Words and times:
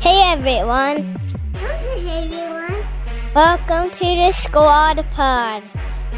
Hey 0.00 0.20
everyone. 0.32 1.16
Hey 1.54 2.24
everyone. 2.24 2.86
Welcome 3.34 3.90
to 3.90 4.04
the 4.04 4.32
Squad 4.32 5.04
Pod. 5.12 5.66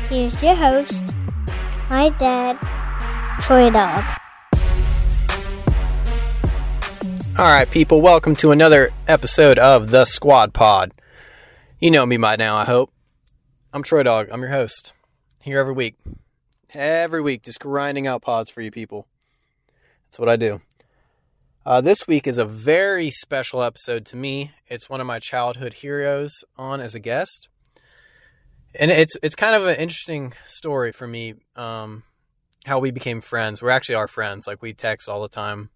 Here's 0.08 0.42
your 0.42 0.54
host, 0.54 1.04
my 1.88 2.08
dad, 2.18 2.58
Troy 3.40 3.70
Dog. 3.70 4.04
All 7.38 7.44
right, 7.44 7.70
people, 7.70 8.00
welcome 8.00 8.34
to 8.36 8.50
another 8.50 8.90
episode 9.06 9.58
of 9.58 9.90
the 9.90 10.04
Squad 10.04 10.52
Pod. 10.52 10.92
You 11.78 11.90
know 11.90 12.06
me 12.06 12.16
by 12.16 12.36
now, 12.36 12.56
I 12.56 12.64
hope. 12.64 12.90
I'm 13.72 13.82
Troy 13.82 14.02
Dog. 14.02 14.28
I'm 14.32 14.40
your 14.40 14.50
host. 14.50 14.92
Here 15.40 15.60
every 15.60 15.74
week. 15.74 15.94
Every 16.72 17.22
week, 17.22 17.42
just 17.42 17.60
grinding 17.60 18.06
out 18.06 18.22
pods 18.22 18.50
for 18.50 18.60
you 18.60 18.70
people. 18.70 19.06
That's 20.06 20.18
what 20.18 20.28
I 20.28 20.36
do. 20.36 20.60
Uh, 21.66 21.80
this 21.80 22.06
week 22.06 22.26
is 22.26 22.36
a 22.36 22.44
very 22.44 23.08
special 23.08 23.62
episode 23.62 24.04
to 24.04 24.16
me. 24.16 24.50
It's 24.66 24.90
one 24.90 25.00
of 25.00 25.06
my 25.06 25.18
childhood 25.18 25.72
heroes 25.72 26.44
on 26.58 26.82
as 26.82 26.94
a 26.94 27.00
guest, 27.00 27.48
and 28.78 28.90
it's 28.90 29.16
it's 29.22 29.34
kind 29.34 29.56
of 29.56 29.66
an 29.66 29.76
interesting 29.76 30.34
story 30.44 30.92
for 30.92 31.06
me. 31.06 31.32
Um, 31.56 32.02
how 32.66 32.80
we 32.80 32.90
became 32.90 33.22
friends. 33.22 33.62
We're 33.62 33.70
actually 33.70 33.94
our 33.94 34.08
friends. 34.08 34.46
Like 34.46 34.60
we 34.60 34.74
text 34.74 35.08
all 35.08 35.22
the 35.22 35.28
time, 35.28 35.70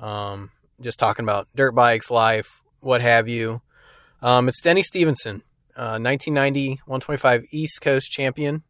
um, 0.00 0.50
just 0.80 0.98
talking 0.98 1.24
about 1.24 1.46
dirt 1.54 1.76
bikes, 1.76 2.10
life, 2.10 2.64
what 2.80 3.00
have 3.00 3.28
you. 3.28 3.62
Um, 4.22 4.48
it's 4.48 4.60
Denny 4.60 4.82
Stephenson, 4.82 5.44
uh, 5.76 6.02
1990 6.02 6.80
125 6.86 7.44
East 7.52 7.80
Coast 7.80 8.10
champion. 8.10 8.64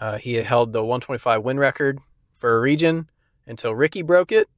Uh, 0.00 0.18
he 0.18 0.34
held 0.34 0.72
the 0.72 0.84
125 0.84 1.42
win 1.42 1.58
record 1.58 1.98
for 2.32 2.56
a 2.56 2.60
region 2.60 3.10
until 3.48 3.74
Ricky 3.74 4.02
broke 4.02 4.30
it 4.30 4.48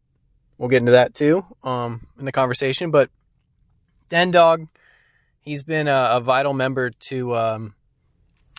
We'll 0.63 0.69
get 0.69 0.77
into 0.77 0.93
that 0.93 1.17
too 1.17 1.45
um, 1.65 2.07
in 2.21 2.25
the 2.25 2.31
conversation. 2.31 2.93
But 2.93 3.11
Den 4.09 4.31
Dog, 4.31 4.69
he's 5.41 5.65
been 5.65 5.89
a, 5.89 6.11
a 6.13 6.21
vital 6.21 6.53
member 6.53 6.91
to, 6.91 7.35
um, 7.35 7.75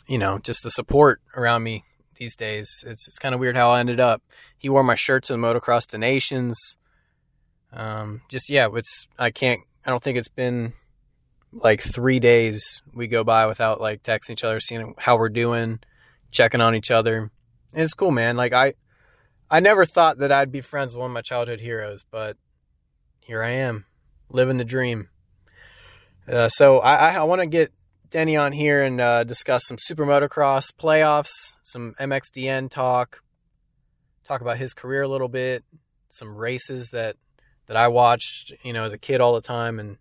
you 0.06 0.18
know, 0.18 0.38
just 0.38 0.64
the 0.64 0.70
support 0.70 1.22
around 1.34 1.64
me 1.64 1.86
these 2.18 2.36
days. 2.36 2.84
It's 2.86 3.08
it's 3.08 3.18
kind 3.20 3.34
of 3.34 3.40
weird 3.40 3.56
how 3.56 3.70
I 3.70 3.80
ended 3.80 4.02
up. 4.02 4.22
He 4.58 4.68
wore 4.68 4.84
my 4.84 4.96
shirt 4.96 5.24
to 5.24 5.32
the 5.34 5.40
Motocross 5.40 5.88
to 5.88 5.98
Nations. 5.98 6.76
Um, 7.72 8.24
just 8.28 8.50
yeah, 8.50 8.68
it's 8.74 9.08
I 9.18 9.32
can't. 9.32 9.62
I 9.86 9.90
don't 9.90 10.04
think 10.04 10.18
it's 10.18 10.28
been 10.28 10.74
like 11.54 11.80
three 11.80 12.20
days 12.20 12.82
we 12.94 13.08
go 13.08 13.24
by 13.24 13.48
without 13.48 13.80
like 13.80 14.04
texting 14.04 14.32
each 14.32 14.44
other, 14.44 14.60
seeing 14.60 14.94
how 14.98 15.18
we're 15.18 15.30
doing, 15.30 15.80
checking 16.32 16.60
on 16.60 16.76
each 16.76 16.92
other. 16.92 17.32
And 17.72 17.82
it's 17.82 17.94
cool, 17.94 18.12
man. 18.12 18.36
Like 18.36 18.52
I 18.52 18.74
I 19.54 19.60
never 19.60 19.86
thought 19.86 20.18
that 20.18 20.32
I'd 20.32 20.52
be 20.52 20.62
friends 20.62 20.96
with 20.96 21.02
one 21.02 21.12
of 21.12 21.14
my 21.14 21.22
childhood 21.22 21.60
heroes, 21.60 22.04
but 22.10 22.38
here 23.20 23.44
I 23.44 23.52
am, 23.52 23.86
living 24.28 24.58
the 24.58 24.66
dream. 24.66 25.10
Uh, 26.28 26.50
so 26.50 26.80
I, 26.80 27.14
I 27.14 27.24
want 27.26 27.42
to 27.42 27.46
get 27.46 27.72
Denny 28.10 28.36
on 28.36 28.52
here 28.52 28.82
and 28.82 29.00
uh, 29.00 29.24
discuss 29.24 29.68
some 29.68 29.78
super 29.80 30.08
motocross 30.08 30.74
playoffs, 30.74 31.56
some 31.62 31.94
MXDN 32.00 32.72
talk, 32.72 33.22
talk 34.24 34.42
about 34.42 34.58
his 34.58 34.74
career 34.74 35.04
a 35.04 35.08
little 35.08 35.28
bit, 35.28 35.64
some 36.10 36.36
races 36.36 36.90
that 36.90 37.18
that 37.68 37.78
I 37.78 37.90
watched, 37.90 38.54
you 38.64 38.74
know, 38.74 38.86
as 38.86 38.94
a 38.94 38.98
kid 38.98 39.22
all 39.22 39.36
the 39.36 39.42
time, 39.42 39.80
and 39.80 39.98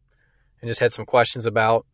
and 0.63 0.69
just 0.69 0.81
had 0.81 0.95
some 0.95 1.05
questions 1.05 1.45
about. 1.45 1.85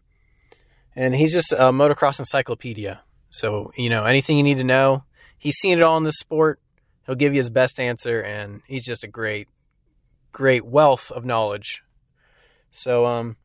And 0.95 1.13
he's 1.13 1.33
just 1.33 1.51
a 1.51 1.73
motocross 1.73 2.21
encyclopedia. 2.21 3.03
So 3.31 3.73
you 3.77 3.91
know, 3.91 4.05
anything 4.05 4.37
you 4.37 4.45
need 4.45 4.59
to 4.59 4.65
know, 4.65 5.03
he's 5.37 5.57
seen 5.57 5.77
it 5.77 5.85
all 5.85 5.97
in 5.97 6.05
this 6.05 6.21
sport 6.21 6.61
he'll 7.09 7.17
give 7.17 7.33
you 7.33 7.41
his 7.41 7.51
best 7.51 7.81
answer, 7.81 8.21
and 8.21 8.61
he's 8.67 8.85
just 8.85 9.03
a 9.03 9.09
great, 9.09 9.49
great 10.31 10.65
wealth 10.65 11.11
of 11.11 11.25
knowledge. 11.25 11.83
So, 12.71 13.07
um, 13.07 13.37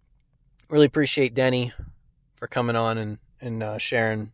really 0.70 0.86
appreciate 0.86 1.34
Denny 1.34 1.72
for 2.36 2.48
coming 2.48 2.76
on 2.76 2.98
and 2.98 3.18
and 3.40 3.64
uh, 3.64 3.78
sharing 3.78 4.32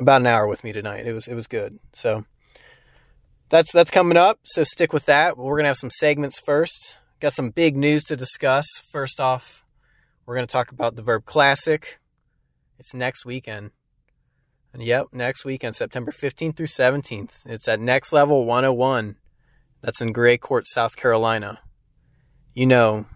about 0.00 0.22
an 0.22 0.26
hour 0.26 0.46
with 0.46 0.64
me 0.64 0.72
tonight. 0.72 1.06
It 1.06 1.12
was 1.12 1.28
it 1.28 1.34
was 1.34 1.46
good. 1.46 1.78
So 1.92 2.24
that's 3.50 3.70
that's 3.72 3.90
coming 3.90 4.16
up. 4.16 4.40
So 4.44 4.62
stick 4.62 4.92
with 4.92 5.04
that. 5.04 5.36
We're 5.36 5.56
gonna 5.56 5.68
have 5.68 5.76
some 5.76 5.90
segments 5.90 6.40
first. 6.40 6.96
Got 7.20 7.34
some 7.34 7.50
big 7.50 7.76
news 7.76 8.04
to 8.04 8.16
discuss. 8.16 8.66
First 8.90 9.20
off, 9.20 9.64
we're 10.24 10.34
gonna 10.34 10.46
talk 10.46 10.72
about 10.72 10.96
the 10.96 11.02
Vurb 11.02 11.26
Classic. 11.26 12.00
It's 12.78 12.94
next 12.94 13.26
weekend. 13.26 13.70
And 14.74 14.82
yep, 14.82 15.06
next 15.12 15.44
weekend, 15.44 15.76
September 15.76 16.10
15th 16.10 16.56
through 16.56 16.66
17th. 16.66 17.46
It's 17.46 17.68
at 17.68 17.78
Next 17.78 18.12
Level 18.12 18.44
101. 18.44 19.14
That's 19.82 20.00
in 20.00 20.10
Gray 20.10 20.36
Court, 20.36 20.66
South 20.66 20.96
Carolina. 20.96 21.60
You 22.54 22.66
know, 22.66 23.06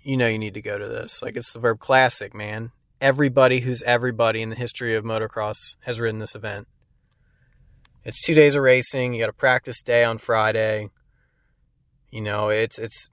you 0.00 0.16
know 0.16 0.28
you 0.28 0.38
need 0.38 0.54
to 0.54 0.62
go 0.62 0.78
to 0.78 0.86
this. 0.86 1.20
Like 1.20 1.36
it's 1.36 1.52
the 1.52 1.58
Vurb 1.58 1.80
Classic, 1.80 2.32
man. 2.34 2.70
Everybody 3.00 3.60
who's 3.60 3.82
everybody 3.82 4.42
in 4.42 4.50
the 4.50 4.56
history 4.56 4.94
of 4.94 5.04
motocross 5.04 5.76
has 5.80 5.98
ridden 5.98 6.20
this 6.20 6.36
event. 6.36 6.68
It's 8.04 8.22
two 8.22 8.34
days 8.34 8.54
of 8.54 8.62
racing. 8.62 9.12
You 9.12 9.20
got 9.20 9.28
a 9.28 9.32
practice 9.32 9.82
day 9.82 10.04
on 10.04 10.18
Friday. 10.18 10.88
You 12.12 12.20
know, 12.20 12.48
it's 12.48 12.78
it's 12.78 13.10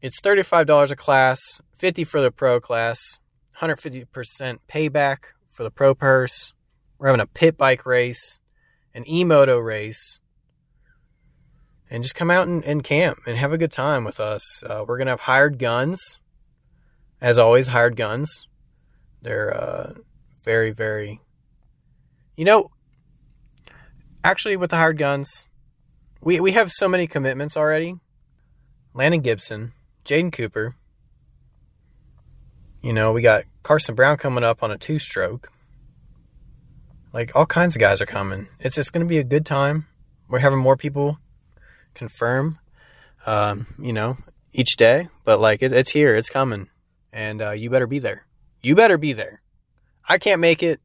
it's 0.00 0.20
thirty 0.20 0.44
five 0.44 0.66
dollars 0.66 0.92
a 0.92 0.96
class, 0.96 1.60
fifty 1.76 2.04
for 2.04 2.20
the 2.20 2.30
pro 2.30 2.60
class, 2.60 3.18
hundred 3.54 3.80
fifty 3.80 4.04
percent 4.04 4.60
payback 4.68 5.32
for 5.48 5.64
the 5.64 5.70
pro 5.70 5.96
purse. 5.96 6.52
We're 7.00 7.06
having 7.06 7.22
a 7.22 7.26
pit 7.26 7.56
bike 7.56 7.86
race, 7.86 8.40
an 8.94 9.08
e-moto 9.08 9.58
race, 9.58 10.20
and 11.88 12.02
just 12.02 12.14
come 12.14 12.30
out 12.30 12.46
and, 12.46 12.62
and 12.62 12.84
camp 12.84 13.20
and 13.26 13.38
have 13.38 13.54
a 13.54 13.58
good 13.58 13.72
time 13.72 14.04
with 14.04 14.20
us. 14.20 14.62
Uh, 14.62 14.84
we're 14.86 14.98
gonna 14.98 15.10
have 15.10 15.20
hired 15.20 15.58
guns, 15.58 16.20
as 17.18 17.38
always. 17.38 17.68
Hired 17.68 17.96
guns. 17.96 18.46
They're 19.22 19.56
uh, 19.56 19.94
very, 20.42 20.72
very. 20.72 21.22
You 22.36 22.44
know, 22.44 22.70
actually, 24.22 24.58
with 24.58 24.68
the 24.68 24.76
hired 24.76 24.98
guns, 24.98 25.48
we 26.20 26.38
we 26.38 26.52
have 26.52 26.70
so 26.70 26.86
many 26.86 27.06
commitments 27.06 27.56
already. 27.56 27.94
Landon 28.92 29.22
Gibson, 29.22 29.72
Jaden 30.04 30.32
Cooper. 30.32 30.76
You 32.82 32.92
know, 32.92 33.12
we 33.12 33.22
got 33.22 33.44
Carson 33.62 33.94
Brown 33.94 34.18
coming 34.18 34.44
up 34.44 34.62
on 34.62 34.70
a 34.70 34.76
two 34.76 34.98
stroke. 34.98 35.50
Like 37.12 37.32
all 37.34 37.46
kinds 37.46 37.74
of 37.74 37.80
guys 37.80 38.00
are 38.00 38.06
coming. 38.06 38.48
It's 38.60 38.78
it's 38.78 38.90
going 38.90 39.04
to 39.04 39.08
be 39.08 39.18
a 39.18 39.24
good 39.24 39.44
time. 39.44 39.86
We're 40.28 40.38
having 40.38 40.60
more 40.60 40.76
people 40.76 41.18
confirm, 41.94 42.58
um, 43.26 43.66
you 43.78 43.92
know, 43.92 44.16
each 44.52 44.76
day. 44.76 45.08
But 45.24 45.40
like 45.40 45.62
it, 45.62 45.72
it's 45.72 45.90
here, 45.90 46.14
it's 46.14 46.30
coming, 46.30 46.68
and 47.12 47.42
uh, 47.42 47.50
you 47.50 47.68
better 47.68 47.88
be 47.88 47.98
there. 47.98 48.26
You 48.62 48.74
better 48.76 48.98
be 48.98 49.12
there. 49.12 49.42
I 50.08 50.18
can't 50.18 50.40
make 50.40 50.62
it, 50.62 50.80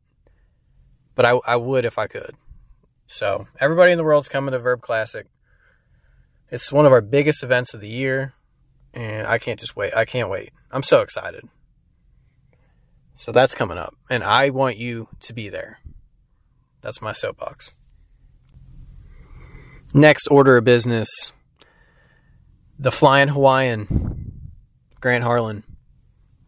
but 1.13 1.25
I 1.25 1.39
I 1.45 1.55
would 1.57 1.85
if 1.85 1.97
I 1.97 2.07
could. 2.07 2.35
So 3.07 3.47
everybody 3.59 3.91
in 3.91 3.97
the 3.97 4.03
world's 4.03 4.29
coming 4.29 4.51
to 4.51 4.59
Vurb 4.59 4.81
Classic. 4.81 5.27
It's 6.49 6.71
one 6.71 6.85
of 6.85 6.91
our 6.91 7.01
biggest 7.01 7.43
events 7.43 7.73
of 7.73 7.81
the 7.81 7.89
year, 7.89 8.33
and 8.93 9.27
I 9.27 9.37
can't 9.37 9.59
just 9.59 9.75
wait. 9.75 9.93
I 9.95 10.05
can't 10.05 10.29
wait. 10.29 10.51
I'm 10.71 10.83
so 10.83 11.01
excited. 11.01 11.47
So 13.13 13.31
that's 13.31 13.55
coming 13.55 13.77
up, 13.77 13.95
and 14.09 14.23
I 14.23 14.49
want 14.49 14.77
you 14.77 15.07
to 15.21 15.33
be 15.33 15.49
there. 15.49 15.79
That's 16.85 17.01
my 17.01 17.13
soapbox. 17.13 17.73
Next 19.91 20.27
order 20.27 20.57
of 20.57 20.65
business 20.65 21.33
the 22.77 22.91
Flying 22.91 23.29
Hawaiian, 23.29 24.51
Grant 25.01 25.23
Harlan. 25.23 25.63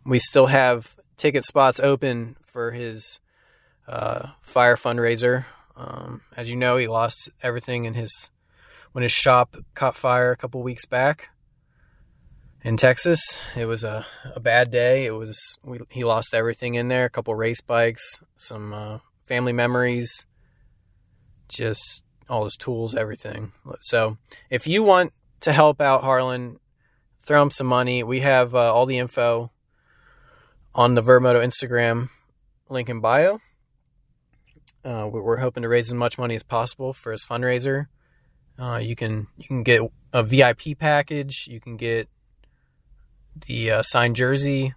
We 0.06 0.20
still 0.20 0.46
have 0.46 0.96
ticket 1.16 1.44
spots 1.44 1.80
open 1.80 2.36
for 2.44 2.70
his 2.70 3.20
uh, 3.88 4.28
fire 4.40 4.76
fundraiser. 4.76 5.46
Um, 5.76 6.22
as 6.36 6.48
you 6.48 6.56
know, 6.56 6.78
he 6.78 6.86
lost 6.86 7.30
everything 7.42 7.86
in 7.86 7.96
his 7.96 8.30
when 8.92 9.02
his 9.02 9.12
shop 9.12 9.58
caught 9.74 9.96
fire 9.96 10.32
a 10.32 10.38
couple 10.38 10.62
weeks 10.62 10.86
back 10.86 11.30
in 12.64 12.78
Texas. 12.78 13.40
It 13.56 13.66
was 13.66 13.84
a, 13.84 14.06
a 14.36 14.40
bad 14.40 14.70
day. 14.70 15.08
It 15.08 15.16
was 15.16 15.58
we, 15.64 15.80
he 15.90 16.04
lost 16.04 16.36
everything 16.36 16.76
in 16.76 16.90
there. 16.90 17.06
A 17.06 17.10
couple 17.10 17.34
race 17.34 17.62
bikes, 17.62 18.20
some 18.38 18.72
uh, 18.72 19.00
family 19.28 19.54
memories, 19.54 20.26
just 21.48 22.04
all 22.30 22.46
his 22.46 22.56
tools, 22.56 22.96
everything. 22.96 23.52
So 23.82 24.18
if 24.50 24.68
you 24.68 24.84
want 24.84 25.14
to 25.42 25.54
help 25.54 25.82
out 25.82 26.04
Harlan, 26.04 26.60
throw 27.22 27.42
him 27.42 27.52
some 27.52 27.68
money. 27.68 28.04
We 28.04 28.22
have 28.22 28.56
uh, 28.56 28.74
all 28.74 28.86
the 28.86 28.98
info 28.98 29.52
on 30.74 30.96
the 30.96 31.02
Vurbmoto 31.02 31.44
Instagram 31.44 32.10
link 32.70 32.90
in 32.90 33.02
bio. 33.02 33.40
Uh, 34.84 35.10
we're 35.12 35.38
hoping 35.38 35.64
to 35.64 35.70
raise 35.70 35.90
as 35.90 35.94
much 35.94 36.18
money 36.18 36.36
as 36.36 36.44
possible 36.44 36.94
for 36.94 37.12
his 37.12 37.26
fundraiser. 37.26 37.88
Uh, 38.58 38.80
you 38.82 38.96
can 38.96 39.28
you 39.38 39.46
can 39.46 39.64
get 39.64 39.82
a 40.14 40.24
VIP 40.24 40.80
package. 40.80 41.48
You 41.48 41.60
can 41.60 41.76
get 41.76 42.08
the 43.46 43.72
uh, 43.72 43.82
signed 43.84 44.16
jersey 44.16 44.74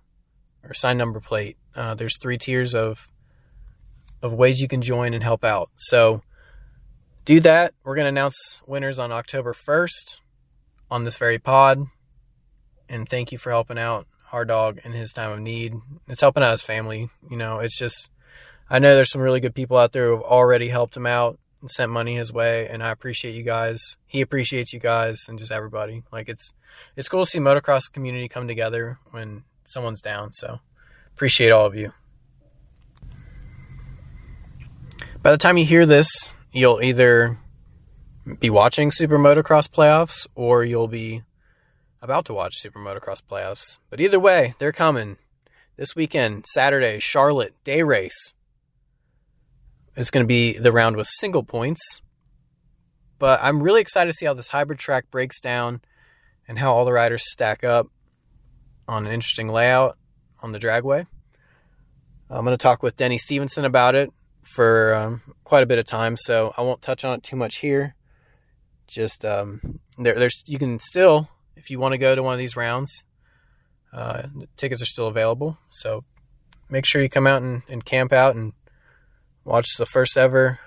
or 0.65 0.75
signed 0.75 0.99
number 0.99 1.21
plate. 1.21 1.57
Uh, 1.75 1.95
there's 1.95 2.19
three 2.19 2.37
tiers 2.37 2.75
of 2.75 3.09
of 4.23 4.35
ways 4.35 4.61
you 4.61 4.69
can 4.69 4.83
join 4.83 5.15
and 5.15 5.23
help 5.23 5.45
out. 5.45 5.71
So 5.77 6.23
do 7.25 7.41
that. 7.41 7.75
We're 7.85 7.95
going 7.95 8.05
to 8.07 8.11
announce 8.11 8.63
winners 8.67 8.99
on 8.99 9.13
October 9.13 9.53
1st 9.53 10.17
on 10.91 11.05
this 11.05 11.17
very 11.17 11.39
pod. 11.39 11.87
and 12.89 13.09
thank 13.09 13.31
you 13.33 13.39
for 13.39 13.51
helping 13.51 13.79
out 13.79 14.07
Hard 14.25 14.49
Dog 14.49 14.81
in 14.85 14.93
his 14.93 15.13
time 15.13 15.31
of 15.31 15.41
need. 15.41 15.75
It's 16.09 16.21
helping 16.21 16.43
out 16.43 16.51
his 16.51 16.63
family. 16.63 17.09
You 17.31 17.37
know, 17.37 17.59
it's 17.59 17.79
just 17.79 18.11
I 18.69 18.79
know 18.79 18.95
there's 18.95 19.11
some 19.11 19.23
really 19.23 19.41
good 19.41 19.55
people 19.55 19.77
out 19.77 19.93
there 19.93 20.07
who 20.07 20.13
have 20.13 20.23
already 20.23 20.69
helped 20.69 20.97
him 20.97 21.07
out 21.07 21.39
and 21.61 21.71
sent 21.71 21.91
money 21.91 22.15
his 22.17 22.33
way, 22.33 22.69
and 22.69 22.83
I 22.83 22.91
appreciate 22.91 23.35
you 23.35 23.43
guys. 23.43 23.97
He 24.07 24.21
appreciates 24.21 24.73
you 24.73 24.79
guys 24.81 25.27
and 25.29 25.39
just 25.39 25.53
everybody. 25.53 26.03
Like 26.13 26.29
it's 26.29 26.53
it's 26.97 27.09
cool 27.09 27.25
to 27.25 27.31
see 27.31 27.39
motocross 27.39 27.93
community 27.93 28.29
come 28.29 28.47
together 28.49 28.99
when 29.11 29.45
someone's 29.65 30.01
down. 30.01 30.33
So 30.33 30.61
appreciate 31.15 31.51
all 31.51 31.67
of 31.67 31.75
you. 31.75 31.93
By 35.23 35.33
the 35.33 35.37
time 35.37 35.59
you 35.59 35.67
hear 35.67 35.85
this, 35.85 36.33
you'll 36.51 36.81
either 36.81 37.37
be 38.39 38.49
watching 38.49 38.91
Super 38.91 39.19
Motocross 39.19 39.69
playoffs 39.69 40.27
or 40.35 40.65
you'll 40.65 40.89
be 40.89 41.25
about 42.01 42.25
to 42.25 42.33
watch 42.33 42.57
Super 42.57 42.79
Motocross 42.79 43.23
playoffs. 43.23 43.77
But 43.91 44.01
either 44.01 44.19
way, 44.19 44.55
they're 44.59 44.73
coming. 44.73 45.19
This 45.77 45.95
weekend, 45.95 46.47
Saturday, 46.47 47.01
Charlotte 47.01 47.53
day 47.65 47.83
race. 47.83 48.33
It's 49.95 50.11
going 50.11 50.25
to 50.25 50.29
be 50.29 50.57
the 50.57 50.73
round 50.73 50.97
with 50.97 51.07
single 51.07 51.43
points. 51.43 52.01
But 53.19 53.41
I'm 53.43 53.63
really 53.63 53.83
excited 53.83 54.11
to 54.11 54.17
see 54.17 54.25
how 54.25 54.33
this 54.33 54.49
hybrid 54.49 54.79
track 54.79 55.11
breaks 55.11 55.39
down 55.39 55.83
and 56.49 56.59
how 56.59 56.75
all 56.75 56.87
the 56.87 56.95
riders 56.95 57.31
stack 57.31 57.63
up 57.63 57.89
on 58.89 59.07
an 59.07 59.13
interesting 59.13 59.49
layout 59.49 59.99
on 60.43 60.53
the 60.53 60.59
dragway. 60.59 61.07
I'm 62.31 62.43
going 62.47 62.57
to 62.57 62.63
talk 62.63 62.83
with 62.83 62.97
Denny 62.97 63.19
Stephenson 63.19 63.67
about 63.67 63.95
it 63.95 64.11
for 64.43 64.95
um, 64.95 65.23
quite 65.45 65.63
a 65.63 65.67
bit 65.67 65.79
of 65.79 65.87
time, 65.87 66.17
so 66.17 66.53
I 66.57 66.63
won't 66.63 66.83
touch 66.83 67.05
on 67.05 67.15
it 67.15 67.23
too 67.23 67.37
much 67.37 67.57
here. 67.57 67.95
Just 68.87 69.25
um, 69.25 69.81
there, 69.99 70.15
there's 70.15 70.43
you 70.47 70.59
can 70.59 70.79
still 70.81 71.29
if 71.61 71.71
you 71.71 71.79
want 71.79 71.93
to 71.93 71.99
go 71.99 72.15
to 72.15 72.23
one 72.23 72.33
of 72.33 72.39
these 72.39 72.57
rounds, 72.57 73.05
uh, 73.93 74.23
tickets 74.57 74.83
are 74.83 74.87
still 74.87 75.07
available. 75.07 75.59
So 75.71 76.05
make 76.71 76.87
sure 76.87 77.03
you 77.03 77.09
come 77.09 77.27
out 77.27 77.43
and, 77.43 77.63
and 77.69 77.85
camp 77.85 78.13
out 78.13 78.35
and 78.35 78.55
watch 79.45 79.77
the 79.79 79.87
first 79.87 80.17
ever 80.17 80.59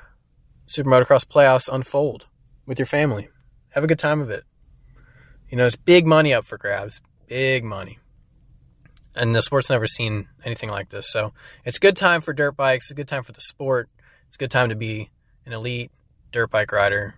Super 0.67 0.89
Motocross 0.89 1.25
playoffs 1.25 1.67
unfold 1.71 2.27
with 2.65 2.79
your 2.79 2.85
family. 2.85 3.29
Have 3.69 3.83
a 3.83 3.87
good 3.87 3.99
time 3.99 4.21
of 4.21 4.29
it. 4.29 4.43
You 5.49 5.57
know, 5.57 5.65
it's 5.65 5.75
big 5.75 6.05
money 6.05 6.33
up 6.33 6.45
for 6.45 6.57
grabs. 6.57 7.01
Big 7.27 7.63
money. 7.63 7.99
And 9.15 9.35
the 9.35 9.41
sport's 9.41 9.69
never 9.69 9.87
seen 9.87 10.27
anything 10.43 10.69
like 10.69 10.89
this. 10.89 11.11
So 11.11 11.33
it's 11.65 11.77
a 11.77 11.81
good 11.81 11.95
time 11.95 12.21
for 12.21 12.33
dirt 12.33 12.53
bikes. 12.53 12.85
It's 12.85 12.91
a 12.91 12.95
good 12.95 13.07
time 13.07 13.23
for 13.23 13.31
the 13.31 13.41
sport. 13.41 13.89
It's 14.27 14.35
a 14.35 14.39
good 14.39 14.51
time 14.51 14.69
to 14.69 14.75
be 14.75 15.11
an 15.45 15.53
elite 15.53 15.91
dirt 16.31 16.49
bike 16.49 16.71
rider. 16.71 17.15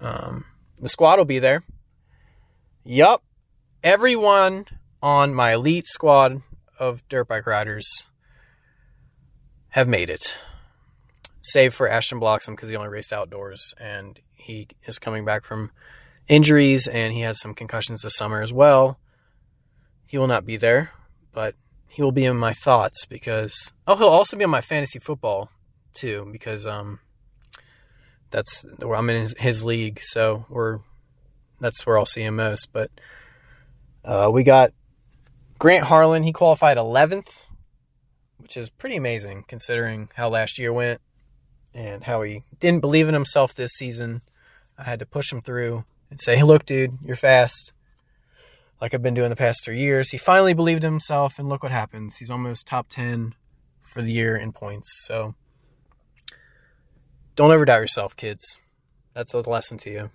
Um, 0.00 0.44
the 0.78 0.88
squad 0.88 1.18
will 1.18 1.24
be 1.24 1.38
there. 1.38 1.64
Yup. 2.84 3.22
Everyone 3.82 4.66
on 5.02 5.34
my 5.34 5.54
elite 5.54 5.86
squad 5.86 6.42
of 6.78 7.06
dirt 7.08 7.28
bike 7.28 7.46
riders 7.46 8.06
have 9.70 9.88
made 9.88 10.10
it. 10.10 10.36
Save 11.40 11.74
for 11.74 11.88
Ashton 11.88 12.18
Bloxham 12.18 12.54
because 12.54 12.68
he 12.68 12.76
only 12.76 12.88
raced 12.88 13.12
outdoors 13.12 13.74
and 13.78 14.20
he 14.32 14.68
is 14.84 14.98
coming 14.98 15.24
back 15.24 15.44
from 15.44 15.70
injuries 16.28 16.86
and 16.86 17.12
he 17.12 17.20
had 17.20 17.36
some 17.36 17.54
concussions 17.54 18.02
this 18.02 18.16
summer 18.16 18.42
as 18.42 18.52
well. 18.52 18.98
He 20.06 20.18
will 20.18 20.26
not 20.26 20.46
be 20.46 20.56
there, 20.56 20.90
but 21.36 21.54
he 21.86 22.02
will 22.02 22.12
be 22.12 22.24
in 22.24 22.36
my 22.38 22.54
thoughts 22.54 23.04
because 23.04 23.74
oh 23.86 23.96
he'll 23.96 24.08
also 24.08 24.36
be 24.36 24.44
on 24.44 24.50
my 24.50 24.62
fantasy 24.62 24.98
football 24.98 25.50
too 25.92 26.26
because 26.32 26.66
um 26.66 26.98
that's 28.30 28.66
where 28.80 28.96
I'm 28.96 29.10
in 29.10 29.20
his, 29.20 29.34
his 29.38 29.64
league 29.64 30.00
so 30.02 30.46
we're 30.48 30.80
that's 31.60 31.86
where 31.86 31.98
I'll 31.98 32.06
see 32.06 32.22
him 32.22 32.36
most. 32.36 32.72
But 32.72 32.90
uh, 34.04 34.30
we 34.32 34.42
got 34.42 34.72
Grant 35.58 35.84
Harlan. 35.84 36.22
He 36.22 36.32
qualified 36.32 36.76
11th, 36.76 37.46
which 38.38 38.56
is 38.56 38.70
pretty 38.70 38.96
amazing 38.96 39.44
considering 39.48 40.08
how 40.14 40.28
last 40.28 40.58
year 40.58 40.72
went 40.72 41.00
and 41.74 42.04
how 42.04 42.22
he 42.22 42.44
didn't 42.60 42.80
believe 42.80 43.08
in 43.08 43.14
himself 43.14 43.54
this 43.54 43.72
season. 43.72 44.22
I 44.78 44.84
had 44.84 44.98
to 44.98 45.06
push 45.06 45.32
him 45.32 45.40
through 45.40 45.84
and 46.10 46.20
say, 46.20 46.36
hey, 46.36 46.42
look, 46.42 46.66
dude, 46.66 46.98
you're 47.02 47.16
fast. 47.16 47.72
Like 48.80 48.92
I've 48.92 49.02
been 49.02 49.14
doing 49.14 49.30
the 49.30 49.36
past 49.36 49.64
three 49.64 49.78
years. 49.78 50.10
He 50.10 50.18
finally 50.18 50.52
believed 50.52 50.84
in 50.84 50.92
himself, 50.92 51.38
and 51.38 51.48
look 51.48 51.62
what 51.62 51.72
happens. 51.72 52.18
He's 52.18 52.30
almost 52.30 52.66
top 52.66 52.88
10 52.88 53.34
for 53.80 54.02
the 54.02 54.12
year 54.12 54.36
in 54.36 54.52
points. 54.52 55.04
So 55.06 55.34
don't 57.34 57.52
ever 57.52 57.64
doubt 57.64 57.80
yourself, 57.80 58.16
kids. 58.16 58.58
That's 59.14 59.32
a 59.32 59.40
lesson 59.40 59.78
to 59.78 59.90
you. 59.90 60.10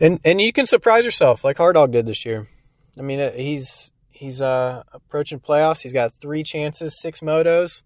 And 0.00 0.18
and 0.24 0.40
you 0.40 0.52
can 0.52 0.66
surprise 0.66 1.04
yourself 1.04 1.44
like 1.44 1.58
Hard 1.58 1.74
Dog 1.74 1.92
did 1.92 2.06
this 2.06 2.24
year. 2.24 2.48
I 2.98 3.02
mean, 3.02 3.20
uh, 3.20 3.30
he's 3.32 3.92
he's 4.10 4.40
uh, 4.40 4.82
approaching 4.92 5.38
playoffs. 5.38 5.82
He's 5.82 5.92
got 5.92 6.12
three 6.12 6.42
chances, 6.42 7.00
six 7.00 7.20
motos. 7.20 7.82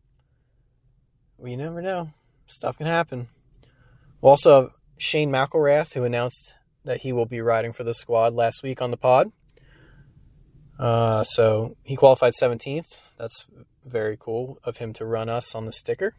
Well, 1.36 1.50
you 1.50 1.56
never 1.56 1.82
know. 1.82 2.10
Stuff 2.46 2.78
can 2.78 2.86
happen. 2.86 3.28
We'll 4.20 4.30
also 4.30 4.60
have 4.62 4.70
Shane 4.98 5.30
McElrath, 5.30 5.92
who 5.92 6.04
announced 6.04 6.54
that 6.86 7.02
he 7.02 7.12
will 7.12 7.26
be 7.26 7.40
riding 7.40 7.72
for 7.72 7.84
the 7.84 7.94
squad 7.94 8.34
last 8.34 8.62
week 8.62 8.80
on 8.80 8.90
the 8.90 8.96
pod. 8.96 9.30
Uh, 10.78 11.24
so 11.24 11.76
he 11.82 11.96
qualified 11.96 12.32
17th. 12.40 13.00
That's 13.18 13.46
very 13.84 14.16
cool 14.18 14.58
of 14.64 14.78
him 14.78 14.92
to 14.94 15.04
run 15.04 15.28
us 15.28 15.54
on 15.54 15.66
the 15.66 15.72
sticker 15.72 16.14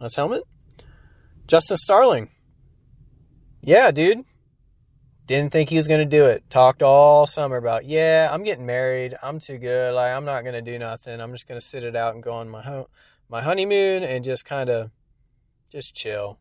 on 0.00 0.04
his 0.04 0.16
helmet. 0.16 0.42
Justin 1.46 1.76
Starling. 1.76 2.30
Yeah, 3.60 3.90
dude. 3.90 4.24
Didn't 5.26 5.50
think 5.50 5.70
he 5.70 5.76
was 5.76 5.88
going 5.88 6.00
to 6.00 6.16
do 6.16 6.26
it. 6.26 6.48
Talked 6.50 6.82
all 6.82 7.26
summer 7.26 7.56
about, 7.56 7.84
yeah, 7.84 8.28
I'm 8.30 8.44
getting 8.44 8.66
married. 8.66 9.16
I'm 9.22 9.40
too 9.40 9.58
good. 9.58 9.92
Like, 9.94 10.14
I'm 10.14 10.24
not 10.24 10.42
going 10.42 10.54
to 10.54 10.62
do 10.62 10.78
nothing. 10.78 11.20
I'm 11.20 11.32
just 11.32 11.48
going 11.48 11.60
to 11.60 11.66
sit 11.66 11.82
it 11.82 11.96
out 11.96 12.14
and 12.14 12.22
go 12.22 12.32
on 12.32 12.48
my 12.48 12.62
ho- 12.62 12.88
my 13.28 13.42
honeymoon 13.42 14.04
and 14.04 14.24
just 14.24 14.44
kind 14.44 14.70
of 14.70 14.90
just 15.68 15.94
chill. 15.94 16.38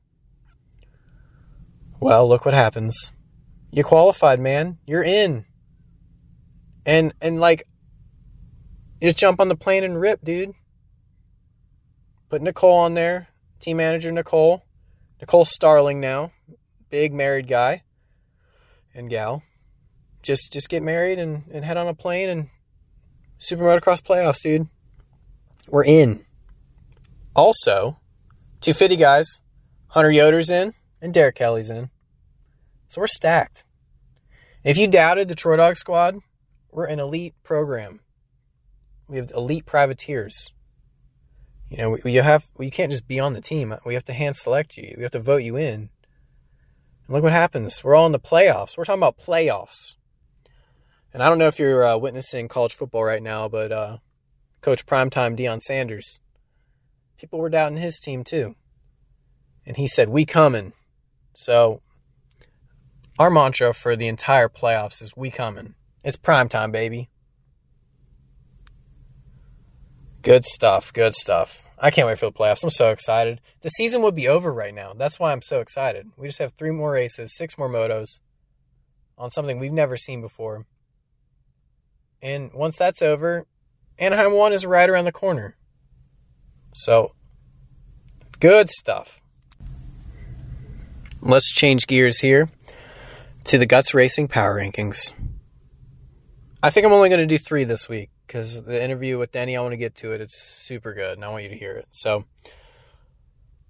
Well, 2.00 2.28
look 2.28 2.46
what 2.46 2.54
happens. 2.54 3.12
You 3.76 3.84
qualified, 3.84 4.40
man. 4.40 4.78
You're 4.88 5.04
in. 5.04 5.44
And 6.86 7.14
and 7.20 7.42
like 7.42 7.68
just 9.02 9.18
jump 9.18 9.42
on 9.42 9.50
the 9.50 9.58
plane 9.58 9.84
and 9.84 10.00
rip, 10.00 10.24
dude. 10.24 10.54
Put 12.30 12.42
Nicole 12.42 12.78
on 12.78 12.94
there. 12.94 13.28
Team 13.60 13.76
manager 13.76 14.14
Nicole. 14.14 14.64
Nicole 15.20 15.44
Starling 15.44 16.00
now. 16.00 16.32
Big 16.90 17.14
married 17.14 17.50
guy 17.50 17.84
and 18.94 19.10
gal. 19.10 19.44
Just 20.24 20.54
just 20.54 20.70
get 20.70 20.82
married 20.82 21.20
and, 21.20 21.44
and 21.52 21.66
head 21.66 21.76
on 21.76 21.90
a 21.90 21.94
plane 21.94 22.30
and 22.30 22.48
Super 23.40 23.64
Motocross 23.64 24.02
playoffs, 24.02 24.42
dude. 24.42 24.70
We're 25.68 25.84
in. 25.84 26.24
Also, 27.36 28.00
250 28.62 28.96
guys, 28.96 29.42
Hunter 29.88 30.12
Yoder's 30.12 30.50
in, 30.50 30.74
and 31.02 31.14
Derek 31.14 31.36
Kelly's 31.36 31.70
in. 31.70 31.90
So 32.88 33.02
we're 33.02 33.08
stacked. 33.08 33.65
If 34.66 34.80
you 34.80 34.88
doubted 34.88 35.28
the 35.28 35.36
Troy 35.36 35.58
Dog 35.58 35.78
squad, 35.78 36.18
we're 36.72 36.88
an 36.88 37.00
elite 37.00 37.36
program. 37.44 38.00
We 39.08 39.18
have 39.18 39.32
elite 39.36 39.68
privateers. 39.68 40.54
You 41.70 41.78
know, 41.78 41.98
you 42.04 42.24
have 42.24 42.48
you 42.60 42.72
can't 42.72 42.92
just 42.92 43.08
be 43.08 43.20
on 43.20 43.34
the 43.34 43.42
team. 43.42 43.76
We 43.86 43.94
have 43.94 44.06
to 44.06 44.14
hand 44.14 44.38
select 44.38 44.76
you. 44.76 44.96
We 44.98 45.04
have 45.04 45.12
to 45.12 45.20
vote 45.20 45.44
you 45.44 45.56
in. 45.56 45.90
And 47.06 47.10
look 47.10 47.22
what 47.22 47.32
happens. 47.32 47.84
We're 47.84 47.94
all 47.94 48.08
in 48.08 48.12
the 48.12 48.20
playoffs. 48.20 48.76
We're 48.76 48.86
talking 48.86 49.02
about 49.04 49.20
playoffs. 49.20 49.98
And 51.14 51.22
I 51.22 51.30
don't 51.30 51.38
know 51.38 51.46
if 51.46 51.60
you're 51.60 51.86
uh, 51.86 51.98
witnessing 51.98 52.48
college 52.48 52.74
football 52.74 53.04
right 53.04 53.22
now, 53.22 53.48
but 53.48 53.72
uh, 53.72 53.98
Coach 54.62 54.88
Primetime 54.88 55.38
Deion 55.38 55.62
Sanders, 55.62 56.20
people 57.20 57.38
were 57.38 57.52
doubting 57.52 57.78
his 57.78 58.00
team 58.00 58.24
too. 58.24 58.56
And 59.64 59.78
he 59.78 59.88
said, 59.88 60.10
We 60.10 60.26
coming. 60.26 60.74
So 61.36 61.84
our 63.18 63.30
mantra 63.30 63.74
for 63.74 63.96
the 63.96 64.08
entire 64.08 64.50
playoffs 64.50 65.02
is 65.02 65.16
We 65.16 65.32
coming. 65.32 65.76
It's 66.04 66.18
prime 66.18 66.50
time, 66.50 66.72
baby. 66.72 67.10
Good 70.22 70.46
stuff. 70.46 70.92
Good 70.92 71.16
stuff. 71.16 71.66
I 71.78 71.92
can't 71.92 72.08
wait 72.08 72.20
for 72.20 72.26
the 72.26 72.32
playoffs. 72.32 72.64
I'm 72.64 72.70
so 72.70 72.90
excited. 72.90 73.42
The 73.62 73.70
season 73.70 74.02
would 74.02 74.16
be 74.16 74.28
over 74.28 74.52
right 74.52 74.74
now. 74.74 74.94
That's 74.94 75.20
why 75.20 75.32
I'm 75.32 75.42
so 75.42 75.60
excited. 75.60 76.10
We 76.18 76.28
just 76.28 76.40
have 76.40 76.54
three 76.54 76.72
more 76.72 76.92
races, 76.92 77.36
six 77.36 77.58
more 77.58 77.70
motos 77.70 78.20
on 79.18 79.30
something 79.30 79.60
we've 79.60 79.72
never 79.72 79.98
seen 79.98 80.22
before. 80.22 80.66
And 82.22 82.52
once 82.54 82.78
that's 82.78 83.02
over, 83.02 83.46
Anaheim 83.98 84.34
1 84.34 84.54
is 84.54 84.66
right 84.66 84.90
around 84.90 85.06
the 85.06 85.12
corner. 85.12 85.56
So, 86.74 87.14
good 88.40 88.70
stuff. 88.70 89.22
Let's 91.22 91.52
change 91.52 91.88
gears 91.88 92.20
here 92.20 92.50
to 93.46 93.60
the 93.60 93.68
Guts 93.68 93.94
Racing 93.94 94.28
Power 94.28 94.56
Rankings. 94.56 95.12
I 96.64 96.72
think 96.72 96.84
I'm 96.84 96.94
only 96.94 97.10
going 97.10 97.22
to 97.22 97.28
do 97.28 97.38
three 97.38 97.64
this 97.64 97.88
week 97.88 98.10
because 98.26 98.64
the 98.64 98.84
interview 98.84 99.20
with 99.20 99.32
Denny, 99.32 99.56
I 99.56 99.62
want 99.62 99.74
to 99.74 99.78
get 99.78 99.94
to 99.98 100.12
it. 100.14 100.20
It's 100.20 100.36
super 100.36 100.96
good, 100.96 101.14
and 101.14 101.24
I 101.24 101.30
want 101.30 101.44
you 101.44 101.50
to 101.50 101.56
hear 101.56 101.74
it. 101.74 101.86
So, 101.92 102.26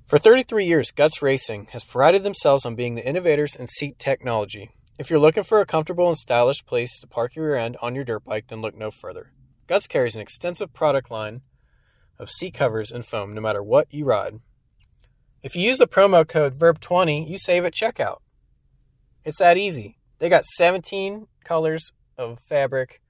for 0.05 0.17
33 0.17 0.65
years, 0.65 0.91
Guts 0.91 1.21
Racing 1.21 1.67
has 1.73 1.83
prided 1.83 2.23
themselves 2.23 2.65
on 2.65 2.75
being 2.75 2.95
the 2.95 3.05
innovators 3.05 3.53
in 3.53 3.67
seat 3.67 3.99
technology. 3.99 4.71
If 4.97 5.09
you're 5.09 5.19
looking 5.19 5.43
for 5.43 5.59
a 5.59 5.65
comfortable 5.65 6.07
and 6.07 6.17
stylish 6.17 6.65
place 6.65 6.97
to 7.01 7.07
park 7.07 7.35
your 7.35 7.47
rear 7.47 7.55
end 7.55 7.75
on 7.81 7.95
your 7.95 8.05
dirt 8.05 8.23
bike, 8.23 8.47
then 8.47 8.61
look 8.61 8.77
no 8.77 8.91
further. 8.91 9.33
Guts 9.67 9.87
carries 9.87 10.15
an 10.15 10.21
extensive 10.21 10.71
product 10.71 11.11
line 11.11 11.41
of 12.17 12.29
seat 12.29 12.53
covers 12.53 12.93
and 12.93 13.05
foam 13.05 13.33
no 13.33 13.41
matter 13.41 13.61
what 13.61 13.93
you 13.93 14.05
ride. 14.05 14.39
If 15.43 15.53
you 15.53 15.63
use 15.63 15.79
the 15.79 15.85
promo 15.85 16.25
code 16.25 16.57
VURB20, 16.57 17.29
you 17.29 17.37
save 17.37 17.65
at 17.65 17.73
checkout. 17.73 18.19
It's 19.25 19.39
that 19.39 19.57
easy. 19.57 19.97
They 20.19 20.29
got 20.29 20.45
17 20.45 21.27
colors 21.43 21.91
of 22.17 22.39
fabric, 22.47 23.01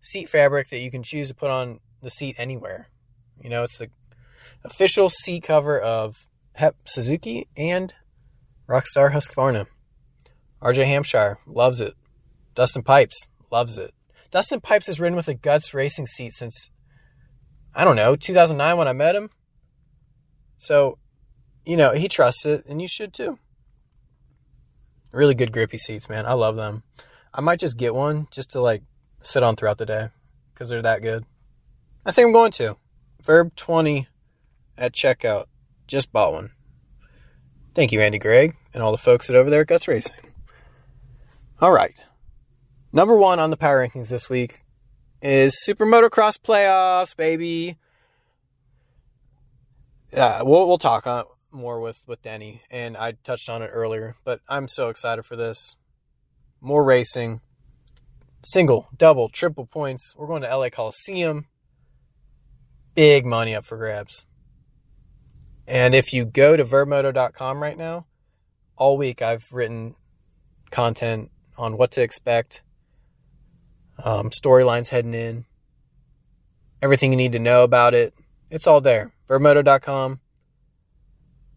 seat 0.00 0.28
fabric 0.28 0.68
that 0.68 0.80
you 0.80 0.90
can 0.90 1.02
choose 1.02 1.28
to 1.28 1.34
put 1.34 1.50
on 1.50 1.80
the 2.02 2.10
seat 2.10 2.34
anywhere. 2.38 2.88
You 3.40 3.48
know, 3.48 3.62
it's 3.62 3.78
the 3.78 3.88
official 4.64 5.08
seat 5.08 5.44
cover 5.44 5.78
of 5.78 6.26
Hep 6.54 6.76
Suzuki 6.84 7.48
and 7.56 7.94
Rockstar 8.68 9.12
Husqvarna. 9.12 9.66
RJ 10.60 10.86
Hampshire 10.86 11.38
loves 11.46 11.80
it. 11.80 11.94
Dustin 12.54 12.82
Pipes 12.82 13.26
loves 13.50 13.78
it. 13.78 13.94
Dustin 14.30 14.60
Pipes 14.60 14.86
has 14.86 15.00
ridden 15.00 15.16
with 15.16 15.28
a 15.28 15.34
Guts 15.34 15.72
racing 15.72 16.06
seat 16.06 16.32
since, 16.32 16.70
I 17.74 17.84
don't 17.84 17.96
know, 17.96 18.16
2009 18.16 18.76
when 18.76 18.88
I 18.88 18.92
met 18.92 19.16
him. 19.16 19.30
So, 20.58 20.98
you 21.64 21.76
know, 21.76 21.92
he 21.92 22.08
trusts 22.08 22.44
it, 22.44 22.64
and 22.66 22.82
you 22.82 22.88
should 22.88 23.14
too. 23.14 23.38
Really 25.12 25.34
good 25.34 25.52
grippy 25.52 25.78
seats, 25.78 26.08
man. 26.08 26.26
I 26.26 26.34
love 26.34 26.56
them. 26.56 26.82
I 27.32 27.40
might 27.40 27.58
just 27.58 27.76
get 27.76 27.94
one 27.94 28.28
just 28.30 28.52
to 28.52 28.60
like 28.60 28.82
sit 29.22 29.42
on 29.42 29.56
throughout 29.56 29.78
the 29.78 29.86
day 29.86 30.08
because 30.52 30.68
they're 30.68 30.82
that 30.82 31.02
good. 31.02 31.24
I 32.04 32.12
think 32.12 32.26
I'm 32.26 32.32
going 32.32 32.52
to. 32.52 32.76
Vurb 33.22 33.54
20 33.54 34.08
at 34.78 34.92
checkout. 34.92 35.46
Just 35.86 36.12
bought 36.12 36.32
one. 36.32 36.52
Thank 37.74 37.92
you, 37.92 38.00
Andy 38.00 38.18
Gregg, 38.18 38.56
and 38.72 38.82
all 38.82 38.92
the 38.92 38.98
folks 38.98 39.30
at 39.30 39.36
over 39.36 39.50
there 39.50 39.62
at 39.62 39.66
Guts 39.66 39.86
Racing. 39.86 40.16
All 41.60 41.72
right. 41.72 41.94
Number 42.92 43.16
one 43.16 43.38
on 43.38 43.50
the 43.50 43.56
power 43.56 43.86
rankings 43.86 44.08
this 44.08 44.28
week 44.28 44.62
is 45.22 45.62
Super 45.62 45.86
Motocross 45.86 46.40
Playoffs, 46.40 47.14
baby. 47.16 47.76
Yeah, 50.12 50.42
we'll 50.42 50.66
we'll 50.66 50.78
talk 50.78 51.06
on 51.06 51.24
more 51.52 51.80
with 51.80 52.02
with 52.06 52.22
Denny, 52.22 52.62
and 52.70 52.96
I 52.96 53.12
touched 53.24 53.48
on 53.48 53.62
it 53.62 53.70
earlier, 53.72 54.16
but 54.24 54.40
I'm 54.48 54.68
so 54.68 54.88
excited 54.88 55.24
for 55.24 55.36
this. 55.36 55.76
More 56.60 56.84
racing, 56.84 57.40
single, 58.42 58.88
double, 58.96 59.28
triple 59.28 59.66
points. 59.66 60.14
We're 60.16 60.26
going 60.26 60.42
to 60.42 60.56
LA 60.56 60.70
Coliseum. 60.70 61.46
Big 62.94 63.24
money 63.24 63.54
up 63.54 63.64
for 63.64 63.78
grabs. 63.78 64.26
And 65.66 65.94
if 65.94 66.12
you 66.12 66.24
go 66.24 66.56
to 66.56 66.64
vurbmoto.com 66.64 67.62
right 67.62 67.78
now, 67.78 68.06
all 68.76 68.96
week 68.96 69.22
I've 69.22 69.52
written 69.52 69.94
content 70.70 71.30
on 71.56 71.76
what 71.76 71.92
to 71.92 72.02
expect, 72.02 72.62
um, 74.02 74.30
storylines 74.30 74.88
heading 74.88 75.14
in, 75.14 75.44
everything 76.82 77.12
you 77.12 77.16
need 77.16 77.32
to 77.32 77.38
know 77.38 77.62
about 77.62 77.94
it. 77.94 78.14
It's 78.50 78.66
all 78.66 78.80
there. 78.80 79.12
Vurbmoto.com. 79.28 80.20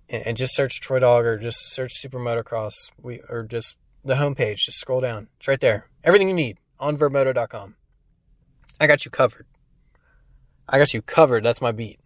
And, 0.09 0.37
just 0.37 0.55
search 0.55 0.79
Troy 0.79 0.99
Dog 0.99 1.25
or 1.25 1.37
just 1.39 1.71
search 1.71 1.93
Super 1.93 2.19
Motocross. 2.19 2.91
We 3.01 3.21
or 3.29 3.43
just 3.43 3.77
the 4.03 4.15
homepage. 4.15 4.57
Just 4.57 4.79
scroll 4.79 5.01
down. 5.01 5.29
It's 5.37 5.47
right 5.47 5.59
there. 5.59 5.89
Everything 6.03 6.27
you 6.27 6.33
need 6.35 6.57
on 6.79 6.97
vurbmoto.com. 6.97 7.75
I 8.79 8.87
got 8.87 9.05
you 9.05 9.11
covered. 9.11 9.47
I 10.67 10.77
got 10.77 10.93
you 10.93 11.01
covered. 11.01 11.43
That's 11.43 11.61
my 11.61 11.71
beat. 11.71 11.99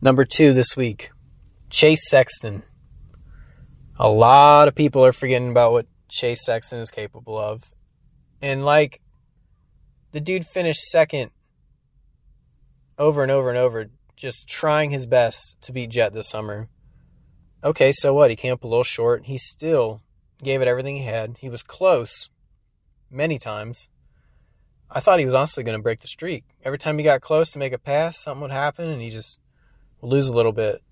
Number 0.00 0.24
two 0.24 0.52
this 0.52 0.76
week, 0.76 1.10
Chase 1.70 2.08
Sexton. 2.08 2.62
A 3.98 4.08
lot 4.08 4.68
of 4.68 4.74
people 4.74 5.04
are 5.04 5.12
forgetting 5.12 5.50
about 5.50 5.72
what 5.72 5.86
Chase 6.08 6.44
Sexton 6.44 6.80
is 6.80 6.90
capable 6.90 7.38
of. 7.38 7.72
And 8.42 8.64
like, 8.64 9.00
the 10.12 10.20
dude 10.20 10.44
finished 10.44 10.82
second 10.82 11.30
over 12.98 13.22
and 13.22 13.32
over 13.32 13.48
and 13.48 13.58
over, 13.58 13.90
just 14.16 14.48
trying 14.48 14.90
his 14.90 15.06
best 15.06 15.60
to 15.62 15.72
beat 15.72 15.90
Jet 15.90 16.12
this 16.14 16.28
summer. 16.28 16.68
Okay, 17.62 17.92
so 17.92 18.14
what? 18.14 18.30
He 18.30 18.36
came 18.36 18.52
up 18.52 18.64
a 18.64 18.68
little 18.68 18.84
short. 18.84 19.26
He 19.26 19.38
still 19.38 20.02
gave 20.42 20.62
it 20.62 20.68
everything 20.68 20.96
he 20.96 21.04
had. 21.04 21.36
He 21.38 21.48
was 21.48 21.62
close 21.62 22.28
many 23.10 23.38
times. 23.38 23.88
I 24.90 25.00
thought 25.00 25.18
he 25.18 25.24
was 25.24 25.34
honestly 25.34 25.64
going 25.64 25.76
to 25.76 25.82
break 25.82 26.00
the 26.00 26.08
streak. 26.08 26.44
Every 26.64 26.78
time 26.78 26.98
he 26.98 27.04
got 27.04 27.20
close 27.20 27.50
to 27.50 27.58
make 27.58 27.72
a 27.72 27.78
pass, 27.78 28.18
something 28.18 28.42
would 28.42 28.50
happen 28.50 28.88
and 28.88 29.02
he 29.02 29.10
just 29.10 29.38
would 30.00 30.10
lose 30.10 30.28
a 30.28 30.34
little 30.34 30.52
bit. 30.52 30.82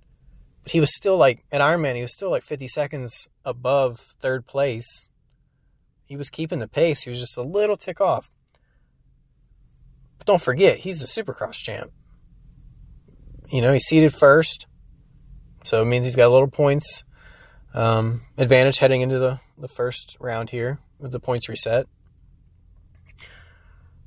But 0.63 0.73
he 0.73 0.81
was 0.81 0.95
still 0.95 1.17
like, 1.17 1.45
at 1.53 1.61
Ironman, 1.61 1.95
he 1.95 2.03
was 2.03 2.13
still 2.13 2.31
like 2.31 2.43
50 2.43 2.69
seconds 2.69 3.29
above 3.45 4.01
third 4.21 4.47
place. 4.47 5.09
He 6.07 6.17
was 6.17 6.31
keeping 6.31 6.59
the 6.59 6.69
pace. 6.69 7.03
He 7.03 7.11
was 7.11 7.21
just 7.21 7.37
a 7.37 7.43
little 7.43 7.77
tick 7.77 8.01
off. 8.01 8.35
But 10.19 10.27
don't 10.27 10.43
forget, 10.43 10.79
he's 10.79 11.01
the 11.01 11.07
supercross 11.07 11.55
champ. 11.55 11.93
You 13.51 13.63
know, 13.63 13.73
he's 13.73 13.85
seated 13.85 14.15
first. 14.15 14.67
So 15.65 15.83
it 15.83 15.87
means 15.87 16.05
he's 16.05 16.17
got 16.17 16.29
a 16.29 16.33
little 16.33 16.49
points 16.49 17.05
um, 17.75 18.23
advantage 18.39 18.79
heading 18.79 19.01
into 19.01 19.19
the, 19.19 19.41
the 19.59 19.69
first 19.69 20.17
round 20.21 20.51
here 20.51 20.79
with 20.99 21.13
the 21.13 21.21
points 21.21 21.49
reset. 21.49 21.87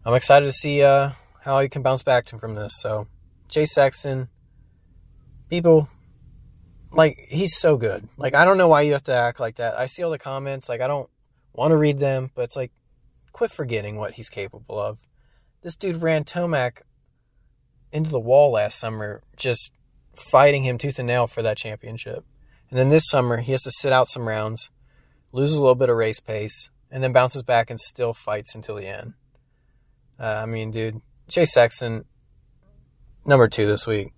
I'm 0.06 0.14
excited 0.14 0.46
to 0.46 0.54
see 0.54 0.82
uh, 0.82 1.12
how 1.44 1.60
he 1.60 1.68
can 1.68 1.82
bounce 1.82 2.02
back 2.02 2.30
from 2.30 2.56
this. 2.56 2.80
So, 2.80 3.08
Jay 3.50 3.66
Sexton, 3.66 4.30
people, 5.50 5.90
like, 6.92 7.18
he's 7.28 7.58
so 7.58 7.76
good. 7.76 8.08
Like, 8.18 8.34
I 8.34 8.46
don't 8.46 8.58
know 8.58 8.70
why 8.70 8.82
you 8.82 8.94
have 8.94 9.04
to 9.04 9.14
act 9.14 9.42
like 9.42 9.58
that. 9.58 9.78
I 9.78 9.88
see 9.88 10.04
all 10.04 10.12
the 10.12 10.18
comments. 10.18 10.70
Like, 10.70 10.80
I 10.80 10.88
don't 10.88 11.10
want 11.54 11.72
to 11.72 11.78
read 11.78 12.00
them, 12.00 12.32
but 12.36 12.44
it's 12.44 12.56
like, 12.56 12.72
quit 13.34 13.52
forgetting 13.52 13.98
what 13.98 14.14
he's 14.14 14.30
capable 14.30 14.80
of. 14.80 15.00
This 15.62 15.76
dude 15.76 16.02
ran 16.02 16.24
Tomac 16.24 16.84
into 17.92 18.10
the 18.10 18.20
wall 18.20 18.52
last 18.52 18.80
summer, 18.80 19.22
just 19.36 19.72
fighting 20.16 20.64
him 20.64 20.78
tooth 20.78 21.00
and 21.00 21.08
nail 21.08 21.28
for 21.28 21.42
that 21.42 21.58
championship. 21.58 22.26
And 22.70 22.78
then 22.78 22.90
this 22.90 23.08
summer, 23.08 23.38
he 23.38 23.52
has 23.54 23.64
to 23.64 23.72
sit 23.72 23.94
out 23.94 24.10
some 24.10 24.28
rounds, 24.28 24.70
loses 25.32 25.58
a 25.58 25.62
little 25.62 25.76
bit 25.76 25.90
of 25.90 25.98
race 25.98 26.20
pace, 26.20 26.70
and 26.92 27.04
then 27.04 27.14
bounces 27.14 27.44
back 27.44 27.70
and 27.70 27.80
still 27.80 28.14
fights 28.14 28.56
until 28.56 28.76
the 28.76 28.88
end. 28.88 29.14
Uh, 30.20 30.42
I 30.44 30.46
mean, 30.46 30.72
dude, 30.72 31.02
Chase 31.30 31.54
Sexton, 31.54 32.06
number 33.26 33.48
two 33.48 33.66
this 33.66 33.86
week. 33.86 34.14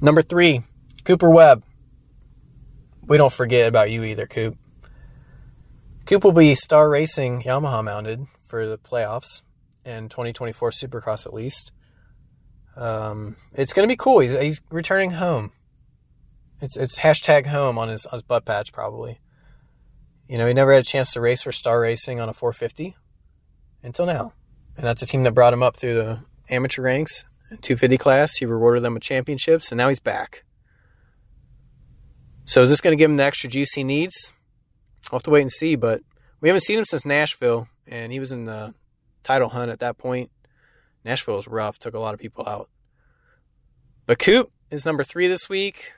Number 0.00 0.22
three, 0.22 0.62
Cooper 1.04 1.30
Webb. 1.30 1.64
We 3.06 3.16
don't 3.16 3.32
forget 3.32 3.68
about 3.68 3.90
you 3.90 4.04
either, 4.04 4.26
Coop. 4.26 4.56
Coop 6.06 6.22
will 6.22 6.32
be 6.32 6.54
Star 6.54 6.88
Racing 6.88 7.42
Yamaha 7.42 7.82
mounted 7.82 8.26
for 8.38 8.66
the 8.66 8.78
playoffs 8.78 9.42
in 9.86 10.08
2024 10.08 10.70
Supercross 10.70 11.26
at 11.26 11.32
least. 11.32 11.72
Um, 12.76 13.36
it's 13.54 13.72
going 13.72 13.88
to 13.88 13.92
be 13.92 13.96
cool. 13.96 14.18
He's, 14.18 14.32
he's 14.32 14.60
returning 14.70 15.12
home. 15.12 15.52
It's 16.60 16.76
it's 16.76 16.98
hashtag 16.98 17.46
home 17.46 17.78
on 17.78 17.88
his, 17.88 18.06
on 18.06 18.14
his 18.14 18.22
butt 18.22 18.44
patch 18.44 18.72
probably. 18.72 19.20
You 20.28 20.38
know, 20.38 20.46
he 20.46 20.54
never 20.54 20.72
had 20.72 20.82
a 20.82 20.86
chance 20.86 21.12
to 21.12 21.20
race 21.20 21.42
for 21.42 21.52
Star 21.52 21.80
Racing 21.80 22.18
on 22.18 22.28
a 22.28 22.32
450 22.32 22.96
until 23.82 24.06
now. 24.06 24.32
And 24.76 24.84
that's 24.84 25.02
a 25.02 25.06
team 25.06 25.22
that 25.24 25.34
brought 25.34 25.52
him 25.52 25.62
up 25.62 25.76
through 25.76 25.94
the 25.94 26.20
amateur 26.50 26.82
ranks, 26.82 27.24
250 27.50 27.96
class. 27.96 28.36
He 28.36 28.46
rewarded 28.46 28.82
them 28.82 28.94
with 28.94 29.02
championships, 29.02 29.70
and 29.70 29.78
now 29.78 29.88
he's 29.88 30.00
back. 30.00 30.44
So 32.44 32.62
is 32.62 32.70
this 32.70 32.80
going 32.80 32.96
to 32.96 33.00
give 33.00 33.10
him 33.10 33.16
the 33.16 33.24
extra 33.24 33.48
juice 33.48 33.72
he 33.74 33.84
needs? 33.84 34.32
I'll 35.06 35.18
have 35.18 35.22
to 35.24 35.30
wait 35.30 35.42
and 35.42 35.52
see, 35.52 35.76
but 35.76 36.02
we 36.40 36.48
haven't 36.48 36.62
seen 36.62 36.78
him 36.78 36.84
since 36.84 37.06
Nashville, 37.06 37.68
and 37.86 38.12
he 38.12 38.20
was 38.20 38.32
in 38.32 38.44
the 38.44 38.74
title 39.26 39.48
hunt 39.48 39.70
at 39.70 39.80
that 39.80 39.98
point. 39.98 40.30
Nashville 41.04 41.36
was 41.36 41.48
rough, 41.48 41.78
took 41.78 41.94
a 41.94 41.98
lot 41.98 42.14
of 42.14 42.20
people 42.20 42.48
out. 42.48 42.70
But 44.06 44.20
Coop 44.20 44.50
is 44.70 44.86
number 44.86 45.02
three 45.02 45.26
this 45.26 45.48
week. 45.48 45.92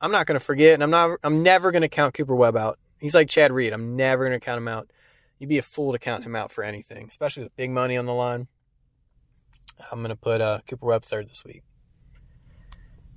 I'm 0.00 0.10
not 0.10 0.26
going 0.26 0.38
to 0.38 0.44
forget, 0.44 0.74
and 0.74 0.82
I'm 0.82 0.90
not. 0.90 1.18
I'm 1.22 1.42
never 1.42 1.70
going 1.70 1.82
to 1.82 1.88
count 1.88 2.14
Cooper 2.14 2.34
Webb 2.34 2.56
out. 2.56 2.78
He's 2.98 3.14
like 3.14 3.28
Chad 3.28 3.52
Reed. 3.52 3.72
I'm 3.72 3.94
never 3.94 4.24
going 4.26 4.38
to 4.38 4.44
count 4.44 4.58
him 4.58 4.68
out. 4.68 4.90
You'd 5.38 5.48
be 5.48 5.58
a 5.58 5.62
fool 5.62 5.92
to 5.92 5.98
count 5.98 6.24
him 6.24 6.34
out 6.34 6.50
for 6.50 6.64
anything, 6.64 7.08
especially 7.08 7.44
with 7.44 7.56
big 7.56 7.70
money 7.70 7.96
on 7.96 8.06
the 8.06 8.14
line. 8.14 8.48
I'm 9.90 10.00
going 10.00 10.14
to 10.14 10.16
put 10.16 10.40
uh, 10.40 10.60
Cooper 10.66 10.86
Webb 10.86 11.04
third 11.04 11.28
this 11.28 11.44
week. 11.44 11.62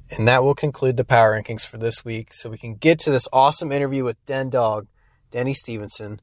And 0.10 0.28
that 0.28 0.44
will 0.44 0.56
conclude 0.56 0.98
the 0.98 1.06
power 1.06 1.40
rankings 1.40 1.66
for 1.66 1.78
this 1.78 2.04
week. 2.04 2.34
So 2.34 2.50
we 2.50 2.58
can 2.58 2.76
get 2.76 3.00
to 3.00 3.12
this 3.12 3.28
awesome 3.32 3.72
interview 3.72 4.04
with 4.04 4.24
Den 4.26 4.50
Dog, 4.50 4.88
Denny 5.32 5.54
Stephenson. 5.54 6.20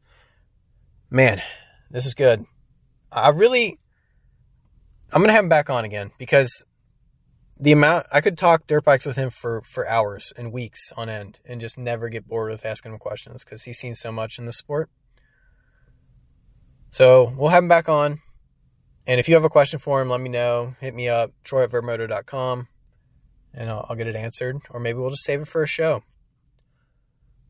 Man, 1.11 1.43
this 1.91 2.07
is 2.07 2.15
good. 2.15 2.47
I 3.13 3.29
really, 3.29 3.79
I'm 5.13 5.23
to 5.23 5.33
have 5.33 5.45
him 5.45 5.49
back 5.49 5.69
on 5.69 5.85
again 5.85 6.13
because 6.19 6.65
the 7.61 7.73
amount 7.73 8.07
I 8.11 8.21
could 8.21 8.39
talk 8.39 8.67
dirt 8.67 8.85
bikes 8.85 9.07
with 9.07 9.17
him 9.17 9.31
for 9.31 9.61
for 9.63 9.87
hours 9.87 10.33
and 10.37 10.53
weeks 10.53 10.93
on 10.97 11.09
end 11.09 11.39
and 11.45 11.61
just 11.61 11.79
never 11.79 12.09
get 12.09 12.27
bored 12.27 12.51
with 12.51 12.65
asking 12.65 12.93
him 12.93 12.99
questions 12.99 13.45
because 13.45 13.65
he's 13.65 13.79
seen 13.79 13.95
so 13.95 14.11
much 14.11 14.39
in 14.39 14.47
the 14.47 14.53
sport. 14.53 14.91
So 16.91 17.33
we'll 17.37 17.51
have 17.51 17.63
him 17.63 17.69
back 17.69 17.89
on. 17.89 18.19
And 19.07 19.19
if 19.19 19.29
you 19.29 19.35
have 19.35 19.45
a 19.45 19.49
question 19.49 19.79
for 19.79 20.01
him, 20.01 20.09
let 20.09 20.21
me 20.21 20.29
know. 20.29 20.75
Hit 20.81 20.95
me 20.95 21.09
up, 21.09 21.33
troy 21.43 21.65
at 21.65 21.71
vurbmoto.com, 21.71 22.69
and 23.55 23.71
I'll, 23.71 23.87
I'll 23.89 23.97
get 23.97 24.07
it 24.07 24.15
answered. 24.15 24.59
Or 24.71 24.79
maybe 24.79 24.99
we'll 24.99 25.11
just 25.11 25.25
save 25.25 25.41
it 25.41 25.49
for 25.49 25.63
a 25.63 25.67
show. 25.67 26.03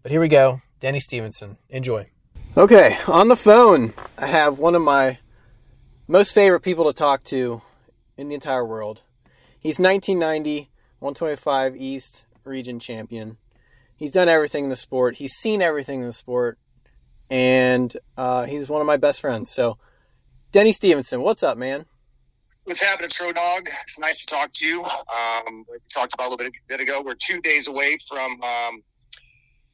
But 0.02 0.12
here 0.12 0.20
we 0.20 0.28
go. 0.28 0.62
Denny 0.80 1.00
Stephenson. 1.00 1.58
Enjoy. 1.68 2.08
Okay, 2.56 2.96
on 3.06 3.28
the 3.28 3.36
phone, 3.36 3.94
I 4.18 4.26
have 4.26 4.58
one 4.58 4.74
of 4.74 4.82
my 4.82 5.18
most 6.06 6.34
favorite 6.34 6.60
people 6.60 6.84
to 6.84 6.92
talk 6.92 7.24
to 7.24 7.62
in 8.16 8.28
the 8.28 8.34
entire 8.34 8.64
world. 8.64 9.02
He's 9.58 9.78
1990 9.78 10.70
125 11.02 11.74
East 11.76 12.22
region 12.44 12.78
champion. 12.78 13.36
He's 13.96 14.12
done 14.12 14.28
everything 14.28 14.64
in 14.64 14.70
the 14.70 14.76
sport. 14.76 15.16
He's 15.16 15.32
seen 15.32 15.60
everything 15.60 16.00
in 16.00 16.06
the 16.06 16.12
sport, 16.12 16.58
and 17.28 17.94
uh, 18.16 18.44
he's 18.44 18.68
one 18.68 18.80
of 18.80 18.86
my 18.86 18.96
best 18.96 19.20
friends. 19.20 19.50
So, 19.50 19.78
Denny 20.52 20.70
Stephenson, 20.70 21.22
what's 21.22 21.42
up, 21.42 21.58
man? 21.58 21.86
What's 22.64 22.82
happening, 22.82 23.10
Tro 23.10 23.32
Dog? 23.32 23.62
It's 23.62 23.98
nice 23.98 24.24
to 24.24 24.34
talk 24.34 24.52
to 24.52 24.66
you. 24.66 24.84
Um, 24.84 25.64
we 25.68 25.78
talked 25.92 26.14
about 26.14 26.28
a 26.28 26.30
little 26.30 26.38
bit, 26.38 26.48
a 26.48 26.68
bit 26.68 26.80
ago. 26.80 27.02
We're 27.04 27.14
two 27.14 27.40
days 27.40 27.66
away 27.66 27.96
from 28.08 28.40
um, 28.42 28.82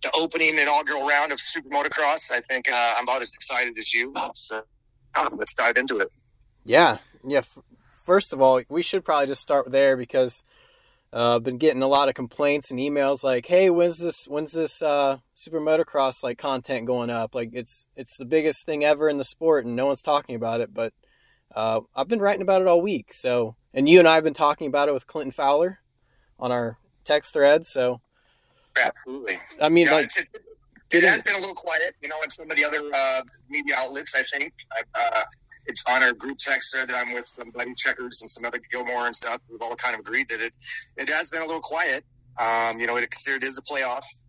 the 0.03 0.11
opening 0.15 0.57
inaugural 0.57 1.07
round 1.07 1.31
of 1.31 1.39
Super 1.39 1.69
Motocross. 1.69 2.33
I 2.33 2.41
think 2.41 2.73
uh, 2.73 2.95
I'm 2.97 3.05
about 3.05 3.21
as 3.21 3.35
excited 3.35 3.77
as 3.77 3.93
you. 3.93 4.15
So 4.35 4.63
um, 5.15 5.35
let's 5.37 5.55
dive 5.55 5.77
into 5.77 5.99
it. 5.99 6.11
Yeah, 6.69 6.99
yeah. 7.25 7.39
F- 7.39 7.59
first 7.99 8.35
of 8.35 8.43
all, 8.43 8.61
we 8.69 8.83
should 8.83 9.03
probably 9.03 9.27
just 9.27 9.41
start 9.41 9.73
there 9.73 9.97
because 9.97 10.45
uh, 11.15 11.37
I've 11.37 11.43
been 11.43 11.57
getting 11.57 11.81
a 11.81 11.89
lot 11.89 12.11
of 12.11 12.15
complaints 12.15 12.71
and 12.71 12.79
emails 12.79 13.25
like, 13.25 13.47
"Hey, 13.47 13.71
when's 13.71 13.97
this? 13.97 14.27
When's 14.27 14.53
this 14.53 14.83
uh, 14.83 15.17
Super 15.33 15.61
Motocross 15.61 16.23
like 16.23 16.37
content 16.37 16.85
going 16.85 17.09
up? 17.09 17.35
Like, 17.35 17.51
it's 17.55 17.87
it's 17.97 18.19
the 18.19 18.27
biggest 18.27 18.67
thing 18.67 18.85
ever 18.85 19.09
in 19.09 19.17
the 19.17 19.25
sport, 19.25 19.65
and 19.65 19.77
no 19.77 19.87
one's 19.87 20.03
talking 20.03 20.35
about 20.35 20.61
it." 20.61 20.75
But 20.75 20.93
uh, 21.57 21.81
I've 21.97 22.07
been 22.07 22.21
writing 22.21 22.43
about 22.43 22.61
it 22.61 22.69
all 22.69 22.83
week. 22.83 23.15
So, 23.15 23.57
and 23.73 23.89
you 23.89 23.99
and 23.99 24.07
I 24.07 24.17
have 24.17 24.25
been 24.25 24.35
talking 24.35 24.67
about 24.67 24.91
it 24.91 24.93
with 24.93 25.07
Clinton 25.07 25.33
Fowler 25.33 25.81
on 26.39 26.53
our 26.53 26.77
text 27.03 27.33
thread. 27.33 27.65
So, 27.65 28.03
absolutely. 28.79 29.37
I 29.63 29.71
mean, 29.71 29.87
yeah, 29.87 29.93
like, 29.93 30.11
it, 30.19 30.29
it, 30.91 31.03
has 31.03 31.23
been 31.23 31.35
a 31.35 31.39
little 31.39 31.55
quiet, 31.55 31.97
you 32.03 32.11
know, 32.11 32.21
in 32.23 32.29
some 32.29 32.51
of 32.51 32.59
the 32.59 32.65
other 32.67 32.83
uh, 32.95 33.23
media 33.49 33.77
outlets. 33.79 34.15
I 34.15 34.23
think 34.23 34.53
uh, 34.95 35.23
it's 35.69 35.85
on 35.89 36.03
our 36.03 36.13
group 36.13 36.39
text 36.39 36.75
thread 36.75 36.89
that 36.89 36.97
I'm 36.97 37.15
with 37.15 37.27
some 37.27 37.51
buddy 37.51 37.75
checkers 37.77 38.21
and 38.21 38.29
some 38.29 38.45
other 38.45 38.59
Gilmore 38.71 39.07
and 39.07 39.15
stuff. 39.15 39.41
We've 39.49 39.63
all 39.63 39.75
kind 39.77 39.95
of 39.95 40.01
agreed 40.01 40.29
that 40.29 40.41
it 40.41 40.53
it 40.97 41.09
has 41.09 41.31
been 41.31 41.43
a 41.43 41.47
little 41.47 41.61
quiet. 41.61 42.05
Um, 42.41 42.81
you 42.81 42.87
know, 42.87 42.97
it 42.97 43.11
considered 43.11 43.45
is 43.45 43.59
a 43.59 43.63
playoffs 43.63 44.25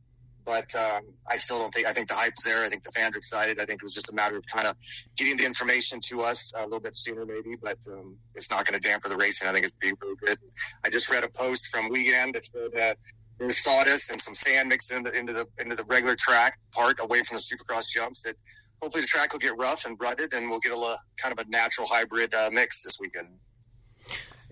but 0.49 0.73
um, 0.75 1.03
I 1.29 1.37
still 1.37 1.59
don't 1.59 1.71
think. 1.71 1.85
I 1.85 1.91
think 1.91 2.07
the 2.07 2.15
hype's 2.15 2.43
there. 2.43 2.63
I 2.63 2.69
think 2.69 2.81
the 2.81 2.91
fans 2.91 3.13
are 3.13 3.19
excited. 3.19 3.59
I 3.59 3.65
think 3.65 3.81
it 3.81 3.83
was 3.83 3.93
just 3.93 4.11
a 4.11 4.15
matter 4.15 4.35
of 4.35 4.43
kind 4.47 4.65
of 4.65 4.75
getting 5.15 5.37
the 5.37 5.45
information 5.45 5.99
to 6.09 6.21
us 6.21 6.51
a 6.57 6.63
little 6.63 6.79
bit 6.79 6.97
sooner, 6.97 7.23
maybe. 7.23 7.55
But 7.61 7.77
um, 7.87 8.17
it's 8.33 8.49
not 8.49 8.65
going 8.65 8.79
to 8.79 8.87
damper 8.87 9.09
the 9.09 9.15
racing. 9.15 9.47
I 9.47 9.51
think 9.51 9.65
it's 9.65 9.73
be 9.73 9.93
really 10.01 10.15
good. 10.25 10.39
I 10.83 10.89
just 10.89 11.11
read 11.11 11.23
a 11.23 11.29
post 11.29 11.67
from 11.67 11.89
weekend 11.89 12.33
that 12.33 12.45
said 12.45 12.71
that 12.73 12.97
there's 13.37 13.63
sawdust 13.63 14.11
and 14.11 14.19
some 14.19 14.33
sand 14.33 14.69
mixed 14.69 14.91
into, 14.91 15.11
into 15.11 15.33
the 15.33 15.45
into 15.61 15.75
the 15.75 15.83
regular 15.83 16.15
track 16.15 16.57
part 16.71 16.99
away 16.99 17.21
from 17.21 17.37
the 17.37 17.43
Supercross 17.43 17.87
jumps. 17.87 18.23
That 18.23 18.35
hopefully 18.81 19.01
the 19.01 19.07
track 19.07 19.31
will 19.33 19.39
get 19.39 19.57
rough 19.57 19.85
and 19.85 19.97
rutted, 19.99 20.33
and 20.33 20.49
we'll 20.49 20.59
get 20.59 20.71
a 20.71 20.95
kind 21.17 21.37
of 21.37 21.45
a 21.45 21.49
natural 21.49 21.87
hybrid 21.87 22.33
uh, 22.33 22.49
mix 22.51 22.83
this 22.83 22.97
weekend. 22.99 23.29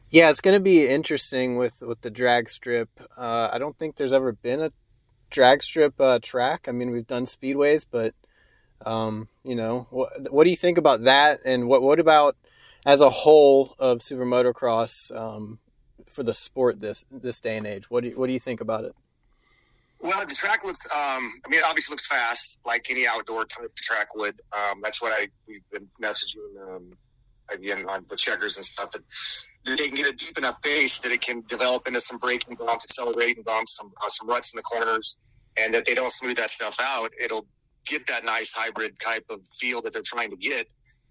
Yeah, 0.09 0.29
it's 0.29 0.41
going 0.41 0.55
to 0.55 0.61
be 0.61 0.87
interesting 0.87 1.57
with 1.57 1.81
with 1.81 2.01
the 2.01 2.09
drag 2.09 2.49
strip. 2.49 2.89
Uh, 3.17 3.49
I 3.51 3.57
don't 3.57 3.77
think 3.77 3.95
there's 3.95 4.13
ever 4.13 4.31
been 4.31 4.61
a 4.61 4.71
drag 5.29 5.63
strip 5.63 5.99
uh, 5.99 6.19
track. 6.21 6.67
I 6.67 6.71
mean, 6.71 6.91
we've 6.91 7.07
done 7.07 7.25
speedways, 7.25 7.85
but 7.89 8.13
um, 8.85 9.27
you 9.43 9.55
know, 9.55 9.87
what, 9.89 10.31
what 10.31 10.43
do 10.45 10.49
you 10.49 10.55
think 10.55 10.77
about 10.77 11.03
that? 11.03 11.41
And 11.45 11.67
what 11.67 11.81
what 11.81 11.99
about 11.99 12.37
as 12.85 13.01
a 13.01 13.09
whole 13.09 13.75
of 13.79 14.01
super 14.01 14.25
motocross 14.25 15.15
um, 15.15 15.59
for 16.07 16.23
the 16.23 16.33
sport 16.33 16.79
this 16.79 17.03
this 17.11 17.41
day 17.41 17.57
and 17.57 17.67
age? 17.67 17.89
What 17.89 18.03
do 18.03 18.09
you, 18.09 18.19
what 18.19 18.27
do 18.27 18.33
you 18.33 18.39
think 18.39 18.61
about 18.61 18.85
it? 18.85 18.95
Well, 19.99 20.25
the 20.25 20.33
track 20.33 20.63
looks. 20.63 20.85
Um, 20.93 21.31
I 21.45 21.49
mean, 21.49 21.59
it 21.59 21.65
obviously 21.65 21.93
looks 21.93 22.07
fast, 22.07 22.59
like 22.65 22.85
any 22.89 23.07
outdoor 23.07 23.45
type 23.45 23.73
track 23.75 24.15
would. 24.15 24.39
Um, 24.55 24.79
that's 24.83 25.01
what 25.01 25.13
I 25.13 25.27
we've 25.47 25.67
been 25.71 25.87
messaging 26.01 26.75
um, 26.75 26.93
again 27.53 27.85
on 27.89 28.05
the 28.07 28.15
checkers 28.15 28.57
and 28.57 28.65
stuff. 28.65 28.91
That, 28.91 29.01
they 29.65 29.87
can 29.87 29.95
get 29.95 30.07
a 30.07 30.13
deep 30.13 30.37
enough 30.37 30.61
base 30.61 30.99
that 30.99 31.11
it 31.11 31.21
can 31.21 31.43
develop 31.47 31.87
into 31.87 31.99
some 31.99 32.19
braking 32.19 32.55
bumps, 32.55 32.85
accelerating 32.85 33.43
bumps, 33.43 33.75
some 33.75 33.91
uh, 34.03 34.09
some 34.09 34.27
ruts 34.27 34.53
in 34.53 34.59
the 34.59 34.63
corners, 34.63 35.17
and 35.57 35.73
that 35.73 35.85
they 35.85 35.95
don't 35.95 36.11
smooth 36.11 36.37
that 36.37 36.51
stuff 36.51 36.77
out. 36.81 37.09
It'll 37.19 37.47
get 37.85 38.05
that 38.07 38.23
nice 38.23 38.53
hybrid 38.53 38.99
type 38.99 39.25
of 39.29 39.39
feel 39.47 39.81
that 39.81 39.93
they're 39.93 40.03
trying 40.03 40.29
to 40.29 40.37
get. 40.37 40.67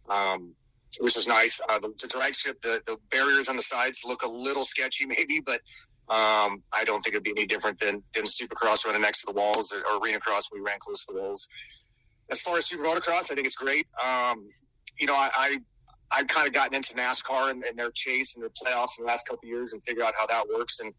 Um, 0.09 0.55
which 1.01 1.17
is 1.17 1.29
nice. 1.29 1.61
Uh, 1.69 1.79
the, 1.79 1.93
the 2.01 2.09
drag 2.09 2.35
strip, 2.35 2.61
the, 2.63 2.81
the 2.87 2.97
barriers 3.11 3.49
on 3.49 3.57
the 3.57 3.63
sides 3.63 4.03
look 4.07 4.23
a 4.23 4.31
little 4.31 4.63
sketchy, 4.63 5.05
maybe, 5.19 5.41
but 5.41 5.61
um, 6.09 6.63
I 6.73 6.85
don't 6.85 7.01
think 7.01 7.15
it'd 7.15 7.25
be 7.25 7.33
any 7.37 7.47
different 7.47 7.79
than, 7.79 8.03
than 8.15 8.25
Supercross 8.25 8.87
running 8.87 9.03
next 9.03 9.25
to 9.25 9.33
the 9.33 9.41
walls 9.41 9.73
or, 9.73 9.79
or 9.91 10.01
Arena 10.01 10.21
Cross. 10.21 10.51
We 10.53 10.61
ran 10.61 10.79
close 10.79 11.05
to 11.07 11.13
the 11.13 11.21
walls. 11.21 11.49
As 12.31 12.41
far 12.41 12.57
as 12.57 12.67
Super 12.67 12.85
Motocross, 12.85 13.31
I 13.31 13.35
think 13.35 13.47
it's 13.47 13.57
great. 13.57 13.87
Um, 14.05 14.47
you 14.99 15.07
know, 15.07 15.15
I, 15.15 15.31
I 15.35 15.57
I've 16.13 16.29
kind 16.29 16.47
of 16.47 16.53
gotten 16.53 16.75
into 16.77 16.95
NASCAR 16.95 17.51
and, 17.51 17.65
and, 17.65 17.77
their 17.77 17.91
chase 17.91 18.37
and 18.37 18.43
their 18.45 18.51
playoffs 18.51 18.99
in 18.99 19.05
the 19.05 19.09
last 19.09 19.27
couple 19.27 19.49
years 19.49 19.73
and 19.73 19.85
figure 19.85 20.05
out 20.05 20.15
how 20.17 20.27
that 20.27 20.45
works. 20.49 20.79
And 20.79 20.93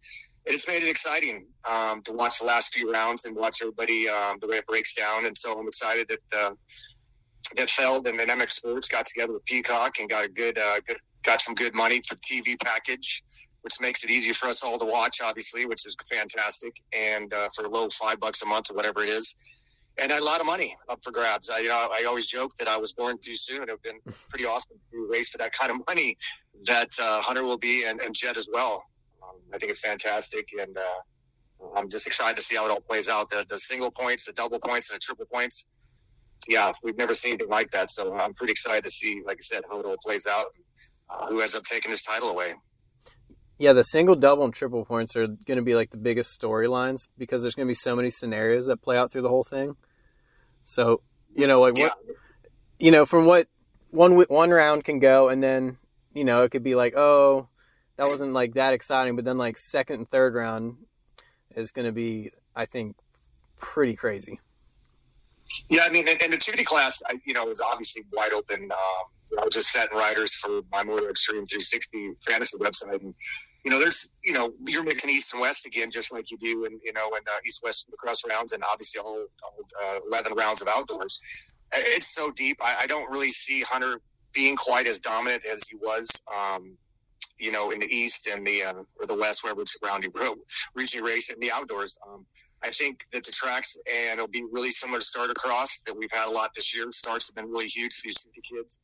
it's 0.45 0.67
made 0.67 0.83
it 0.83 0.89
exciting 0.89 1.45
um, 1.69 2.01
to 2.01 2.13
watch 2.13 2.39
the 2.39 2.45
last 2.45 2.73
few 2.73 2.91
rounds 2.91 3.25
and 3.25 3.35
watch 3.35 3.59
everybody 3.61 4.09
um, 4.09 4.37
the 4.41 4.47
way 4.47 4.57
it 4.57 4.67
breaks 4.67 4.95
down. 4.95 5.25
And 5.25 5.37
so 5.37 5.57
I'm 5.57 5.67
excited 5.67 6.09
that 6.09 6.37
uh, 6.37 6.51
that 7.55 7.69
Feld 7.69 8.07
and, 8.07 8.19
and 8.19 8.29
MX 8.29 8.51
Sports 8.51 8.89
got 8.89 9.05
together 9.05 9.33
with 9.33 9.45
Peacock 9.45 9.99
and 9.99 10.09
got 10.09 10.25
a 10.25 10.29
good, 10.29 10.57
uh, 10.59 10.79
good 10.85 10.97
got 11.23 11.39
some 11.39 11.55
good 11.55 11.73
money 11.73 12.01
for 12.07 12.15
TV 12.17 12.59
package 12.61 13.23
which 13.67 13.81
makes 13.81 14.05
it 14.05 14.09
easier 14.09 14.33
for 14.33 14.47
us 14.47 14.63
all 14.63 14.79
to 14.79 14.85
watch, 14.85 15.17
obviously, 15.21 15.65
which 15.65 15.85
is 15.85 15.97
fantastic. 16.09 16.81
And 16.97 17.33
uh, 17.33 17.49
for 17.53 17.65
a 17.65 17.69
low 17.69 17.89
five 17.89 18.17
bucks 18.17 18.41
a 18.41 18.45
month 18.45 18.71
or 18.71 18.75
whatever 18.75 19.03
it 19.03 19.09
is, 19.09 19.35
and 20.01 20.09
a 20.09 20.23
lot 20.23 20.39
of 20.39 20.45
money 20.45 20.73
up 20.87 20.99
for 21.03 21.11
grabs. 21.11 21.49
I, 21.49 21.59
you 21.59 21.67
know, 21.67 21.89
I 21.91 22.05
always 22.07 22.27
joke 22.27 22.51
that 22.59 22.69
I 22.69 22.77
was 22.77 22.93
born 22.93 23.17
too 23.21 23.35
soon. 23.35 23.57
It 23.57 23.59
would 23.59 23.69
have 23.71 23.83
been 23.83 23.99
pretty 24.29 24.45
awesome 24.45 24.77
to 24.93 25.09
race 25.11 25.31
for 25.31 25.37
that 25.39 25.51
kind 25.51 25.69
of 25.69 25.85
money 25.85 26.15
that 26.65 26.87
uh, 27.01 27.21
Hunter 27.21 27.43
will 27.43 27.57
be 27.57 27.83
and, 27.85 27.99
and 27.99 28.15
Jett 28.15 28.37
as 28.37 28.47
well. 28.53 28.81
Um, 29.21 29.35
I 29.53 29.57
think 29.57 29.69
it's 29.69 29.81
fantastic, 29.81 30.47
and 30.57 30.77
uh, 30.77 31.75
I'm 31.75 31.89
just 31.89 32.07
excited 32.07 32.37
to 32.37 32.41
see 32.41 32.55
how 32.55 32.67
it 32.67 32.71
all 32.71 32.79
plays 32.79 33.09
out. 33.09 33.29
The, 33.29 33.45
the 33.49 33.57
single 33.57 33.91
points, 33.91 34.27
the 34.27 34.31
double 34.31 34.59
points, 34.59 34.91
and 34.91 34.95
the 34.95 35.01
triple 35.01 35.25
points. 35.25 35.67
Yeah, 36.47 36.71
we've 36.83 36.97
never 36.97 37.13
seen 37.13 37.33
anything 37.33 37.49
like 37.49 37.69
that. 37.71 37.89
So 37.89 38.15
I'm 38.15 38.33
pretty 38.33 38.51
excited 38.51 38.85
to 38.85 38.89
see, 38.89 39.21
like 39.25 39.39
I 39.41 39.43
said, 39.43 39.63
how 39.69 39.81
it 39.81 39.85
all 39.85 39.97
plays 40.01 40.25
out. 40.25 40.45
Uh, 41.09 41.27
who 41.27 41.41
ends 41.41 41.55
up 41.55 41.63
taking 41.63 41.91
this 41.91 42.05
title 42.05 42.29
away? 42.29 42.53
Yeah, 43.59 43.73
the 43.73 43.83
single, 43.83 44.15
double, 44.15 44.45
and 44.45 44.53
triple 44.53 44.85
points 44.85 45.15
are 45.15 45.27
going 45.27 45.57
to 45.57 45.63
be 45.63 45.73
like 45.73 45.89
the 45.89 45.97
biggest 45.97 46.39
storylines 46.39 47.07
because 47.17 47.41
there's 47.41 47.55
going 47.55 47.67
to 47.67 47.71
be 47.71 47.75
so 47.75 47.95
many 47.95 48.09
scenarios 48.11 48.67
that 48.67 48.81
play 48.81 48.97
out 48.97 49.11
through 49.11 49.23
the 49.23 49.29
whole 49.29 49.43
thing. 49.43 49.75
So 50.63 51.01
you 51.37 51.47
know, 51.47 51.61
like 51.61 51.77
what, 51.77 51.93
you 52.79 52.91
know, 52.91 53.05
from 53.05 53.25
what 53.25 53.47
one 53.91 54.15
one 54.15 54.49
round 54.49 54.83
can 54.83 54.99
go, 54.99 55.29
and 55.29 55.41
then 55.41 55.77
you 56.13 56.23
know 56.23 56.41
it 56.41 56.49
could 56.49 56.63
be 56.63 56.75
like, 56.75 56.95
oh, 56.97 57.47
that 57.97 58.07
wasn't 58.07 58.33
like 58.33 58.55
that 58.55 58.73
exciting, 58.73 59.15
but 59.15 59.23
then 59.23 59.37
like 59.37 59.57
second 59.57 59.95
and 59.97 60.09
third 60.09 60.33
round 60.33 60.77
is 61.55 61.71
going 61.71 61.85
to 61.85 61.91
be, 61.91 62.31
I 62.55 62.65
think, 62.65 62.95
pretty 63.59 63.95
crazy. 63.95 64.39
Yeah, 65.69 65.81
I 65.85 65.89
mean, 65.89 66.05
and, 66.07 66.33
the 66.33 66.37
Tutti 66.37 66.63
class, 66.63 67.01
you 67.25 67.33
know, 67.33 67.49
is 67.49 67.61
obviously 67.61 68.03
wide 68.11 68.33
open. 68.33 68.63
Um, 68.63 69.39
I 69.39 69.45
was 69.45 69.53
just 69.53 69.71
setting 69.71 69.97
riders 69.97 70.35
for 70.35 70.61
my 70.71 70.83
MotoXDream 70.83 71.47
360 71.47 72.13
fantasy 72.27 72.57
website, 72.57 73.01
and 73.01 73.13
you 73.67 73.73
know, 73.73 73.79
there's, 73.79 74.13
you 74.23 74.31
know, 74.31 74.53
you're 74.65 74.85
mixing 74.85 75.09
East 75.09 75.33
and 75.33 75.41
West 75.41 75.67
again, 75.67 75.91
just 75.91 76.13
like 76.13 76.31
you 76.31 76.37
do 76.37 76.63
in, 76.63 76.79
you 76.85 76.93
know, 76.93 77.09
in 77.09 77.21
uh, 77.27 77.37
East 77.45 77.59
West 77.61 77.91
cross 77.97 78.21
rounds 78.25 78.53
and 78.53 78.63
obviously 78.63 79.01
all, 79.01 79.25
all 79.43 79.97
uh, 79.97 79.99
11 80.09 80.31
rounds 80.37 80.61
of 80.61 80.69
outdoors. 80.69 81.19
It's 81.73 82.07
so 82.07 82.31
deep. 82.31 82.55
I, 82.63 82.83
I, 82.83 82.87
don't 82.87 83.11
really 83.11 83.29
see 83.29 83.63
Hunter 83.63 83.99
being 84.31 84.55
quite 84.55 84.87
as 84.87 85.01
dominant 85.01 85.43
as 85.51 85.67
he 85.67 85.75
was, 85.75 86.09
um, 86.33 86.77
you 87.39 87.51
know, 87.51 87.71
in 87.71 87.79
the 87.79 87.93
East 87.93 88.27
and 88.27 88.47
the, 88.47 88.63
uh, 88.63 88.83
or 89.01 89.05
the 89.05 89.17
West, 89.17 89.43
wherever 89.43 89.65
round 89.83 90.07
know, 90.15 90.35
regionally 90.77 91.01
race 91.01 91.29
in 91.29 91.37
the 91.41 91.51
outdoors. 91.51 91.99
Um, 92.09 92.25
I 92.63 92.69
think 92.69 93.01
that 93.11 93.25
the 93.25 93.33
tracks 93.33 93.77
and 93.85 94.17
it'll 94.17 94.29
be 94.29 94.45
really 94.49 94.71
similar 94.71 94.99
to 94.99 95.05
start 95.05 95.29
across 95.29 95.81
that 95.81 95.93
we've 95.93 96.13
had 96.13 96.29
a 96.29 96.31
lot 96.31 96.51
this 96.55 96.73
year. 96.73 96.89
Starts 96.93 97.27
have 97.27 97.35
been 97.35 97.51
really 97.51 97.67
huge 97.67 97.93
for 97.95 98.03
these 98.05 98.21
50 98.21 98.41
kids. 98.49 98.79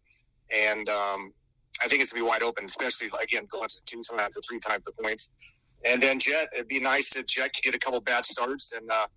And, 0.52 0.90
um, 0.90 1.32
I 1.82 1.88
think 1.88 2.02
it's 2.02 2.14
gonna 2.14 2.24
be 2.24 2.30
wide 2.30 2.44
open, 2.44 2.66
especially 2.66 3.08
again 3.22 3.48
going 3.52 3.70
to 3.70 3.82
two 3.86 4.02
times 4.04 4.38
or 4.38 4.42
three 4.42 4.60
times 4.60 4.86
the 4.86 4.92
points. 5.02 5.32
And 5.86 6.02
then 6.02 6.20
Jet, 6.20 6.50
it'd 6.54 6.68
be 6.68 6.80
nice 6.80 7.16
if 7.16 7.28
Jet 7.28 7.54
could 7.54 7.64
get 7.64 7.76
a 7.76 7.80
couple 7.80 8.00
bad 8.00 8.26
starts 8.26 8.74
and 8.74 8.90
uh, 8.90 9.08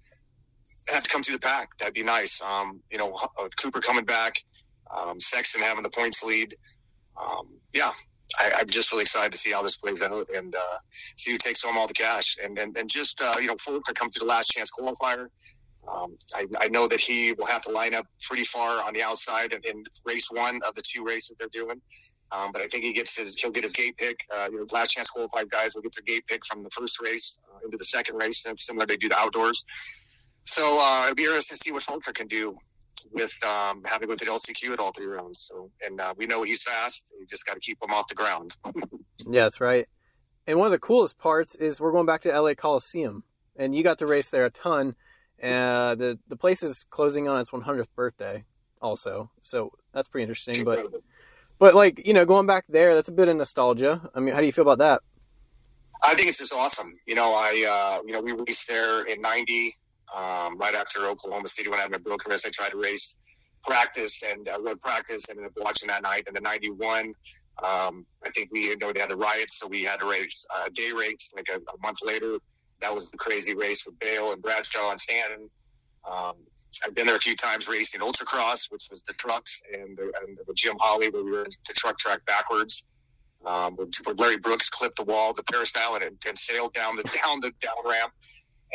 have 0.92 1.05
to 1.05 1.11
come 1.11 1.23
through 1.23 1.37
the 1.37 1.40
pack. 1.40 1.69
That'd 1.79 1.95
be 1.95 2.03
nice. 2.03 2.42
Um, 2.42 2.81
you 2.90 2.99
know, 2.99 3.16
Cooper 3.61 3.81
coming 3.81 4.05
back, 4.05 4.42
um, 4.95 5.21
Sexton 5.21 5.62
having 5.62 5.83
the 5.83 5.90
points 5.90 6.25
lead. 6.25 6.55
Um, 7.21 7.49
yeah, 7.73 7.92
I, 8.38 8.61
am 8.61 8.69
just 8.69 8.92
really 8.92 9.03
excited 9.03 9.33
to 9.33 9.38
see 9.38 9.53
how 9.53 9.62
this 9.62 9.77
plays 9.77 10.03
out 10.03 10.27
and 10.35 10.55
uh, 10.55 10.79
see 11.16 11.33
who 11.33 11.38
takes 11.38 11.62
home 11.62 11.79
all 11.79 11.87
the 11.87 11.95
cash. 11.95 12.37
And 12.42 12.59
and, 12.59 12.77
and 12.77 12.90
just 12.90 13.23
uh, 13.23 13.35
you 13.40 13.47
know, 13.47 13.57
Faulkner 13.57 13.95
come 13.95 14.11
through 14.11 14.27
the 14.27 14.33
last 14.33 14.49
chance 14.49 14.71
qualifier. 14.71 15.29
Um, 15.88 16.19
I, 16.35 16.47
I, 16.62 16.69
know 16.69 16.88
that 16.88 16.99
he 16.99 17.33
will 17.35 17.47
have 17.47 17.62
to 17.62 17.71
line 17.71 17.95
up 17.95 18.07
pretty 18.21 18.42
far 18.42 18.85
on 18.85 18.92
the 18.92 19.05
outside 19.05 19.53
in, 19.53 19.61
in 19.71 19.85
race 20.05 20.29
one 20.33 20.59
of 20.66 20.75
the 20.75 20.83
two 20.85 21.05
races 21.05 21.37
they're 21.38 21.49
doing. 21.53 21.81
Um, 22.33 22.51
but 22.53 22.61
I 22.61 22.67
think 22.67 22.85
he 22.85 22.93
gets 22.93 23.17
his 23.17 23.41
he'll 23.41 23.51
get 23.51 23.62
his 23.62 23.73
gate 23.73 23.97
pick. 23.97 24.25
Uh, 24.35 24.49
you 24.51 24.59
know, 24.59 24.67
last 24.73 24.91
chance 24.91 25.11
qualified 25.11 25.49
guys 25.51 25.75
will 25.75 25.83
get 25.83 25.95
their 25.95 26.05
gate 26.15 26.27
pick 26.27 26.45
from 26.45 26.62
the 26.62 26.71
first 26.71 27.01
race 27.01 27.41
uh, 27.53 27.59
into 27.65 27.77
the 27.77 27.85
second 27.85 28.17
race, 28.17 28.45
similar 28.59 28.87
to 28.87 28.97
do 28.97 29.09
the 29.09 29.17
outdoors. 29.17 29.65
So 30.45 30.81
uh, 30.81 31.05
it'll 31.05 31.15
be 31.15 31.25
interesting 31.25 31.57
to 31.57 31.59
see 31.59 31.73
what 31.73 31.83
Falter 31.83 32.12
can 32.12 32.27
do 32.29 32.57
with 33.12 33.39
um, 33.45 33.83
having 33.85 34.09
with 34.09 34.19
the 34.19 34.27
LCQ 34.27 34.73
at 34.73 34.79
all 34.79 34.93
three 34.93 35.07
rounds. 35.07 35.41
So, 35.41 35.71
and 35.85 36.01
uh, 36.01 36.15
we 36.17 36.27
know 36.27 36.43
he's 36.43 36.62
fast. 36.62 37.12
You 37.19 37.27
just 37.27 37.47
got 37.47 37.55
to 37.55 37.61
keep 37.61 37.83
him 37.83 37.93
off 37.93 38.09
the 38.09 38.15
ground. 38.15 38.57
yeah, 39.27 39.43
that's 39.43 39.61
right. 39.61 39.87
And 40.47 40.59
one 40.59 40.67
of 40.67 40.73
the 40.73 40.79
coolest 40.79 41.19
parts 41.19 41.55
is 41.57 41.81
we're 41.81 41.93
going 41.93 42.07
back 42.07 42.23
to 42.23 42.41
LA 42.41 42.55
Coliseum, 42.55 43.25
and 43.57 43.75
you 43.75 43.83
got 43.83 43.99
to 43.99 44.07
race 44.07 44.31
there 44.31 44.45
a 44.45 44.51
ton. 44.51 44.95
Uh, 45.43 45.95
the 45.95 46.19
the 46.29 46.37
place 46.37 46.62
is 46.62 46.87
closing 46.89 47.29
on 47.29 47.41
its 47.41 47.51
100th 47.51 47.89
birthday, 47.95 48.45
also. 48.81 49.31
So 49.41 49.73
that's 49.93 50.09
pretty 50.09 50.23
interesting. 50.23 50.65
But 50.65 50.87
but 51.59 51.75
like 51.75 52.07
you 52.07 52.12
know, 52.12 52.25
going 52.25 52.47
back 52.47 52.64
there, 52.69 52.95
that's 52.95 53.09
a 53.09 53.12
bit 53.12 53.29
of 53.29 53.37
nostalgia. 53.37 54.09
I 54.14 54.21
mean, 54.21 54.35
how 54.35 54.40
do 54.40 54.47
you 54.47 54.53
feel 54.53 54.69
about 54.69 54.79
that? 54.79 55.03
I 56.03 56.14
think 56.14 56.29
it's 56.29 56.38
just 56.38 56.55
awesome. 56.55 56.88
You 57.07 57.14
know, 57.14 57.33
I 57.33 57.99
uh, 57.99 58.03
you 58.07 58.12
know 58.12 58.21
we 58.21 58.33
raced 58.33 58.69
there 58.69 59.05
in 59.07 59.21
'90, 59.21 59.71
um, 60.16 60.59
right 60.59 60.75
after 60.75 61.07
Oklahoma 61.07 61.49
City 61.49 61.69
when 61.69 61.79
I 61.79 61.83
had 61.83 61.90
my 61.90 61.99
broken 61.99 62.31
wrist. 62.31 62.47
I 62.47 62.51
tried 62.51 62.71
to 62.71 62.79
race 62.79 63.19
practice 63.62 64.23
and 64.23 64.47
uh, 64.49 64.61
road 64.61 64.81
practice, 64.81 65.29
and 65.29 65.38
ended 65.38 65.53
up 65.57 65.64
watching 65.64 65.88
that 65.88 66.03
night. 66.03 66.25
And 66.27 66.37
the 66.37 66.40
'91, 66.40 67.12
um, 67.62 68.07
I 68.25 68.31
think 68.35 68.51
we 68.53 68.61
you 68.61 68.77
know 68.77 68.92
they 68.92 69.01
had 69.01 69.11
the 69.11 69.16
riots, 69.16 69.59
so 69.59 69.69
we 69.69 69.85
had 69.85 70.01
to 70.01 70.09
race 70.09 70.47
uh, 70.55 70.69
day 70.75 70.90
race 70.97 71.33
like 71.37 71.47
a, 71.55 71.59
a, 71.59 71.83
month 71.83 71.99
later. 72.05 72.38
That 72.81 72.92
was 72.92 73.11
the 73.11 73.19
crazy 73.19 73.55
race 73.55 73.87
with 73.87 73.99
Bayle 73.99 74.33
and 74.33 74.42
Bradshaw 74.42 74.90
and 74.90 75.01
Stanton. 75.01 75.49
Um, 76.11 76.37
I've 76.85 76.95
been 76.95 77.07
there 77.07 77.16
a 77.16 77.21
few 77.21 77.35
times 77.35 77.69
racing 77.69 78.01
ultracross, 78.01 78.71
which 78.71 78.88
was 78.90 79.03
the 79.03 79.14
trucks, 79.14 79.62
and 79.73 79.97
the, 79.97 80.12
and 80.27 80.38
the 80.47 80.55
Jim 80.55 80.77
Holly 80.79 81.09
where 81.09 81.25
we 81.25 81.31
were 81.31 81.45
to 81.45 81.73
truck 81.75 81.99
track 81.99 82.25
backwards 82.27 82.88
um, 83.47 83.77
where, 83.77 84.14
Larry 84.19 84.38
Brooks 84.38 84.69
clipped 84.69 84.97
the 84.97 85.05
wall, 85.05 85.33
the 85.33 85.45
peristyle, 85.45 85.97
and, 85.97 86.16
and 86.27 86.38
sailed 86.38 86.73
down 86.73 86.97
the 86.97 87.03
down 87.25 87.40
the 87.40 87.53
down 87.61 87.75
ramp. 87.85 88.12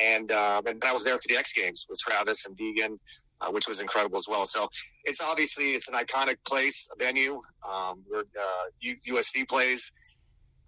And 0.01 0.31
um, 0.31 0.65
and 0.67 0.81
I 0.83 0.93
was 0.93 1.03
there 1.03 1.15
for 1.15 1.27
the 1.27 1.35
X 1.35 1.53
Games 1.53 1.85
with 1.89 1.99
Travis 1.99 2.45
and 2.45 2.57
Deegan, 2.57 2.97
uh, 3.41 3.51
which 3.51 3.67
was 3.67 3.81
incredible 3.81 4.17
as 4.17 4.27
well. 4.29 4.45
So 4.45 4.69
it's 5.03 5.21
obviously 5.21 5.71
it's 5.71 5.89
an 5.89 5.99
iconic 5.99 6.37
place, 6.47 6.89
venue 6.97 7.41
um, 7.69 8.03
where 8.07 8.21
uh, 8.21 8.89
USC 9.07 9.47
plays. 9.47 9.91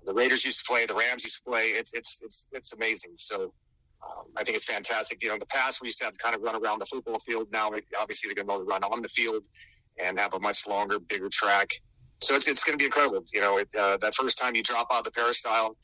The 0.06 0.14
Raiders 0.14 0.44
used 0.44 0.60
to 0.60 0.66
play, 0.70 0.86
the 0.86 0.96
Rams 0.96 1.24
used 1.24 1.44
to 1.44 1.50
play. 1.50 1.68
It's 1.68 1.94
it's 1.94 2.22
it's 2.24 2.48
it's 2.52 2.74
amazing. 2.74 3.12
So 3.16 3.54
um, 4.06 4.26
I 4.38 4.44
think 4.44 4.56
it's 4.56 4.66
fantastic. 4.66 5.22
You 5.22 5.30
know, 5.30 5.36
in 5.36 5.40
the 5.40 5.46
past 5.48 5.82
we 5.82 5.88
used 5.88 6.00
to 6.00 6.06
have 6.06 6.14
to 6.14 6.20
kind 6.20 6.36
of 6.36 6.42
run 6.42 6.56
around 6.56 6.80
the 6.80 6.86
football 6.86 7.20
field. 7.20 7.48
Now, 7.52 7.72
obviously, 8.00 8.28
they're 8.28 8.36
going 8.36 8.48
to 8.48 8.52
be 8.52 8.56
able 8.56 8.66
to 8.66 8.70
run 8.70 8.84
on 8.84 9.02
the 9.02 9.10
field 9.10 9.44
and 10.04 10.18
have 10.20 10.34
a 10.34 10.40
much 10.40 10.68
longer, 10.68 11.00
bigger 11.00 11.30
track 11.32 11.70
so 12.24 12.36
it's, 12.36 12.48
it's 12.48 12.64
going 12.64 12.78
to 12.78 12.82
be 12.82 12.86
incredible. 12.86 13.24
You 13.34 13.42
know, 13.42 13.58
it, 13.58 13.68
uh, 13.78 13.98
that 13.98 14.16
first 14.16 14.38
time 14.38 14.56
you 14.56 14.64
drop 14.64 14.88
out 14.94 15.04
the 15.04 15.12
peristyle 15.12 15.78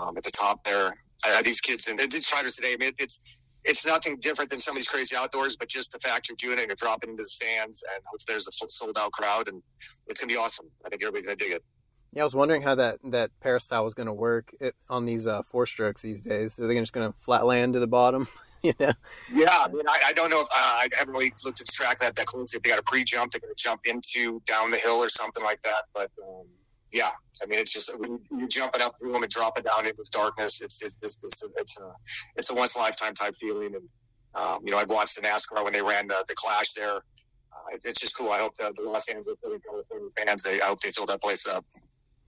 um, 0.00 0.16
at 0.16 0.24
the 0.24 0.32
top 0.32 0.64
there, 0.64 0.88
uh, 1.26 1.42
these 1.42 1.60
kids 1.60 1.86
and 1.86 1.98
these 1.98 2.30
riders 2.32 2.56
today, 2.56 2.74
I 2.74 2.76
mean, 2.76 2.92
it's 2.98 3.20
it's 3.64 3.86
nothing 3.86 4.16
different 4.20 4.50
than 4.50 4.60
some 4.60 4.72
of 4.72 4.76
these 4.76 4.88
crazy 4.88 5.14
outdoors, 5.16 5.56
but 5.56 5.68
just 5.68 5.92
the 5.92 5.98
fact 5.98 6.28
you're 6.28 6.36
doing 6.36 6.58
it 6.58 6.62
and 6.62 6.68
you're 6.68 6.76
dropping 6.76 7.10
into 7.10 7.22
the 7.22 7.28
stands 7.28 7.84
and 7.92 8.02
hope 8.06 8.20
there's 8.26 8.48
a 8.48 8.52
sold 8.68 8.96
out 8.98 9.12
crowd 9.12 9.48
and 9.48 9.62
it's 10.06 10.20
gonna 10.20 10.32
be 10.32 10.36
awesome. 10.36 10.66
I 10.86 10.88
think 10.88 11.02
everybody's 11.02 11.26
gonna 11.26 11.36
dig 11.36 11.52
it. 11.52 11.64
Yeah, 12.12 12.22
I 12.22 12.24
was 12.24 12.34
wondering 12.34 12.62
how 12.62 12.74
that 12.74 12.98
that 13.04 13.30
peristyle 13.40 13.84
was 13.84 13.94
gonna 13.94 14.14
work 14.14 14.54
it, 14.60 14.74
on 14.88 15.04
these 15.04 15.26
uh, 15.26 15.42
four 15.42 15.66
strokes 15.66 16.02
these 16.02 16.20
days. 16.20 16.58
Are 16.58 16.66
they 16.66 16.78
just 16.78 16.92
gonna 16.92 17.14
flat 17.18 17.46
land 17.46 17.74
to 17.74 17.80
the 17.80 17.86
bottom? 17.86 18.28
you 18.62 18.72
know? 18.80 18.92
Yeah, 19.32 19.64
I 19.64 19.68
mean, 19.68 19.86
I, 19.88 19.98
I 20.06 20.12
don't 20.12 20.30
know 20.30 20.40
if 20.40 20.48
uh, 20.48 20.56
I 20.56 20.88
haven't 20.98 21.12
really 21.12 21.32
looked 21.44 21.60
at 21.60 21.66
the 21.66 21.72
track 21.72 21.98
that 21.98 22.16
that 22.16 22.26
closely. 22.26 22.56
If 22.56 22.62
they 22.62 22.70
got 22.70 22.78
a 22.78 22.82
pre-jump, 22.82 23.32
they're 23.32 23.40
going 23.40 23.54
to 23.54 23.62
jump 23.62 23.82
into 23.84 24.42
down 24.46 24.70
the 24.70 24.78
hill 24.78 24.96
or 24.96 25.08
something 25.08 25.44
like 25.44 25.62
that. 25.62 25.84
But 25.94 26.10
um, 26.22 26.46
yeah, 26.92 27.10
I 27.42 27.46
mean, 27.46 27.58
it's 27.58 27.72
just 27.72 27.98
when 28.00 28.18
you're 28.36 28.48
jumping 28.48 28.82
up 28.82 28.94
through 28.98 29.12
them 29.12 29.22
and 29.22 29.30
dropping 29.30 29.64
down 29.64 29.86
into 29.86 30.04
darkness, 30.10 30.62
it's 30.62 30.82
it's 30.82 30.96
it's, 31.02 31.16
it's, 31.22 31.44
a, 31.44 31.46
it's 31.56 31.80
a 31.80 31.90
it's 32.36 32.50
a 32.50 32.54
once 32.54 32.74
in 32.74 32.80
a 32.80 32.84
lifetime 32.84 33.14
type 33.14 33.34
feeling. 33.36 33.74
And 33.74 33.88
um, 34.34 34.60
you 34.64 34.72
know, 34.72 34.78
I've 34.78 34.90
watched 34.90 35.20
the 35.20 35.26
NASCAR 35.26 35.64
when 35.64 35.72
they 35.72 35.82
ran 35.82 36.06
the, 36.06 36.24
the 36.28 36.34
Clash 36.34 36.72
there. 36.72 36.96
Uh, 36.96 37.76
it's 37.84 38.00
just 38.00 38.16
cool. 38.16 38.30
I 38.30 38.38
hope 38.38 38.54
the, 38.56 38.72
the 38.76 38.88
Los 38.88 39.08
Angeles 39.08 39.36
California 39.42 40.10
fans, 40.16 40.42
they 40.42 40.60
I 40.60 40.66
hope 40.66 40.80
they 40.80 40.90
fill 40.90 41.06
that 41.06 41.20
place 41.20 41.46
up. 41.46 41.64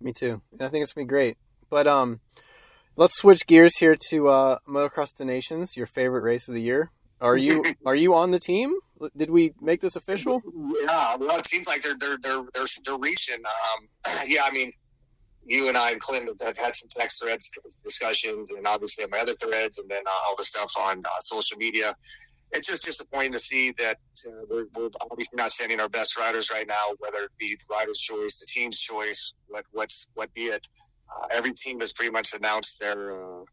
Me 0.01 0.13
too. 0.13 0.43
And 0.53 0.63
I 0.63 0.69
think 0.69 0.83
it's 0.83 0.93
gonna 0.93 1.05
be 1.05 1.09
great. 1.09 1.37
But 1.69 1.87
um, 1.87 2.21
Let's 3.01 3.17
switch 3.17 3.47
gears 3.47 3.79
here 3.79 3.97
to 4.11 4.29
uh, 4.29 4.59
Motocross 4.69 5.15
the 5.17 5.25
Nations, 5.25 5.75
your 5.75 5.87
favorite 5.87 6.23
race 6.23 6.49
of 6.49 6.55
the 6.55 6.61
year. 6.61 6.91
Are 7.21 7.37
you 7.37 7.65
are 7.87 7.95
you 7.95 8.15
on 8.15 8.31
the 8.31 8.39
team? 8.39 8.75
Did 9.17 9.31
we 9.31 9.55
make 9.61 9.81
this 9.81 9.97
official? 9.97 10.43
Yeah, 10.83 11.17
well, 11.17 11.39
it 11.39 11.47
seems 11.47 11.67
like 11.67 11.81
they're 11.81 11.97
they're 11.99 12.19
they're 12.21 12.45
they're, 12.53 12.67
they're 12.85 12.99
reaching. 12.99 13.37
Um, 13.37 13.89
yeah, 14.29 14.43
I 14.45 14.51
mean, 14.51 14.71
you 15.47 15.69
and 15.69 15.77
I 15.77 15.93
and 15.93 16.01
Clint 16.01 16.29
have 16.45 16.59
had 16.59 16.75
some 16.75 16.89
text 16.91 17.23
threads 17.23 17.51
discussions, 17.83 18.51
and 18.51 18.67
obviously 18.67 19.07
my 19.11 19.21
other 19.21 19.35
threads, 19.37 19.79
and 19.79 19.89
then 19.89 20.03
uh, 20.07 20.29
all 20.29 20.35
the 20.37 20.43
stuff 20.43 20.73
on 20.79 20.99
uh, 20.99 21.21
social 21.21 21.57
media. 21.57 21.95
It's 22.53 22.67
just 22.67 22.85
disappointing 22.85 23.33
to 23.33 23.39
see 23.39 23.73
that 23.79 23.99
uh, 24.27 24.43
we're, 24.51 24.67
we're, 24.75 24.91
obviously 25.11 25.37
not 25.37 25.51
sending 25.51 25.81
our 25.81 25.89
best 25.89 26.19
riders 26.19 26.51
right 26.53 26.67
now, 26.67 26.95
whether 26.99 27.25
it 27.25 27.31
be 27.39 27.57
the 27.57 27.65
rider's 27.73 28.01
choice, 28.01 28.41
the 28.41 28.47
team's 28.47 28.81
choice, 28.81 29.35
what 29.47 29.65
what's 29.73 30.11
what 30.15 30.33
be 30.35 30.43
it 30.43 30.67
uh, 31.15 31.27
every 31.31 31.53
team 31.53 31.81
has 31.81 31.93
pretty 31.93 32.11
much 32.11 32.35
announced 32.35 32.79
their 32.81 33.15
uh, 33.15 33.45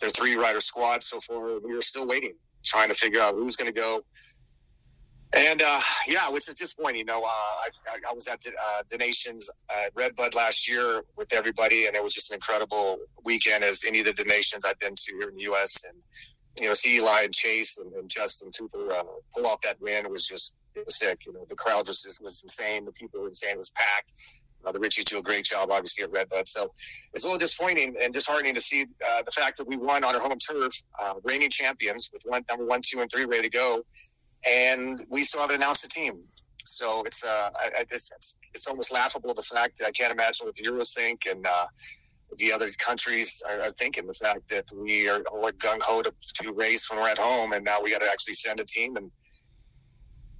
their 0.00 0.10
three 0.10 0.36
rider 0.36 0.60
squad 0.60 1.02
so 1.02 1.20
far. 1.20 1.58
We 1.60 1.76
are 1.76 1.82
still 1.82 2.06
waiting, 2.06 2.34
trying 2.64 2.88
to 2.88 2.94
figure 2.94 3.20
out 3.20 3.34
who's 3.34 3.56
going 3.56 3.72
to 3.72 3.78
go. 3.78 4.00
And 5.36 5.62
uh, 5.62 5.80
yeah, 6.06 6.30
which 6.30 6.48
is 6.48 6.54
disappointing. 6.54 7.00
You 7.00 7.04
know, 7.06 7.22
uh, 7.22 7.26
I, 7.26 7.68
I, 8.08 8.12
was 8.12 8.28
at 8.28 8.40
the, 8.40 8.50
uh, 8.50 8.82
the 8.88 8.98
Nations 8.98 9.50
at 9.70 9.90
Redbud 9.94 10.34
last 10.34 10.68
year 10.68 11.02
with 11.16 11.32
everybody, 11.34 11.86
and 11.86 11.96
it 11.96 12.02
was 12.02 12.14
just 12.14 12.30
an 12.30 12.36
incredible 12.36 12.98
weekend 13.24 13.64
as 13.64 13.82
any 13.86 14.00
of 14.00 14.06
the 14.06 14.12
donations 14.12 14.64
I've 14.64 14.78
been 14.78 14.94
to 14.94 15.16
here 15.18 15.28
in 15.28 15.34
the 15.34 15.42
U.S. 15.42 15.84
And 15.90 16.00
you 16.60 16.66
know, 16.66 16.72
see 16.72 16.96
Eli 16.96 17.22
and 17.24 17.34
Chase 17.34 17.78
and, 17.78 17.92
and 17.94 18.08
Justin 18.08 18.52
Cooper 18.52 18.92
uh, 18.92 19.02
pull 19.34 19.46
off 19.46 19.60
that 19.62 19.80
win 19.80 20.08
was 20.10 20.26
just 20.26 20.56
was 20.76 20.98
sick. 20.98 21.26
You 21.26 21.32
know, 21.32 21.44
the 21.48 21.56
crowd 21.56 21.86
was 21.86 22.18
was 22.22 22.42
insane. 22.42 22.84
The 22.84 22.92
people 22.92 23.20
were 23.20 23.28
insane. 23.28 23.52
It 23.52 23.58
was 23.58 23.70
packed. 23.70 24.12
Uh, 24.64 24.72
the 24.72 24.78
Richies 24.78 25.04
do 25.04 25.18
a 25.18 25.22
great 25.22 25.44
job, 25.44 25.68
obviously, 25.70 26.04
at 26.04 26.10
Redbud. 26.10 26.48
So 26.48 26.72
it's 27.12 27.24
a 27.24 27.26
little 27.26 27.38
disappointing 27.38 27.94
and 28.02 28.14
disheartening 28.14 28.54
to 28.54 28.60
see 28.60 28.86
uh, 29.06 29.22
the 29.22 29.30
fact 29.30 29.58
that 29.58 29.68
we 29.68 29.76
won 29.76 30.04
on 30.04 30.14
our 30.14 30.20
home 30.20 30.38
turf, 30.38 30.72
uh, 31.02 31.14
reigning 31.22 31.50
champions 31.50 32.08
with 32.10 32.22
one 32.24 32.44
number 32.48 32.64
one, 32.64 32.80
two, 32.82 33.00
and 33.00 33.10
three 33.10 33.26
ready 33.26 33.42
to 33.42 33.50
go, 33.50 33.84
and 34.48 35.00
we 35.10 35.22
still 35.22 35.42
haven't 35.42 35.56
announced 35.56 35.84
a 35.84 35.88
team. 35.88 36.14
So 36.64 37.02
it's 37.04 37.22
uh, 37.22 37.50
it's, 37.90 38.10
it's, 38.16 38.38
it's 38.54 38.66
almost 38.66 38.90
laughable 38.90 39.34
the 39.34 39.42
fact 39.42 39.78
that 39.78 39.86
I 39.86 39.90
can't 39.90 40.12
imagine 40.12 40.46
what 40.46 40.54
the 40.54 40.64
Euros 40.64 40.94
think 40.94 41.22
and 41.28 41.46
uh, 41.46 41.66
the 42.38 42.52
other 42.52 42.66
countries 42.84 43.42
are, 43.48 43.62
are, 43.62 43.70
thinking 43.70 44.06
the 44.06 44.14
fact 44.14 44.48
that 44.50 44.64
we 44.76 45.08
are 45.08 45.20
all 45.32 45.50
gung 45.52 45.80
ho 45.82 46.02
to, 46.02 46.12
to 46.42 46.52
race 46.52 46.90
when 46.90 47.00
we're 47.00 47.08
at 47.08 47.18
home, 47.18 47.52
and 47.52 47.64
now 47.64 47.80
we 47.82 47.90
got 47.90 48.00
to 48.00 48.08
actually 48.10 48.34
send 48.34 48.60
a 48.60 48.64
team 48.64 48.96
and 48.96 49.10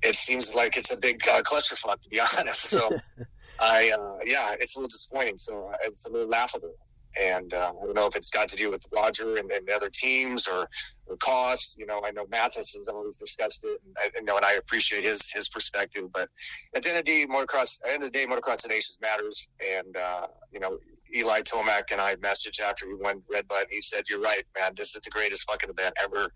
it 0.04 0.14
seems 0.14 0.54
like 0.54 0.76
it's 0.76 0.92
a 0.96 1.00
big 1.00 1.20
uh, 1.28 1.42
clusterfuck 1.42 2.00
to 2.02 2.09
be 2.09 2.20
honest. 2.38 2.61
So 2.62 2.90
I 3.61 3.92
uh, 3.98 4.18
yeah, 4.24 4.54
it's 4.61 4.76
a 4.76 4.78
little 4.78 4.88
disappointing. 4.88 5.38
So 5.38 5.68
uh, 5.68 5.76
it's 5.85 6.07
a 6.07 6.11
little 6.11 6.28
laughable, 6.28 6.74
and 7.20 7.52
uh, 7.54 7.72
I 7.80 7.85
don't 7.85 7.94
know 7.94 8.07
if 8.07 8.16
it's 8.16 8.30
got 8.30 8.48
to 8.48 8.57
do 8.57 8.70
with 8.70 8.87
Roger 8.92 9.37
and, 9.37 9.50
and 9.50 9.66
the 9.66 9.74
other 9.74 9.90
teams 9.90 10.48
or 10.48 10.68
the 11.09 11.16
cost. 11.16 11.78
You 11.78 11.87
know, 11.87 12.02
I 12.04 12.11
know 12.11 12.26
Matheson 12.28 12.80
has 12.80 12.88
always 12.88 13.16
discussed 13.16 13.64
it, 13.64 13.80
and 13.85 13.96
I 13.98 14.11
you 14.18 14.24
know, 14.24 14.37
and 14.37 14.44
I 14.44 14.54
appreciate 14.54 15.04
his 15.04 15.30
his 15.30 15.48
perspective. 15.48 16.04
But 16.12 16.28
at 16.74 16.83
the 16.83 16.90
end 16.90 16.98
of 16.98 17.04
the 17.04 17.11
day, 17.11 17.26
motocross. 17.26 17.80
At 17.83 17.87
the 17.87 17.94
end 17.94 18.02
of 18.02 18.12
the 18.12 18.18
day, 18.18 18.26
motocross 18.26 18.68
nations 18.68 18.98
matters, 19.00 19.48
and 19.76 19.96
uh, 19.96 20.26
you 20.52 20.61
know, 20.61 20.78
Eli 21.14 21.40
Tomac 21.42 21.92
and 21.92 22.00
I 22.00 22.16
messaged 22.16 22.61
after 22.61 22.87
he 22.87 22.94
won 22.94 23.22
Red 23.31 23.46
Bud. 23.48 23.66
He 23.70 23.81
said, 23.81 24.05
"You're 24.09 24.20
right, 24.20 24.42
man. 24.59 24.72
This 24.77 24.94
is 24.94 25.03
the 25.03 25.11
greatest 25.11 25.48
fucking 25.50 25.70
event 25.70 25.94
ever, 26.03 26.31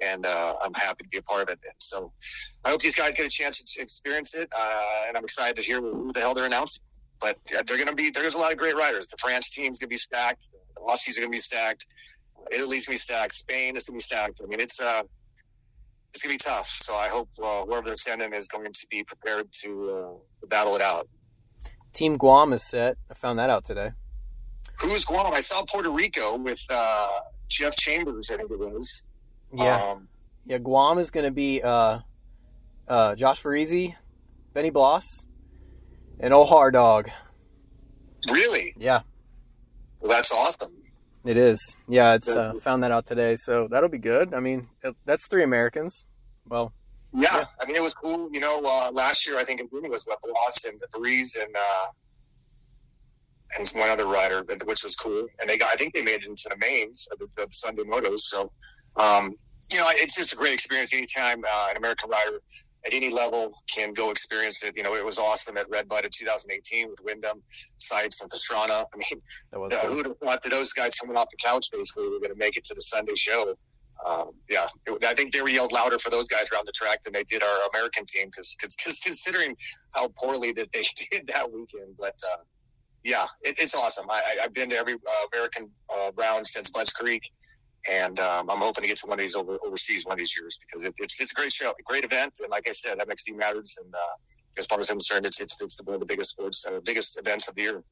and 0.00 0.24
uh, 0.26 0.54
I'm 0.62 0.74
happy 0.74 1.04
to 1.04 1.08
be 1.10 1.18
a 1.18 1.22
part 1.22 1.42
of 1.42 1.48
it." 1.50 1.58
And 1.62 1.74
so, 1.78 2.12
I 2.64 2.70
hope 2.70 2.80
these 2.80 2.96
guys 2.96 3.16
get 3.16 3.26
a 3.26 3.30
chance 3.30 3.62
to 3.62 3.82
experience 3.82 4.34
it, 4.34 4.48
uh, 4.56 5.08
and 5.08 5.16
I'm 5.16 5.24
excited 5.24 5.56
to 5.56 5.62
hear 5.62 5.80
who 5.80 6.10
the 6.12 6.20
hell 6.20 6.34
they're 6.34 6.46
announcing. 6.46 6.84
But 7.20 7.36
uh, 7.56 7.62
they're 7.66 7.76
going 7.76 7.88
to 7.88 7.94
be. 7.94 8.10
There's 8.10 8.34
a 8.34 8.38
lot 8.38 8.52
of 8.52 8.58
great 8.58 8.76
riders. 8.76 9.08
The 9.08 9.18
France 9.18 9.54
team's 9.54 9.78
going 9.78 9.88
to 9.88 9.92
be 9.92 9.96
stacked. 9.96 10.48
The 10.74 10.80
Aussies 10.80 11.18
are 11.18 11.20
going 11.20 11.32
to 11.32 11.36
be 11.36 11.38
stacked. 11.38 11.86
Italy's 12.50 12.86
going 12.86 12.96
to 12.96 13.00
be 13.00 13.04
stacked. 13.04 13.32
Spain 13.32 13.76
is 13.76 13.86
going 13.86 13.98
to 13.98 14.02
be 14.02 14.04
stacked. 14.04 14.40
I 14.42 14.46
mean, 14.46 14.60
it's 14.60 14.80
uh, 14.80 15.02
it's 16.12 16.22
going 16.22 16.36
to 16.36 16.44
be 16.44 16.50
tough. 16.50 16.66
So 16.66 16.94
I 16.94 17.08
hope 17.08 17.28
uh, 17.42 17.64
whoever 17.64 17.86
they're 17.86 17.96
sending 17.96 18.32
is 18.32 18.48
going 18.48 18.72
to 18.72 18.86
be 18.90 19.02
prepared 19.04 19.50
to, 19.62 19.90
uh, 19.90 20.40
to 20.40 20.46
battle 20.46 20.76
it 20.76 20.82
out. 20.82 21.08
Team 21.94 22.16
Guam 22.16 22.52
is 22.52 22.62
set. 22.68 22.96
I 23.10 23.14
found 23.14 23.38
that 23.38 23.50
out 23.50 23.64
today. 23.64 23.92
Who's 24.82 25.04
Guam? 25.04 25.32
I 25.32 25.40
saw 25.40 25.64
Puerto 25.64 25.90
Rico 25.90 26.36
with 26.36 26.62
uh, 26.70 27.08
Jeff 27.48 27.76
Chambers. 27.76 28.30
I 28.30 28.36
think 28.36 28.50
it 28.50 28.58
was. 28.58 29.06
Yeah. 29.54 29.76
Um, 29.76 30.08
yeah. 30.46 30.58
Guam 30.58 30.98
is 30.98 31.10
going 31.10 31.26
to 31.26 31.32
be 31.32 31.62
uh, 31.62 32.00
uh, 32.88 33.14
Josh 33.14 33.42
Varize, 33.42 33.94
Benny 34.54 34.70
Bloss, 34.70 35.24
and 36.18 36.34
old 36.34 36.48
hard 36.48 36.74
dog. 36.74 37.10
Really? 38.30 38.72
Yeah. 38.76 39.00
Well, 40.00 40.10
that's 40.12 40.32
awesome. 40.32 40.72
It 41.24 41.36
is. 41.36 41.76
Yeah, 41.88 42.14
it's 42.14 42.28
uh, 42.28 42.54
found 42.62 42.82
that 42.82 42.90
out 42.90 43.06
today, 43.06 43.36
so 43.36 43.68
that'll 43.70 43.88
be 43.88 43.98
good. 43.98 44.34
I 44.34 44.40
mean, 44.40 44.68
it, 44.82 44.96
that's 45.04 45.28
three 45.28 45.44
Americans. 45.44 46.04
Well. 46.48 46.72
Yeah, 47.14 47.28
yeah, 47.32 47.44
I 47.60 47.66
mean, 47.66 47.76
it 47.76 47.82
was 47.82 47.94
cool. 47.94 48.28
You 48.32 48.40
know, 48.40 48.62
uh, 48.64 48.90
last 48.90 49.26
year 49.26 49.38
I 49.38 49.44
think 49.44 49.60
it 49.60 49.68
was 49.70 50.04
what 50.04 50.18
Bloss 50.22 50.64
and 50.64 50.80
Breeze 50.92 51.36
and 51.40 51.54
and 53.58 53.68
one 53.74 53.88
other 53.88 54.06
rider, 54.06 54.44
which 54.64 54.82
was 54.82 54.96
cool. 54.96 55.26
And 55.40 55.48
they 55.48 55.58
got, 55.58 55.72
I 55.72 55.76
think 55.76 55.94
they 55.94 56.02
made 56.02 56.22
it 56.22 56.26
into 56.26 56.48
the 56.48 56.56
mains 56.58 57.08
of 57.12 57.18
the, 57.18 57.26
the 57.36 57.46
Sunday 57.50 57.82
motos. 57.82 58.20
So, 58.20 58.50
um, 58.96 59.34
you 59.72 59.78
know, 59.78 59.86
it's 59.90 60.16
just 60.16 60.32
a 60.32 60.36
great 60.36 60.54
experience 60.54 60.94
anytime 60.94 61.42
uh, 61.44 61.68
an 61.70 61.76
American 61.76 62.10
rider 62.10 62.40
at 62.84 62.92
any 62.92 63.10
level 63.10 63.52
can 63.72 63.92
go 63.92 64.10
experience 64.10 64.64
it. 64.64 64.76
You 64.76 64.82
know, 64.82 64.94
it 64.94 65.04
was 65.04 65.18
awesome 65.18 65.56
at 65.56 65.68
Red 65.70 65.86
Redbud 65.90 66.04
in 66.04 66.10
2018 66.10 66.90
with 66.90 66.98
Windham, 67.04 67.42
Sipes, 67.78 68.22
and 68.22 68.30
Pastrana. 68.30 68.84
I 68.94 68.96
mean, 68.96 69.22
uh, 69.52 69.86
who 69.86 69.96
would 69.96 70.06
have 70.06 70.18
thought 70.18 70.42
that 70.42 70.50
those 70.50 70.72
guys 70.72 70.94
coming 70.94 71.16
off 71.16 71.28
the 71.30 71.36
couch 71.36 71.68
basically 71.72 72.04
were 72.08 72.18
going 72.18 72.32
to 72.32 72.38
make 72.38 72.56
it 72.56 72.64
to 72.64 72.74
the 72.74 72.82
Sunday 72.82 73.14
show? 73.14 73.54
Um, 74.04 74.30
yeah, 74.50 74.66
it, 74.86 75.04
I 75.04 75.14
think 75.14 75.32
they 75.32 75.42
were 75.42 75.48
yelled 75.48 75.70
louder 75.70 75.98
for 75.98 76.10
those 76.10 76.26
guys 76.26 76.50
around 76.52 76.66
the 76.66 76.72
track 76.72 77.02
than 77.02 77.12
they 77.12 77.22
did 77.24 77.42
our 77.42 77.58
American 77.72 78.04
team 78.04 78.26
because 78.26 78.56
considering 79.04 79.56
how 79.92 80.08
poorly 80.18 80.52
that 80.52 80.72
they 80.72 80.82
did 81.10 81.28
that 81.28 81.52
weekend. 81.52 81.94
But 81.98 82.16
uh, 82.32 82.42
yeah, 83.04 83.26
it, 83.42 83.56
it's 83.58 83.74
awesome. 83.74 84.08
I, 84.10 84.22
have 84.42 84.54
been 84.54 84.70
to 84.70 84.76
every 84.76 84.94
uh, 84.94 85.26
American 85.32 85.70
uh, 85.90 86.10
round 86.16 86.46
since 86.46 86.70
Budds 86.70 86.92
Creek 86.92 87.22
and 87.90 88.18
um, 88.20 88.48
I'm 88.48 88.58
hoping 88.58 88.82
to 88.82 88.88
get 88.88 88.98
to 88.98 89.06
one 89.06 89.18
of 89.18 89.22
these 89.22 89.34
over, 89.34 89.58
overseas 89.64 90.06
one 90.06 90.12
of 90.12 90.18
these 90.18 90.36
years 90.38 90.58
because 90.60 90.86
it, 90.86 90.94
it's 90.98 91.20
it's 91.20 91.32
a 91.32 91.34
great 91.34 91.52
show, 91.52 91.70
a 91.70 91.82
great 91.84 92.04
event, 92.04 92.34
and 92.40 92.50
like 92.50 92.68
I 92.68 92.72
said, 92.72 92.98
MXD 92.98 93.36
matters, 93.36 93.78
and 93.82 93.92
uh, 93.92 93.98
as 94.56 94.66
far 94.66 94.78
as 94.78 94.90
I'm 94.90 94.96
concerned, 94.96 95.26
it's 95.26 95.40
it's 95.40 95.60
it's 95.60 95.82
one 95.82 95.94
of 95.94 96.00
the 96.00 96.06
biggest 96.06 96.30
sports, 96.30 96.66
uh, 96.66 96.78
biggest 96.84 97.18
events 97.18 97.48
of 97.48 97.54
the 97.54 97.62
year. 97.62 97.82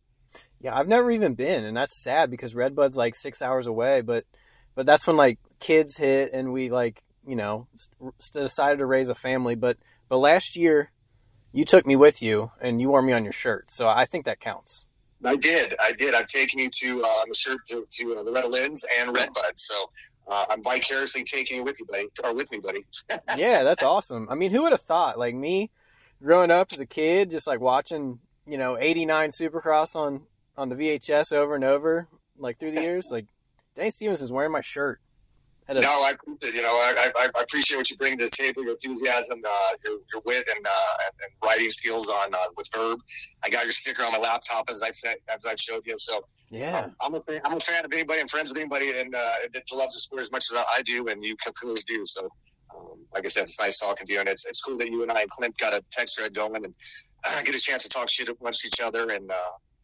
Yeah, 0.61 0.79
I've 0.79 0.89
never 0.89 1.11
even 1.11 1.35
been, 1.35 1.65
and 1.65 1.77
that's 1.77 2.03
sad 2.03 2.31
because 2.31 2.55
Redbud's 2.55 2.97
like 2.97 3.15
six 3.17 3.43
hours 3.43 3.67
away, 3.67 4.01
but 4.01 4.25
but 4.75 4.87
that's 4.87 5.07
when 5.07 5.17
like 5.17 5.39
kids 5.59 5.97
hit, 5.97 6.33
and 6.33 6.53
we 6.53 6.71
like 6.71 7.03
you 7.27 7.35
know 7.35 7.67
st- 7.77 8.15
decided 8.33 8.79
to 8.79 8.87
raise 8.87 9.09
a 9.09 9.15
family, 9.15 9.57
but 9.57 9.77
but 10.09 10.19
last 10.19 10.57
year 10.57 10.93
you 11.53 11.65
took 11.65 11.85
me 11.85 11.97
with 11.97 12.23
you 12.23 12.53
and 12.61 12.81
you 12.81 12.91
wore 12.91 13.03
me 13.03 13.13
on 13.13 13.25
your 13.25 13.33
shirt, 13.33 13.73
so 13.73 13.89
I 13.89 14.05
think 14.05 14.25
that 14.27 14.39
counts. 14.39 14.85
I 15.25 15.37
did. 15.37 15.75
I 15.83 15.93
did. 15.93 16.15
I've 16.15 16.27
taken 16.27 16.59
you 16.59 16.71
to 16.71 17.03
uh, 17.05 17.25
the 17.27 17.35
shirt 17.35 17.59
to, 17.69 17.87
to 17.91 18.19
uh, 18.19 18.23
Loretta 18.23 18.75
and 18.99 19.15
Redbud. 19.15 19.53
So 19.57 19.75
uh, 20.29 20.47
I'm 20.49 20.63
vicariously 20.63 21.25
taking 21.25 21.59
you 21.59 21.65
with 21.65 21.79
you, 21.81 21.87
buddy, 21.87 22.09
or 22.25 22.35
with 22.35 22.51
me, 22.53 22.59
buddy. 22.59 22.81
yeah, 23.37 23.63
that's 23.63 23.83
awesome. 23.83 24.29
I 24.31 24.35
mean, 24.35 24.51
who 24.51 24.63
would 24.63 24.73
have 24.73 24.83
thought? 24.83 25.19
Like 25.19 25.35
me, 25.35 25.71
growing 26.23 26.51
up 26.51 26.69
as 26.73 26.81
a 26.81 26.87
kid, 26.87 27.31
just 27.31 27.47
like 27.47 27.61
watching, 27.61 28.21
you 28.47 28.57
know, 28.57 28.79
'89 28.79 29.31
Supercross 29.31 29.97
on 29.97 30.23
on 30.57 30.69
the 30.69 30.77
VHS 30.77 31.33
over 31.33 31.55
and 31.55 31.65
over, 31.65 32.09
like 32.39 32.59
through 32.59 32.73
the 32.73 32.83
years. 32.83 33.11
Like 33.11 33.27
Danny 33.77 33.91
Stevens 33.91 34.23
is 34.23 34.33
wearing 34.33 34.53
my 34.53 34.61
shirt. 34.61 35.01
No, 35.69 36.03
I 36.03 36.13
appreciate 36.13 36.55
you 36.55 36.63
know 36.63 36.73
I, 36.73 37.11
I, 37.17 37.29
I, 37.37 37.43
appreciate 37.43 37.77
what 37.77 37.89
you 37.91 37.97
bring 37.97 38.19
to 38.19 38.25
the 38.25 38.31
table, 38.31 38.65
your 38.65 38.73
enthusiasm, 38.73 39.41
uh, 39.47 39.71
your, 39.85 39.99
your 40.13 40.23
wit, 40.25 40.49
and, 40.55 40.67
uh, 40.67 41.05
and, 41.05 41.13
and 41.23 41.33
writing 41.45 41.71
skills 41.71 42.09
on 42.09 42.35
uh, 42.35 42.39
with 42.57 42.69
Vurb. 42.73 42.99
I 43.45 43.51
got 43.51 43.65
your 43.65 43.73
sticker 43.73 44.03
on 44.03 44.13
my 44.13 44.19
laptop 44.19 44.65
as 44.69 44.83
I've 44.83 44.97
said, 44.97 45.17
as 45.29 45.47
I've 45.47 45.61
showed 45.61 45.87
you. 45.87 45.95
So 45.97 46.25
yeah, 46.51 46.81
um, 46.81 46.97
I'm 47.01 47.15
a 47.15 47.21
fan, 47.21 47.41
I'm 47.45 47.57
a 47.57 47.61
fan 47.61 47.85
of 47.85 47.93
anybody 47.93 48.21
and 48.21 48.29
friends 48.29 48.49
with 48.49 48.59
anybody 48.59 48.99
and 48.99 49.15
uh, 49.15 49.33
that 49.53 49.63
loves 49.73 49.95
the 49.95 50.01
sport 50.01 50.23
as 50.23 50.33
much 50.33 50.47
as 50.53 50.59
I 50.59 50.83
do, 50.83 51.07
and 51.07 51.25
you 51.25 51.37
completely 51.37 51.83
do. 51.87 52.05
So, 52.05 52.29
um, 52.77 53.05
like 53.15 53.25
I 53.25 53.29
said, 53.29 53.45
it's 53.45 53.61
nice 53.61 53.79
talking 53.79 54.07
to 54.07 54.13
you, 54.13 54.19
and 54.19 54.29
it's 54.29 54.47
it's 54.47 54.61
cool 54.61 54.77
that 54.79 54.89
you 54.89 55.03
and 55.03 55.13
I 55.13 55.21
and 55.21 55.31
Clint 55.31 55.57
got 55.59 55.73
a 55.73 55.85
text 55.93 56.19
thread 56.19 56.35
going 56.35 56.65
and 56.65 56.75
get 57.45 57.55
a 57.55 57.61
chance 57.61 57.85
to 57.85 57.89
talk 57.89 58.09
shit 58.09 58.29
amongst 58.29 58.67
each 58.67 58.81
other 58.81 59.11
and 59.11 59.31
uh, 59.31 59.35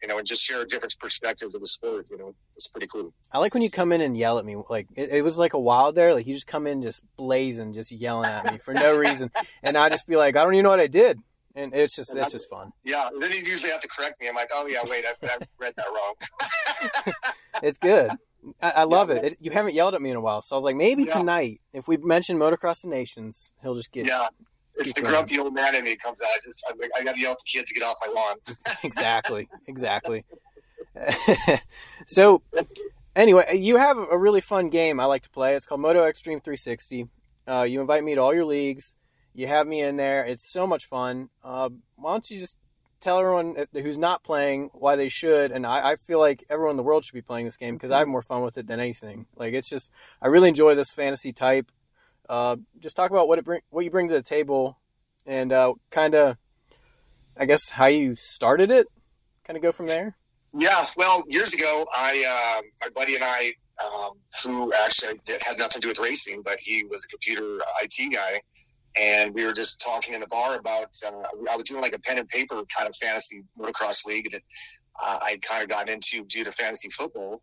you 0.01 0.07
know, 0.07 0.17
and 0.17 0.27
just 0.27 0.41
share 0.41 0.61
a 0.61 0.67
different 0.67 0.95
perspective 0.99 1.53
of 1.53 1.59
the 1.59 1.67
sport. 1.67 2.07
You 2.09 2.17
know, 2.17 2.35
it's 2.55 2.67
pretty 2.67 2.87
cool. 2.87 3.13
I 3.31 3.39
like 3.39 3.53
when 3.53 3.63
you 3.63 3.69
come 3.69 3.91
in 3.91 4.01
and 4.01 4.17
yell 4.17 4.37
at 4.37 4.45
me. 4.45 4.55
Like 4.69 4.87
it, 4.95 5.09
it 5.09 5.21
was 5.23 5.37
like 5.37 5.53
a 5.53 5.59
while 5.59 5.91
there. 5.91 6.13
Like 6.13 6.27
you 6.27 6.33
just 6.33 6.47
come 6.47 6.67
in 6.67 6.81
just 6.81 7.03
blazing, 7.15 7.73
just 7.73 7.91
yelling 7.91 8.29
at 8.29 8.51
me 8.51 8.57
for 8.59 8.73
no 8.73 8.97
reason, 8.99 9.31
and 9.63 9.77
I 9.77 9.89
just 9.89 10.07
be 10.07 10.15
like, 10.15 10.35
I 10.35 10.43
don't 10.43 10.53
even 10.53 10.63
know 10.63 10.69
what 10.69 10.79
I 10.79 10.87
did, 10.87 11.19
and 11.55 11.73
it's 11.73 11.95
just 11.95 12.11
and 12.11 12.19
it's 12.19 12.31
just 12.31 12.49
fun. 12.49 12.71
Yeah. 12.83 13.09
Then 13.19 13.31
you 13.31 13.39
usually 13.39 13.71
have 13.71 13.81
to 13.81 13.87
correct 13.87 14.21
me. 14.21 14.29
I'm 14.29 14.35
like, 14.35 14.49
oh 14.53 14.67
yeah, 14.67 14.81
wait, 14.85 15.05
I, 15.05 15.25
I 15.25 15.37
read 15.59 15.73
that 15.75 15.85
wrong. 15.87 17.13
it's 17.63 17.77
good. 17.77 18.11
I, 18.61 18.69
I 18.69 18.83
love 18.83 19.09
yeah, 19.09 19.15
it. 19.17 19.25
it. 19.25 19.37
You 19.41 19.51
haven't 19.51 19.73
yelled 19.73 19.93
at 19.93 20.01
me 20.01 20.09
in 20.09 20.15
a 20.15 20.21
while, 20.21 20.41
so 20.41 20.55
I 20.55 20.57
was 20.57 20.63
like, 20.63 20.75
maybe 20.75 21.03
yeah. 21.03 21.17
tonight, 21.17 21.61
if 21.73 21.87
we 21.87 21.97
mention 21.97 22.37
Motocross 22.37 22.81
the 22.81 22.87
Nations, 22.87 23.51
he'll 23.61 23.75
just 23.75 23.91
get 23.91 24.07
yeah 24.07 24.27
it's 24.77 24.93
the 24.93 25.01
grumpy 25.01 25.39
old 25.39 25.53
man 25.53 25.75
in 25.75 25.83
me 25.83 25.95
comes 25.95 26.21
out. 26.21 26.27
I 26.27 26.39
just 26.43 26.65
I, 26.67 26.99
I 26.99 27.03
got 27.03 27.15
to 27.15 27.21
yell 27.21 27.31
at 27.31 27.37
the 27.39 27.43
kids 27.45 27.71
to 27.71 27.79
get 27.79 27.83
off 27.83 27.95
my 28.05 28.11
lawn. 28.13 28.37
exactly, 28.83 29.49
exactly. 29.67 30.25
so, 32.07 32.41
anyway, 33.15 33.57
you 33.57 33.77
have 33.77 33.97
a 33.97 34.17
really 34.17 34.41
fun 34.41 34.69
game 34.69 34.99
I 34.99 35.05
like 35.05 35.23
to 35.23 35.29
play. 35.29 35.55
It's 35.55 35.65
called 35.65 35.81
MotoXDream 35.81 36.43
360. 36.43 37.07
Uh, 37.47 37.63
you 37.63 37.81
invite 37.81 38.03
me 38.03 38.15
to 38.15 38.21
all 38.21 38.33
your 38.33 38.45
leagues. 38.45 38.95
You 39.33 39.47
have 39.47 39.67
me 39.67 39.81
in 39.81 39.97
there. 39.97 40.25
It's 40.25 40.51
so 40.51 40.65
much 40.65 40.85
fun. 40.85 41.29
Uh, 41.43 41.69
why 41.95 42.13
don't 42.13 42.29
you 42.29 42.39
just 42.39 42.57
tell 42.99 43.19
everyone 43.19 43.55
who's 43.71 43.97
not 43.97 44.23
playing 44.23 44.69
why 44.73 44.95
they 44.95 45.09
should? 45.09 45.51
And 45.51 45.65
I, 45.65 45.91
I 45.91 45.95
feel 45.95 46.19
like 46.19 46.43
everyone 46.49 46.71
in 46.71 46.77
the 46.77 46.83
world 46.83 47.05
should 47.05 47.13
be 47.13 47.21
playing 47.21 47.45
this 47.45 47.57
game 47.57 47.75
because 47.75 47.91
I 47.91 47.99
have 47.99 48.07
more 48.07 48.23
fun 48.23 48.41
with 48.41 48.57
it 48.57 48.67
than 48.67 48.79
anything. 48.79 49.27
Like 49.35 49.53
it's 49.53 49.69
just 49.69 49.91
I 50.21 50.27
really 50.27 50.49
enjoy 50.49 50.75
this 50.75 50.91
fantasy 50.91 51.33
type. 51.33 51.71
Uh, 52.29 52.57
just 52.79 52.95
talk 52.95 53.11
about 53.11 53.27
what 53.27 53.39
it 53.39 53.45
bring, 53.45 53.61
what 53.69 53.85
you 53.85 53.91
bring 53.91 54.09
to 54.09 54.13
the 54.13 54.21
table, 54.21 54.77
and 55.25 55.51
uh, 55.53 55.73
kind 55.91 56.13
of, 56.13 56.37
I 57.37 57.45
guess, 57.45 57.69
how 57.69 57.85
you 57.85 58.15
started 58.15 58.71
it. 58.71 58.87
Kind 59.45 59.55
of 59.55 59.63
go 59.63 59.71
from 59.71 59.87
there. 59.87 60.17
Yeah, 60.57 60.85
well, 60.95 61.23
years 61.27 61.53
ago, 61.53 61.85
I 61.95 62.57
uh, 62.59 62.61
my 62.81 62.89
buddy 62.89 63.15
and 63.15 63.23
I, 63.23 63.53
um, 63.83 64.13
who 64.43 64.73
actually 64.73 65.19
had 65.47 65.57
nothing 65.57 65.79
to 65.79 65.79
do 65.79 65.87
with 65.87 65.99
racing, 65.99 66.41
but 66.43 66.57
he 66.59 66.83
was 66.85 67.05
a 67.05 67.07
computer 67.07 67.59
IT 67.83 68.13
guy, 68.13 68.41
and 68.99 69.33
we 69.33 69.45
were 69.45 69.53
just 69.53 69.79
talking 69.79 70.13
in 70.13 70.19
the 70.19 70.27
bar 70.27 70.57
about. 70.57 70.89
Uh, 71.05 71.21
I 71.49 71.55
was 71.55 71.63
doing 71.63 71.81
like 71.81 71.93
a 71.93 71.99
pen 71.99 72.17
and 72.17 72.27
paper 72.27 72.61
kind 72.75 72.89
of 72.89 72.95
fantasy 72.95 73.43
motocross 73.57 74.05
league 74.05 74.31
that 74.31 74.41
uh, 75.01 75.19
I 75.21 75.39
kind 75.47 75.63
of 75.63 75.69
got 75.69 75.89
into 75.89 76.25
due 76.25 76.43
to 76.43 76.51
fantasy 76.51 76.89
football, 76.89 77.41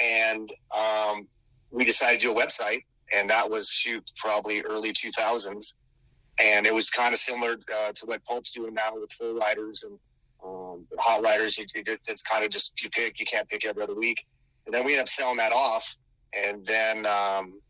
and 0.00 0.48
um, 0.76 1.26
we 1.70 1.84
decided 1.84 2.20
to 2.20 2.26
do 2.26 2.32
a 2.32 2.40
website 2.40 2.82
and 3.16 3.28
that 3.28 3.50
was 3.50 3.68
shoot 3.68 4.04
probably 4.16 4.62
early 4.62 4.92
2000s 4.92 5.74
and 6.42 6.66
it 6.66 6.74
was 6.74 6.90
kind 6.90 7.12
of 7.12 7.18
similar 7.18 7.52
uh, 7.52 7.92
to 7.92 8.06
what 8.06 8.24
pulp's 8.24 8.52
doing 8.52 8.74
now 8.74 8.94
with 8.94 9.12
full 9.12 9.34
riders 9.34 9.84
and 9.84 9.98
um, 10.44 10.86
hot 10.98 11.22
riders. 11.22 11.58
You, 11.58 11.66
it's 11.74 12.22
kind 12.22 12.44
of 12.44 12.50
just 12.50 12.72
you 12.82 12.88
pick 12.90 13.20
you 13.20 13.26
can't 13.26 13.48
pick 13.48 13.64
every 13.64 13.82
other 13.82 13.94
week. 13.94 14.26
And 14.66 14.74
then 14.74 14.84
we 14.84 14.92
ended 14.92 15.02
up 15.02 15.08
selling 15.08 15.36
that 15.36 15.52
off. 15.52 15.96
And 16.46 16.64
then 16.64 17.06
um, 17.06 17.60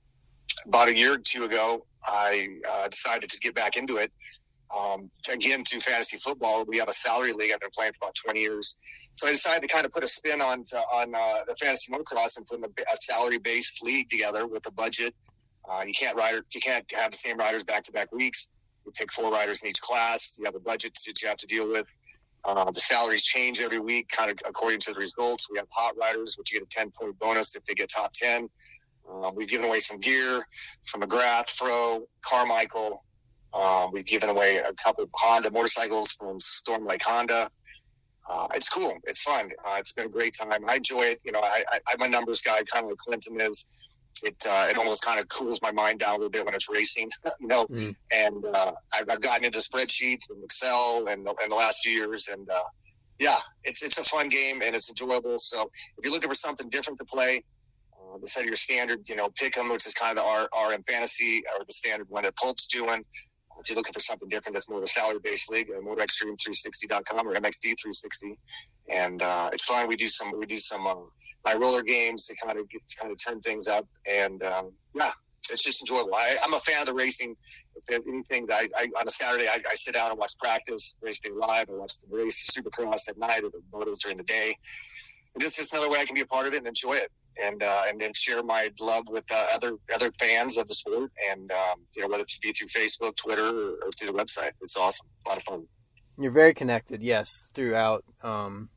about 0.67 0.89
a 0.89 0.97
year 0.97 1.15
or 1.15 1.19
two 1.19 1.45
ago 1.45 1.87
i 2.07 2.49
uh, 2.67 2.89
decided 2.89 3.29
to 3.29 3.39
get 3.41 3.55
back 3.55 3.77
into 3.77 3.97
it. 3.97 4.11
Um, 4.77 5.11
again 5.33 5.65
through 5.65 5.81
fantasy 5.81 6.17
football 6.17 6.65
we 6.65 6.79
have 6.79 6.89
a 6.89 6.93
salary 6.93 7.33
league 7.33 7.51
i've 7.53 7.59
been 7.59 7.71
playing 7.77 7.93
for 7.93 8.07
about 8.07 8.15
20 8.15 8.41
years. 8.41 8.79
So 9.15 9.27
i 9.27 9.33
decided 9.33 9.63
to 9.63 9.69
kind 9.69 9.85
of 9.85 9.93
put 9.93 10.05
a 10.05 10.07
spin 10.07 10.41
on 10.41 10.65
on 10.93 11.15
uh, 11.15 11.45
the 11.49 11.57
fantasy 11.57 11.93
motocross 11.93 12.37
and 12.37 12.47
put 12.47 12.61
a, 12.61 12.83
a 12.93 12.97
salary 12.97 13.39
based 13.39 13.83
league 13.83 14.09
together 14.09 14.47
with 14.47 14.67
a 14.69 14.73
budget 14.73 15.15
uh, 15.71 15.83
you 15.83 15.93
can't 15.93 16.17
ride, 16.17 16.41
you 16.53 16.61
can't 16.61 16.85
have 16.99 17.13
the 17.13 17.17
same 17.17 17.37
riders 17.37 17.65
back 17.65 17.83
to 17.85 17.93
back 17.93 18.11
weeks. 18.13 18.51
You 18.85 18.93
pick 18.93 19.13
four 19.13 19.31
riders 19.31 19.63
in 19.63 19.69
each 19.69 19.81
class. 19.81 20.37
You 20.39 20.45
have 20.47 20.55
a 20.55 20.61
budget 20.61 20.97
that 21.07 21.23
you 21.23 21.29
have 21.29 21.39
to 21.39 21.47
deal 21.47 21.69
with. 21.69 21.87
Uh, 22.45 22.71
the 22.71 22.81
salaries 22.81 23.23
change 23.23 23.61
every 23.61 23.79
week, 23.79 24.09
kind 24.09 24.31
of 24.31 24.39
according 24.49 24.81
to 24.81 24.93
the 24.93 24.99
results. 24.99 25.49
We 25.51 25.59
have 25.59 25.69
hot 25.71 25.95
riders, 26.01 26.37
which 26.39 26.53
you 26.53 26.59
get 26.59 26.67
a 26.67 26.71
10 26.71 26.91
point 26.91 27.19
bonus 27.19 27.55
if 27.55 27.65
they 27.67 27.75
get 27.75 27.91
top 27.95 28.13
10. 28.15 28.49
Uh, 29.13 29.31
we've 29.35 29.49
given 29.49 29.67
away 29.67 29.79
some 29.79 29.99
gear 29.99 30.41
from 30.85 31.03
McGrath, 31.03 31.51
Fro, 31.51 32.07
Carmichael. 32.23 32.99
Um, 33.53 33.91
we've 33.93 34.07
given 34.07 34.31
away 34.31 34.59
a 34.59 34.73
couple 34.75 35.05
of 35.05 35.11
Honda 35.15 35.51
motorcycles 35.51 36.13
from 36.13 36.39
Storm 36.41 36.87
Lake 36.87 37.03
Honda. 37.05 37.51
Uh, 38.29 38.47
it's 38.55 38.69
cool. 38.69 38.93
It's 39.05 39.23
fun. 39.23 39.51
Uh, 39.67 39.77
it's 39.79 39.93
been 39.93 40.07
a 40.07 40.11
great 40.11 40.35
time. 40.41 40.65
I 40.69 40.77
enjoy 40.77 41.03
it. 41.03 41.21
You 41.25 41.33
know, 41.33 41.41
I, 41.41 41.65
I, 41.73 41.81
I'm 41.93 42.01
a 42.01 42.09
numbers 42.09 42.43
guy, 42.43 42.59
kind 42.73 42.85
of 42.85 42.91
like 42.91 42.99
Clinton 42.99 43.41
is 43.41 43.67
it 44.23 44.37
uh, 44.49 44.67
it 44.71 44.77
almost 44.77 45.05
kind 45.05 45.19
of 45.19 45.29
cools 45.29 45.61
my 45.63 45.73
mind 45.73 46.01
down 46.01 46.11
a 46.11 46.17
little 46.17 46.31
bit 46.31 46.45
when 46.45 46.55
it's 46.55 46.69
racing, 46.69 47.09
you 47.41 47.47
know. 47.47 47.67
Mm. 47.67 47.95
And 48.13 48.45
uh, 48.45 48.73
I've, 48.93 49.09
I've, 49.09 49.21
gotten 49.21 49.45
into 49.45 49.59
spreadsheets 49.59 50.31
and 50.31 50.43
Excel 50.45 51.07
and 51.09 51.27
in 51.27 51.49
the 51.49 51.55
last 51.55 51.81
few 51.83 51.93
years, 51.93 52.29
and 52.29 52.49
uh, 52.49 52.63
yeah, 53.19 53.37
it's 53.65 53.83
it's 53.83 53.99
a 53.99 54.05
fun 54.05 54.29
game 54.29 54.63
and 54.63 54.75
it's 54.75 54.91
enjoyable. 54.91 55.39
So 55.39 55.71
if 55.99 56.05
you're 56.05 56.13
looking 56.13 56.29
for 56.29 56.35
something 56.35 56.69
different 56.69 56.99
to 56.99 57.05
play, 57.05 57.43
uh, 57.95 58.17
instead 58.21 58.41
of 58.41 58.47
your 58.47 58.57
standard, 58.57 59.09
you 59.09 59.17
know, 59.17 59.29
pick 59.37 59.57
'em, 59.59 59.71
which 59.71 59.87
is 59.87 59.95
kind 59.95 60.19
of 60.19 60.25
the 60.25 60.29
R, 60.29 60.73
RM 60.73 60.83
fantasy 60.85 61.43
or 61.59 61.65
the 61.65 61.73
standard 61.73 62.09
one 62.09 62.25
that 62.25 62.37
Pulp's 62.37 62.67
doing. 62.67 63.05
If 63.61 63.69
you're 63.69 63.77
looking 63.77 63.93
for 63.93 64.01
something 64.01 64.29
different, 64.29 64.55
that's 64.55 64.69
more 64.69 64.79
of 64.79 64.85
a 64.85 64.89
salary-based 64.89 65.51
league, 65.51 65.69
uh, 65.71 65.81
MotoXDream360.com 65.81 67.29
or 67.29 67.35
MXD360 67.35 68.37
and 68.91 69.23
uh, 69.23 69.51
it's 69.53 69.65
fun. 69.65 69.89
We 69.89 69.97
do 69.97 70.07
some 70.07 70.39
we 70.39 70.47
do 70.47 70.57
some 70.57 70.87
uh, 70.87 70.95
my 71.45 71.55
roller 71.55 71.83
games 71.83 72.27
to 72.27 72.37
kind 72.45 72.59
of 72.59 72.69
get, 72.69 72.87
to 72.87 72.97
kind 73.01 73.13
of 73.13 73.19
turn 73.25 73.41
things 73.41 73.69
up, 73.69 73.87
and 74.09 74.43
um, 74.43 74.73
yeah, 74.95 75.11
it's 75.51 75.63
just 75.63 75.83
enjoyable. 75.83 76.15
I, 76.15 76.37
am 76.43 76.55
a 76.55 76.61
fan 76.61 76.81
of 76.81 76.87
the 76.87 76.95
racing. 76.95 77.37
If 77.89 78.07
anything, 78.07 78.49
I, 78.51 78.69
I 78.77 78.89
on 78.99 79.07
a 79.07 79.11
Saturday 79.11 79.47
I, 79.47 79.59
I, 79.69 79.75
sit 79.75 79.95
down 79.95 80.11
and 80.11 80.19
watch 80.19 80.33
practice, 80.39 80.97
race 81.01 81.21
day 81.21 81.31
live. 81.35 81.69
I 81.71 81.75
watch 81.75 81.95
the 82.01 82.15
race, 82.15 82.51
Supercross 82.51 83.09
at 83.09 83.19
night, 83.19 83.45
or 83.45 83.51
the 83.51 83.63
motos 83.73 84.01
during 84.03 84.19
the 84.19 84.25
day. 84.25 84.57
And 85.35 85.41
this 85.41 85.59
is 85.59 85.73
another 85.73 85.89
way 85.89 86.01
I 86.01 86.05
can 86.05 86.15
be 86.15 86.23
a 86.23 86.27
part 86.27 86.47
of 86.47 86.55
it 86.55 86.59
and 86.59 86.67
enjoy 86.67 86.95
it, 86.95 87.11
and 87.43 87.63
uh, 87.63 87.83
and 87.89 88.01
then 88.01 88.13
share 88.15 88.43
my 88.43 88.71
love 88.81 89.05
with 89.09 89.25
uh, 89.33 89.47
other 89.55 89.77
other 89.95 90.11
fans 90.13 90.59
of 90.59 90.67
the 90.67 90.75
sport, 90.75 91.11
and 91.31 91.51
um, 91.53 91.81
you 91.95 92.03
know 92.03 92.09
whether 92.09 92.23
it 92.23 92.33
be 92.43 92.53
through 92.53 92.69
Facebook, 92.69 93.17
Twitter, 93.17 93.47
or, 93.47 93.71
or 93.83 93.91
through 93.99 94.13
the 94.13 94.19
website. 94.19 94.53
It's 94.61 94.77
awesome, 94.77 95.07
a 95.27 95.29
lot 95.29 95.39
of 95.39 95.45
fun. 95.45 95.67
You're 96.19 96.33
very 96.33 96.55
connected, 96.55 97.03
yes, 97.03 97.51
throughout. 97.55 98.05
Um, 98.23 98.69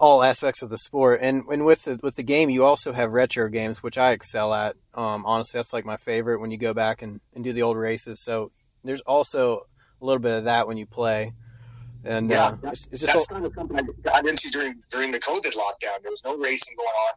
all 0.00 0.24
aspects 0.24 0.62
of 0.62 0.70
the 0.70 0.78
sport. 0.78 1.20
And 1.22 1.44
and 1.48 1.64
with 1.64 1.84
the 1.84 2.00
with 2.02 2.16
the 2.16 2.22
game, 2.22 2.50
you 2.50 2.64
also 2.64 2.92
have 2.92 3.12
retro 3.12 3.48
games, 3.48 3.82
which 3.82 3.98
I 3.98 4.12
excel 4.12 4.52
at. 4.54 4.76
Um, 4.94 5.24
honestly, 5.26 5.58
that's 5.58 5.72
like 5.72 5.84
my 5.84 5.98
favorite 5.98 6.40
when 6.40 6.50
you 6.50 6.56
go 6.56 6.74
back 6.74 7.02
and, 7.02 7.20
and 7.34 7.44
do 7.44 7.52
the 7.52 7.62
old 7.62 7.76
races. 7.76 8.22
So 8.24 8.50
there's 8.82 9.02
also 9.02 9.66
a 10.00 10.04
little 10.04 10.20
bit 10.20 10.38
of 10.38 10.44
that 10.44 10.66
when 10.66 10.78
you 10.78 10.86
play. 10.86 11.34
And 12.02 12.30
Yeah, 12.30 12.46
uh, 12.46 12.70
it's, 12.70 12.88
it's 12.90 13.02
just 13.02 13.12
That's 13.12 13.26
kind 13.26 13.44
of 13.44 13.52
something 13.54 13.76
I 13.78 13.82
got 14.02 14.26
into 14.26 14.48
during 14.50 14.80
during 14.90 15.10
the 15.10 15.20
COVID 15.20 15.52
lockdown. 15.52 16.02
There 16.02 16.10
was 16.10 16.22
no 16.24 16.36
racing 16.36 16.76
going 16.76 16.88
on, 16.88 17.12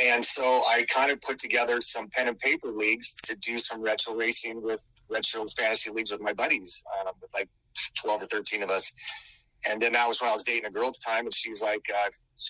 and 0.00 0.24
so 0.24 0.42
I 0.42 0.84
kind 0.94 1.10
of 1.10 1.20
put 1.20 1.38
together 1.38 1.80
some 1.80 2.06
pen 2.08 2.28
and 2.28 2.38
paper 2.38 2.70
leagues 2.72 3.14
to 3.22 3.36
do 3.36 3.58
some 3.58 3.82
retro 3.82 4.14
racing 4.14 4.62
with 4.62 4.86
retro 5.08 5.46
fantasy 5.56 5.90
leagues 5.90 6.10
with 6.10 6.20
my 6.20 6.32
buddies, 6.32 6.84
um, 7.00 7.12
with 7.20 7.30
like 7.34 7.48
twelve 7.94 8.22
or 8.22 8.26
thirteen 8.26 8.62
of 8.62 8.70
us. 8.70 8.92
And 9.70 9.80
then 9.80 9.92
that 9.92 10.08
was 10.08 10.20
when 10.20 10.28
I 10.28 10.32
was 10.32 10.42
dating 10.42 10.66
a 10.66 10.70
girl 10.70 10.88
at 10.88 10.94
the 10.94 11.04
time, 11.06 11.24
and 11.24 11.32
she 11.32 11.50
was 11.50 11.62
like, 11.62 11.86
uh, 11.88 12.08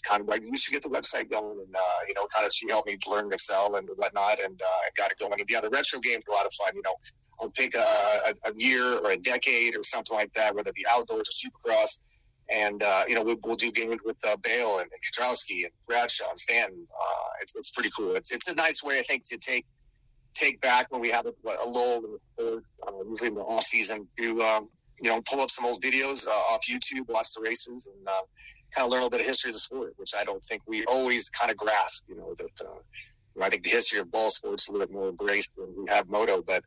kind 0.08 0.22
of 0.22 0.28
like, 0.28 0.40
you 0.40 0.56
should 0.56 0.72
get 0.72 0.82
the 0.82 0.88
website 0.88 1.30
going, 1.30 1.58
and 1.58 1.76
uh, 1.76 2.00
you 2.08 2.14
know, 2.14 2.26
kind 2.34 2.46
of 2.46 2.52
she 2.52 2.66
helped 2.70 2.86
me 2.86 2.96
learn 3.10 3.30
Excel 3.32 3.74
and 3.76 3.86
whatnot, 3.96 4.38
and 4.42 4.58
uh, 4.62 4.64
I 4.64 4.88
got 4.96 5.10
it 5.10 5.18
going. 5.18 5.38
And 5.38 5.48
yeah, 5.50 5.60
the 5.60 5.68
retro 5.68 6.00
games 6.00 6.24
a 6.26 6.32
lot 6.32 6.46
of 6.46 6.52
fun. 6.54 6.74
You 6.74 6.82
know, 6.82 6.94
I'll 7.40 7.50
pick 7.50 7.74
a, 7.74 7.78
a, 7.78 8.50
a 8.50 8.52
year 8.56 8.98
or 9.04 9.10
a 9.10 9.16
decade 9.18 9.76
or 9.76 9.82
something 9.82 10.16
like 10.16 10.32
that, 10.34 10.54
whether 10.54 10.70
it 10.70 10.74
be 10.74 10.86
outdoors 10.90 11.28
or 11.28 11.72
supercross. 11.72 11.98
And, 12.54 12.82
uh, 12.82 13.02
you 13.08 13.14
know, 13.14 13.22
we'll, 13.22 13.38
we'll 13.44 13.56
do 13.56 13.72
games 13.72 14.00
with 14.04 14.18
uh, 14.28 14.36
Bayle 14.42 14.78
and, 14.78 14.90
and 14.92 15.00
Kiedrowski 15.02 15.64
and 15.64 15.72
Bradshaw 15.86 16.28
and 16.28 16.38
Stanton. 16.38 16.86
Uh, 16.92 17.28
it's, 17.40 17.54
it's 17.56 17.70
pretty 17.70 17.90
cool. 17.96 18.14
It's, 18.14 18.30
it's 18.30 18.46
a 18.48 18.54
nice 18.54 18.84
way, 18.84 18.98
I 18.98 19.02
think, 19.02 19.24
to 19.30 19.38
take 19.38 19.64
take 20.34 20.60
back 20.60 20.90
when 20.90 21.00
we 21.00 21.10
have 21.10 21.26
a, 21.26 21.30
a 21.30 21.68
lull 21.68 21.98
in 21.98 22.12
the 22.12 22.18
sport, 22.18 22.64
uh, 22.86 23.04
usually 23.08 23.28
in 23.28 23.34
the 23.34 23.42
off 23.42 23.62
season, 23.62 24.08
to, 24.18 24.42
um, 24.42 24.68
you 25.00 25.10
know, 25.10 25.20
pull 25.30 25.40
up 25.40 25.50
some 25.50 25.66
old 25.66 25.82
videos 25.82 26.26
uh, 26.26 26.30
off 26.30 26.66
YouTube, 26.66 27.06
watch 27.08 27.28
the 27.34 27.42
races, 27.42 27.86
and 27.86 28.08
uh, 28.08 28.22
kind 28.74 28.86
of 28.86 28.90
learn 28.90 29.00
a 29.00 29.04
little 29.04 29.10
bit 29.10 29.20
of 29.20 29.26
history 29.26 29.50
of 29.50 29.54
the 29.54 29.60
sport, 29.60 29.92
which 29.96 30.12
I 30.18 30.24
don't 30.24 30.42
think 30.44 30.62
we 30.66 30.84
always 30.86 31.28
kind 31.30 31.50
of 31.50 31.56
grasp, 31.56 32.04
you 32.08 32.16
know, 32.16 32.34
that 32.38 32.66
uh, 32.66 33.44
I 33.44 33.50
think 33.50 33.62
the 33.62 33.70
history 33.70 34.00
of 34.00 34.10
ball 34.10 34.30
sports 34.30 34.64
is 34.64 34.68
a 34.68 34.72
little 34.72 34.86
bit 34.86 34.94
more 34.94 35.08
embraced 35.10 35.54
than 35.56 35.68
we 35.76 35.84
have 35.88 36.08
moto, 36.08 36.42
but 36.42 36.64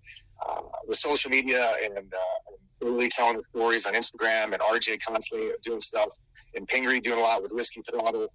with 0.88 0.98
social 0.98 1.32
media 1.32 1.74
and 1.84 1.98
uh, 1.98 2.52
really 2.86 3.10
telling 3.10 3.38
the 3.38 3.44
stories 3.58 3.86
on 3.86 3.94
Instagram 3.94 4.54
and 4.54 4.62
RJ 4.62 5.00
constantly 5.06 5.50
doing 5.64 5.80
stuff 5.82 6.10
and 6.56 6.68
Pingree 6.68 7.00
doing 7.00 7.20
a 7.20 7.22
lot 7.22 7.42
with 7.42 7.52
Whiskey 7.54 7.82
Throttle. 7.90 8.28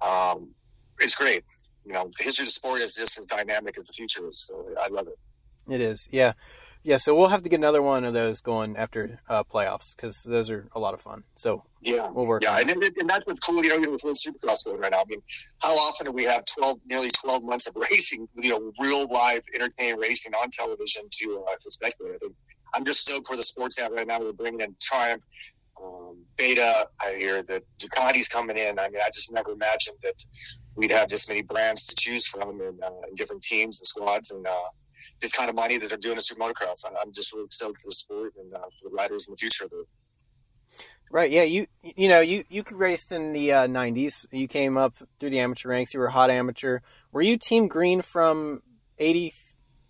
Um, 0.00 0.50
it's 1.00 1.14
great. 1.14 1.44
You 1.84 1.92
know, 1.92 2.10
the 2.18 2.24
history 2.24 2.42
of 2.42 2.46
the 2.48 2.52
sport 2.52 2.80
is 2.82 2.94
just 2.94 3.18
as 3.18 3.26
dynamic 3.26 3.76
as 3.78 3.84
the 3.84 3.92
future 3.94 4.26
is. 4.28 4.46
So 4.46 4.66
I 4.80 4.88
love 4.88 5.06
it. 5.08 5.72
It 5.72 5.80
is, 5.80 6.08
yeah, 6.10 6.32
yeah. 6.82 6.96
So 6.96 7.14
we'll 7.14 7.28
have 7.28 7.42
to 7.44 7.48
get 7.48 7.56
another 7.60 7.80
one 7.82 8.04
of 8.04 8.12
those 8.12 8.40
going 8.40 8.76
after 8.76 9.20
uh, 9.28 9.44
playoffs 9.44 9.94
because 9.94 10.20
those 10.24 10.50
are 10.50 10.68
a 10.74 10.80
lot 10.80 10.94
of 10.94 11.00
fun. 11.00 11.22
So 11.36 11.62
Yeah. 11.80 12.10
we'll 12.10 12.26
work. 12.26 12.42
Yeah, 12.42 12.54
on 12.56 12.68
and, 12.68 12.82
it. 12.82 12.94
and 12.98 13.08
that's 13.08 13.26
what's 13.26 13.40
cool, 13.40 13.62
you 13.62 13.68
know, 13.70 13.76
even 13.76 13.92
with 13.92 14.02
World 14.02 14.16
Supercross 14.16 14.64
going 14.64 14.80
right 14.80 14.90
now. 14.90 15.00
I 15.00 15.04
mean, 15.08 15.22
how 15.62 15.74
often 15.76 16.06
do 16.06 16.12
we 16.12 16.24
have 16.24 16.44
12, 16.58 16.78
nearly 16.86 17.10
12 17.10 17.44
months 17.44 17.66
of 17.68 17.76
racing, 17.90 18.26
you 18.36 18.50
know, 18.50 18.72
real 18.80 19.06
live 19.12 19.42
entertaining 19.54 19.98
racing 20.00 20.34
on 20.34 20.48
television 20.50 21.04
to, 21.10 21.44
uh, 21.48 21.54
to 21.60 21.70
speculate? 21.70 22.14
I 22.16 22.18
think 22.18 22.34
I'm 22.74 22.84
just 22.84 23.00
stoked 23.00 23.26
for 23.26 23.36
the 23.36 23.42
sports 23.42 23.78
app 23.80 23.92
right 23.92 24.06
now. 24.06 24.20
We're 24.20 24.32
bringing 24.32 24.60
in 24.60 24.76
Triumph, 24.80 25.22
um, 25.82 26.18
Beta. 26.36 26.86
I 27.00 27.16
hear 27.18 27.42
that 27.42 27.62
Ducati's 27.78 28.28
coming 28.28 28.56
in. 28.56 28.78
I 28.78 28.88
mean, 28.90 29.00
I 29.04 29.08
just 29.12 29.32
never 29.32 29.52
imagined 29.52 29.96
that 30.02 30.24
we'd 30.74 30.90
have 30.90 31.08
this 31.08 31.28
many 31.28 31.42
brands 31.42 31.86
to 31.86 31.96
choose 31.96 32.26
from 32.26 32.60
and, 32.60 32.82
uh, 32.82 32.90
different 33.16 33.42
teams 33.42 33.80
and 33.80 33.86
squads 33.86 34.30
and, 34.30 34.46
uh, 34.46 34.70
this 35.20 35.34
kind 35.34 35.48
of 35.48 35.56
money 35.56 35.78
that 35.78 35.88
they're 35.88 35.98
doing 35.98 36.14
in 36.14 36.20
super 36.20 36.40
motocross. 36.40 36.84
I'm, 36.86 36.94
I'm 37.02 37.12
just 37.12 37.34
really 37.34 37.46
stoked 37.46 37.82
for 37.82 37.88
the 37.88 37.94
sport 37.94 38.32
and 38.38 38.54
uh, 38.54 38.58
for 38.58 38.88
the 38.88 38.96
riders 38.96 39.28
in 39.28 39.32
the 39.32 39.36
future 39.36 39.64
of. 39.64 39.72
Right, 41.10 41.30
yeah. 41.30 41.42
You 41.42 41.66
you 41.82 42.08
know 42.08 42.20
you 42.20 42.44
you 42.48 42.62
raced 42.70 43.10
in 43.12 43.32
the 43.32 43.52
uh, 43.52 43.66
'90s. 43.66 44.26
You 44.30 44.46
came 44.46 44.78
up 44.78 44.94
through 45.18 45.30
the 45.30 45.40
amateur 45.40 45.68
ranks. 45.68 45.92
You 45.92 46.00
were 46.00 46.06
a 46.06 46.12
hot 46.12 46.30
amateur. 46.30 46.80
Were 47.10 47.22
you 47.22 47.36
Team 47.36 47.66
Green 47.66 48.00
from 48.00 48.62
'80? 48.98 49.34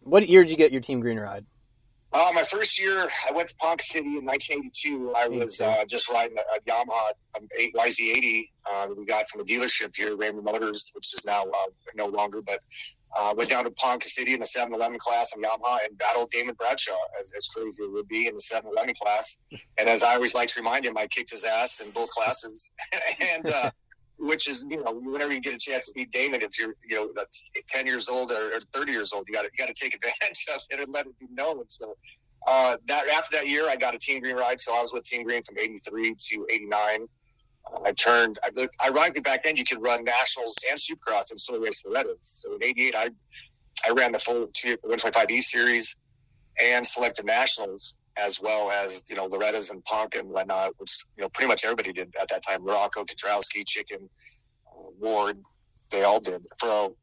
What 0.01 0.27
year 0.29 0.43
did 0.43 0.51
you 0.51 0.57
get 0.57 0.73
your 0.73 0.81
Team 0.81 1.01
Green 1.01 1.19
ride? 1.19 1.45
Uh, 2.13 2.31
my 2.35 2.43
first 2.43 2.81
year, 2.81 3.07
I 3.29 3.33
went 3.33 3.49
to 3.51 3.55
Ponca 3.57 3.85
City 3.85 4.19
in 4.19 4.25
1982. 4.25 5.15
I 5.17 5.29
was 5.29 5.61
uh, 5.61 5.85
just 5.89 6.11
riding 6.11 6.37
a, 6.37 6.41
a 6.41 6.61
Yamaha 6.63 7.11
um, 7.39 7.47
8 7.57 7.75
YZ80 7.75 8.43
uh, 8.69 8.89
that 8.89 8.99
we 8.99 9.05
got 9.05 9.29
from 9.29 9.43
a 9.43 9.45
dealership 9.45 9.95
here, 9.95 10.17
Raymond 10.17 10.45
Motors, 10.45 10.91
which 10.95 11.15
is 11.15 11.25
now 11.25 11.45
uh, 11.45 11.71
no 11.95 12.07
longer. 12.07 12.43
But 12.43 12.59
uh, 13.17 13.33
went 13.37 13.51
down 13.51 13.65
to 13.65 13.71
Ponca 13.73 14.07
City 14.07 14.35
in 14.35 14.41
the 14.41 14.47
711 14.47 14.99
class 14.99 15.37
on 15.37 15.43
Yamaha 15.43 15.85
and 15.85 15.97
battled 15.99 16.31
Damon 16.31 16.55
Bradshaw, 16.55 16.93
as, 17.21 17.33
as 17.37 17.49
crazy 17.49 17.69
as 17.69 17.79
it 17.79 17.93
would 17.93 18.09
be 18.09 18.27
in 18.27 18.35
the 18.35 18.41
711 18.41 18.95
class. 19.01 19.41
And 19.79 19.89
as 19.89 20.03
I 20.03 20.15
always 20.15 20.35
like 20.35 20.49
to 20.49 20.61
remind 20.61 20.85
him, 20.85 20.97
I 20.97 21.07
kicked 21.07 21.31
his 21.31 21.45
ass 21.45 21.81
in 21.81 21.91
both 21.91 22.11
classes. 22.11 22.73
and 23.35 23.49
uh, 23.49 23.71
which 24.21 24.49
is, 24.49 24.67
you 24.69 24.83
know, 24.83 24.93
whenever 24.93 25.33
you 25.33 25.41
get 25.41 25.55
a 25.55 25.59
chance 25.59 25.91
to 25.91 25.99
meet 25.99 26.11
Damon, 26.13 26.43
if 26.43 26.59
you're, 26.59 26.75
you 26.89 26.97
know, 26.97 27.09
10 27.69 27.87
years 27.87 28.09
old 28.09 28.31
or, 28.31 28.57
or 28.57 28.61
30 28.73 28.93
years 28.93 29.13
old, 29.13 29.25
you 29.27 29.35
got 29.35 29.43
to, 29.43 29.51
you 29.53 29.59
got 29.59 29.75
to 29.75 29.83
take 29.83 29.95
advantage 30.05 30.47
of 30.55 30.61
it 30.71 30.81
and 30.81 30.93
let 30.93 31.07
it 31.07 31.19
be 31.19 31.27
known. 31.33 31.63
So, 31.69 31.97
uh, 32.47 32.77
that 32.87 33.05
after 33.09 33.37
that 33.37 33.49
year, 33.49 33.69
I 33.69 33.77
got 33.77 33.95
a 33.95 33.99
Team 33.99 34.21
Green 34.21 34.37
ride. 34.37 34.61
So 34.61 34.75
I 34.75 34.81
was 34.81 34.93
with 34.93 35.05
Team 35.05 35.25
Green 35.25 35.43
from 35.43 35.59
83 35.59 36.15
to 36.15 36.47
89. 36.51 37.07
Uh, 37.67 37.79
I 37.85 37.93
turned, 37.93 38.39
ironically, 38.85 39.21
back 39.21 39.43
then 39.43 39.57
you 39.57 39.65
could 39.65 39.83
run 39.83 40.05
nationals 40.05 40.59
and 40.69 40.79
supercross 40.79 41.31
and 41.31 41.41
still 41.41 41.61
race 41.61 41.85
Loretta's. 41.87 42.43
So 42.43 42.55
in 42.55 42.65
88, 42.65 42.95
I, 42.97 43.11
I 43.87 43.91
ran 43.93 44.13
the 44.13 44.19
full 44.19 44.41
125 44.41 45.31
E 45.31 45.41
series 45.41 45.97
and 46.63 46.85
selected 46.85 47.27
nationals 47.27 47.97
as 48.21 48.41
well 48.41 48.71
as, 48.71 49.05
you 49.09 49.17
know, 49.17 49.27
Loretta's 49.27 49.71
and 49.71 49.85
Punk 49.85 50.15
and 50.17 50.29
whatnot, 50.29 50.73
which, 50.79 51.05
you 51.17 51.23
know, 51.23 51.29
pretty 51.31 51.49
much 51.49 51.65
everybody 51.65 51.93
did 51.93 52.13
at 52.21 52.29
that 52.29 52.43
time. 52.47 52.65
Rocco, 52.65 53.05
Kiedrowski, 53.05 53.67
Chicken, 53.67 54.09
uh, 54.67 54.91
Ward, 54.99 55.39
they 55.91 56.05
all 56.05 56.21
did. 56.21 56.41
Pro. 56.59 56.95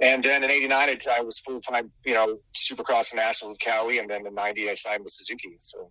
And 0.00 0.22
then 0.22 0.44
in 0.44 0.50
'89, 0.50 0.96
I, 1.16 1.22
was 1.22 1.40
full 1.40 1.60
time, 1.60 1.90
you 2.04 2.14
know, 2.14 2.38
Supercross 2.54 3.14
Nationals 3.14 3.58
with 3.58 3.74
Cowie, 3.74 3.98
and 3.98 4.08
then 4.08 4.26
in 4.26 4.34
'90, 4.34 4.70
I 4.70 4.74
signed 4.74 5.02
with 5.02 5.12
Suzuki. 5.12 5.56
So, 5.58 5.90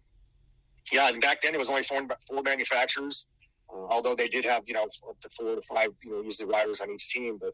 yeah, 0.93 1.09
and 1.09 1.21
back 1.21 1.41
then 1.41 1.53
it 1.53 1.57
was 1.57 1.69
only 1.69 1.83
four, 1.83 2.07
four 2.27 2.41
manufacturers, 2.41 3.27
uh, 3.69 3.85
although 3.89 4.15
they 4.15 4.29
did 4.29 4.45
have, 4.45 4.63
you 4.65 4.75
know, 4.75 4.83
up 4.83 5.19
to 5.19 5.29
four 5.37 5.55
to 5.55 5.61
five, 5.61 5.89
you 6.03 6.11
know, 6.11 6.21
usually 6.21 6.49
riders 6.49 6.79
on 6.79 6.89
each 6.89 7.09
team. 7.09 7.37
But 7.37 7.53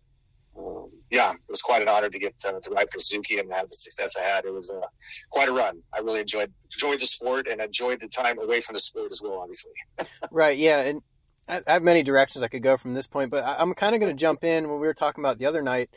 um, 0.58 0.90
yeah, 1.10 1.32
it 1.32 1.50
was 1.50 1.62
quite 1.62 1.82
an 1.82 1.88
honor 1.88 2.10
to 2.10 2.20
get 2.20 2.34
uh, 2.48 2.60
to 2.60 2.70
ride 2.70 2.90
for 2.92 3.00
Suzuki 3.00 3.40
and 3.40 3.50
have 3.52 3.70
the 3.70 3.76
success 3.76 4.16
I 4.18 4.28
had. 4.28 4.46
It 4.46 4.54
was 4.54 4.72
uh, 4.72 4.86
quite 5.32 5.50
a 5.50 5.52
run. 5.52 5.82
I 5.94 6.00
really 6.00 6.22
enjoyed 6.22 6.52
enjoyed 6.74 7.00
the 7.00 7.06
sport 7.06 7.48
and 7.48 7.62
enjoyed 7.62 8.00
the 8.00 8.08
time 8.08 8.40
away 8.40 8.60
from 8.60 8.74
the 8.74 8.80
sport 8.80 9.12
as 9.12 9.22
well. 9.24 9.40
Obviously, 9.40 9.72
Right, 10.32 10.58
yeah, 10.58 10.80
and 10.80 11.02
I, 11.48 11.62
I 11.68 11.74
have 11.74 11.84
many 11.84 12.04
directions 12.04 12.44
I 12.44 12.48
could 12.48 12.64
go 12.64 12.78
from 12.78 12.94
this 12.94 13.08
point, 13.08 13.32
but 13.32 13.44
I, 13.44 13.56
I'm 13.58 13.74
kind 13.74 13.96
of 13.96 14.02
going 14.02 14.16
to 14.16 14.20
jump 14.20 14.44
in 14.44 14.70
when 14.70 14.80
we 14.80 14.88
were 14.88 14.94
talking 14.94 15.24
about 15.24 15.40
the 15.40 15.46
other 15.46 15.62
night, 15.62 15.90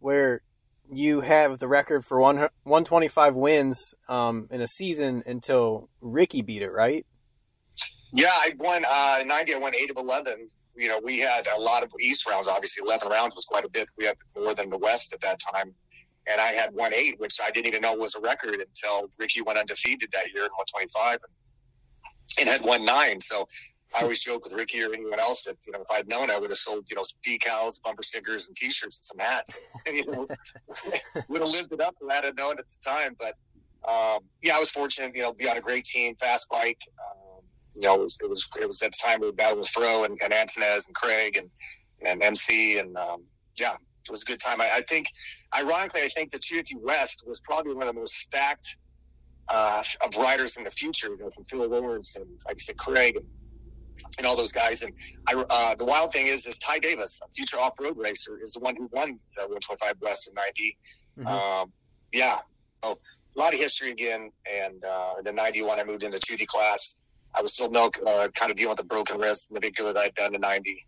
where 0.00 0.42
you 0.92 1.20
have 1.20 1.58
the 1.60 1.68
record 1.68 2.04
for 2.04 2.20
one 2.20 2.36
125 2.64 3.34
wins 3.34 3.94
um, 4.08 4.48
in 4.50 4.60
a 4.60 4.68
season 4.68 5.22
until 5.24 5.88
Ricky 6.00 6.42
beat 6.42 6.62
it, 6.62 6.70
right? 6.70 7.06
Yeah, 8.12 8.28
I 8.32 8.52
won 8.58 8.84
uh, 8.88 9.18
in 9.22 9.28
'90. 9.28 9.54
I 9.54 9.58
won 9.58 9.74
eight 9.74 9.90
of 9.90 9.96
eleven. 9.96 10.48
You 10.80 10.88
know, 10.88 11.00
we 11.04 11.20
had 11.20 11.46
a 11.58 11.60
lot 11.60 11.82
of 11.82 11.90
East 12.00 12.28
rounds. 12.28 12.48
Obviously, 12.48 12.82
eleven 12.86 13.08
rounds 13.08 13.34
was 13.34 13.44
quite 13.44 13.64
a 13.64 13.68
bit. 13.68 13.86
We 13.98 14.06
had 14.06 14.16
more 14.34 14.54
than 14.54 14.70
the 14.70 14.78
West 14.78 15.12
at 15.12 15.20
that 15.20 15.38
time, 15.52 15.74
and 16.26 16.40
I 16.40 16.48
had 16.52 16.70
one 16.72 16.94
eight, 16.94 17.20
which 17.20 17.36
I 17.44 17.50
didn't 17.50 17.66
even 17.68 17.82
know 17.82 17.94
was 17.94 18.14
a 18.14 18.20
record 18.20 18.54
until 18.54 19.10
Ricky 19.18 19.42
went 19.42 19.58
undefeated 19.58 20.10
that 20.12 20.32
year 20.32 20.44
in 20.44 20.50
125 20.50 21.18
and, 21.22 22.40
and 22.40 22.48
had 22.48 22.62
one 22.62 22.84
nine. 22.84 23.20
So 23.20 23.46
I 23.96 24.02
always 24.02 24.22
joke 24.22 24.44
with 24.44 24.54
Ricky 24.54 24.82
or 24.82 24.92
anyone 24.92 25.18
else 25.18 25.44
that 25.44 25.56
you 25.66 25.72
know 25.72 25.80
if 25.80 25.86
I'd 25.90 26.08
known, 26.08 26.30
I 26.30 26.38
would 26.38 26.50
have 26.50 26.58
sold 26.58 26.88
you 26.88 26.96
know 26.96 27.02
decals, 27.26 27.82
bumper 27.82 28.02
stickers, 28.02 28.48
and 28.48 28.56
T-shirts 28.56 28.98
and 28.98 29.20
some 29.20 29.26
hats. 29.26 29.58
you 29.86 30.06
know, 30.06 30.26
would 31.28 31.40
have 31.40 31.50
lived 31.50 31.72
it 31.72 31.80
up 31.80 31.94
if 32.00 32.10
I 32.10 32.30
known 32.30 32.58
at 32.58 32.64
the 32.70 32.76
time. 32.82 33.16
But 33.18 33.34
um, 33.88 34.20
yeah, 34.42 34.56
I 34.56 34.58
was 34.58 34.70
fortunate. 34.70 35.14
You 35.14 35.22
know, 35.22 35.32
be 35.32 35.48
on 35.48 35.56
a 35.56 35.60
great 35.60 35.84
team, 35.84 36.14
fast 36.16 36.48
bike. 36.48 36.80
Um, 36.98 37.29
you 37.76 37.82
know, 37.82 37.94
it 37.94 38.00
was, 38.00 38.18
it 38.22 38.28
was 38.28 38.48
it 38.60 38.66
was 38.66 38.82
at 38.82 38.92
the 38.92 38.98
time 39.04 39.20
we 39.20 39.26
were 39.26 39.32
battling 39.32 39.60
with 39.60 39.68
Fro 39.68 40.04
and, 40.04 40.18
and 40.22 40.32
Antonez 40.32 40.86
and 40.86 40.94
Craig 40.94 41.36
and 41.36 41.50
and 42.06 42.22
MC 42.22 42.78
and 42.78 42.96
um, 42.96 43.24
yeah, 43.58 43.74
it 44.06 44.10
was 44.10 44.22
a 44.22 44.26
good 44.26 44.40
time. 44.40 44.60
I, 44.60 44.70
I 44.76 44.82
think, 44.88 45.06
ironically, 45.56 46.00
I 46.02 46.08
think 46.08 46.30
the 46.30 46.38
250 46.38 46.76
West 46.82 47.24
was 47.26 47.40
probably 47.40 47.74
one 47.74 47.86
of 47.86 47.94
the 47.94 48.00
most 48.00 48.14
stacked 48.14 48.76
uh, 49.48 49.82
of 50.04 50.16
riders 50.16 50.56
in 50.56 50.64
the 50.64 50.70
future. 50.70 51.08
You 51.08 51.18
know, 51.18 51.30
from 51.30 51.44
Phil 51.44 51.68
Lawrence 51.68 52.16
and 52.16 52.26
like 52.46 52.56
I 52.56 52.58
said, 52.58 52.76
Craig 52.76 53.16
and, 53.16 53.26
and 54.18 54.26
all 54.26 54.36
those 54.36 54.52
guys. 54.52 54.82
And 54.82 54.92
I, 55.28 55.44
uh, 55.48 55.74
the 55.76 55.84
wild 55.84 56.12
thing 56.12 56.26
is, 56.26 56.46
is 56.46 56.58
Ty 56.58 56.78
Davis, 56.78 57.20
a 57.24 57.30
future 57.32 57.58
off-road 57.58 57.96
racer, 57.96 58.40
is 58.42 58.54
the 58.54 58.60
one 58.60 58.76
who 58.76 58.88
won 58.92 59.18
the 59.36 59.42
125 59.42 59.94
West 60.00 60.28
in 60.28 60.34
'90. 60.34 60.78
Mhm. 61.18 61.26
Um, 61.26 61.72
yeah, 62.12 62.38
oh, 62.82 62.98
a 63.36 63.38
lot 63.38 63.52
of 63.52 63.60
history 63.60 63.90
again. 63.90 64.30
And 64.50 64.82
uh, 64.84 65.14
the 65.22 65.32
'91, 65.32 65.78
I 65.78 65.84
moved 65.84 66.02
into 66.02 66.18
2D 66.18 66.46
class. 66.46 66.99
I 67.34 67.42
was 67.42 67.54
still 67.54 67.70
no 67.70 67.90
uh, 68.06 68.28
kind 68.34 68.50
of 68.50 68.56
dealing 68.56 68.70
with 68.70 68.78
the 68.78 68.84
broken 68.84 69.18
wrist 69.20 69.52
navicular 69.52 69.92
that 69.92 70.00
I'd 70.00 70.14
done 70.14 70.34
in 70.34 70.40
'90. 70.40 70.86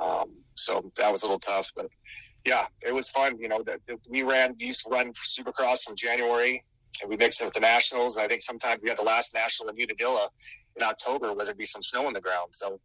Um, 0.00 0.32
so 0.54 0.90
that 0.96 1.10
was 1.10 1.22
a 1.22 1.26
little 1.26 1.38
tough, 1.38 1.70
but 1.76 1.86
yeah, 2.44 2.66
it 2.86 2.94
was 2.94 3.10
fun. 3.10 3.38
You 3.38 3.48
know, 3.48 3.62
that 3.64 3.80
we 4.08 4.22
ran, 4.22 4.54
we 4.58 4.66
used 4.66 4.84
to 4.84 4.90
run 4.90 5.12
Supercross 5.12 5.84
from 5.84 5.96
January, 5.96 6.60
and 7.00 7.10
we 7.10 7.16
mixed 7.16 7.40
it 7.40 7.44
with 7.44 7.54
the 7.54 7.60
nationals. 7.60 8.18
I 8.18 8.26
think 8.26 8.40
sometimes 8.40 8.80
we 8.82 8.88
had 8.88 8.98
the 8.98 9.04
last 9.04 9.34
national 9.34 9.70
in 9.70 9.76
Unadilla 9.80 10.28
in 10.76 10.82
October, 10.82 11.34
where 11.34 11.44
there'd 11.44 11.58
be 11.58 11.64
some 11.64 11.82
snow 11.82 12.06
on 12.06 12.12
the 12.12 12.20
ground. 12.20 12.48
So 12.52 12.80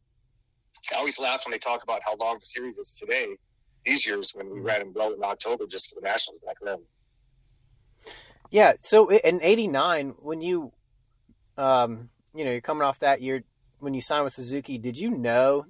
I 0.93 0.97
always 0.97 1.20
laugh 1.20 1.43
when 1.45 1.51
they 1.51 1.58
talk 1.58 1.84
about 1.84 2.01
how 2.05 2.16
long 2.18 2.36
the 2.39 2.45
series 2.45 2.78
is 2.78 2.99
today. 2.99 3.36
These 3.84 4.05
years 4.05 4.32
when 4.36 4.51
we 4.51 4.60
ran 4.60 4.82
in 4.82 4.93
well 4.93 5.14
in 5.14 5.24
October 5.24 5.66
just 5.66 5.89
for 5.89 6.01
the 6.01 6.08
Nationals 6.08 6.41
back 6.45 6.58
then. 6.62 6.78
Yeah. 8.51 8.74
So 8.82 9.10
in 9.10 9.41
'89, 9.41 10.16
when 10.20 10.41
you, 10.41 10.72
um, 11.58 12.10
you 12.38 12.46
know, 12.46 12.52
you're 12.52 12.62
coming 12.62 12.84
off 12.84 13.00
that 13.00 13.22
year 13.22 13.44
when 13.80 13.94
you 13.94 14.02
signed 14.02 14.24
with 14.24 14.34
Suzuki, 14.34 14.78
did 14.78 14.98
you 14.98 15.12
know 15.12 15.66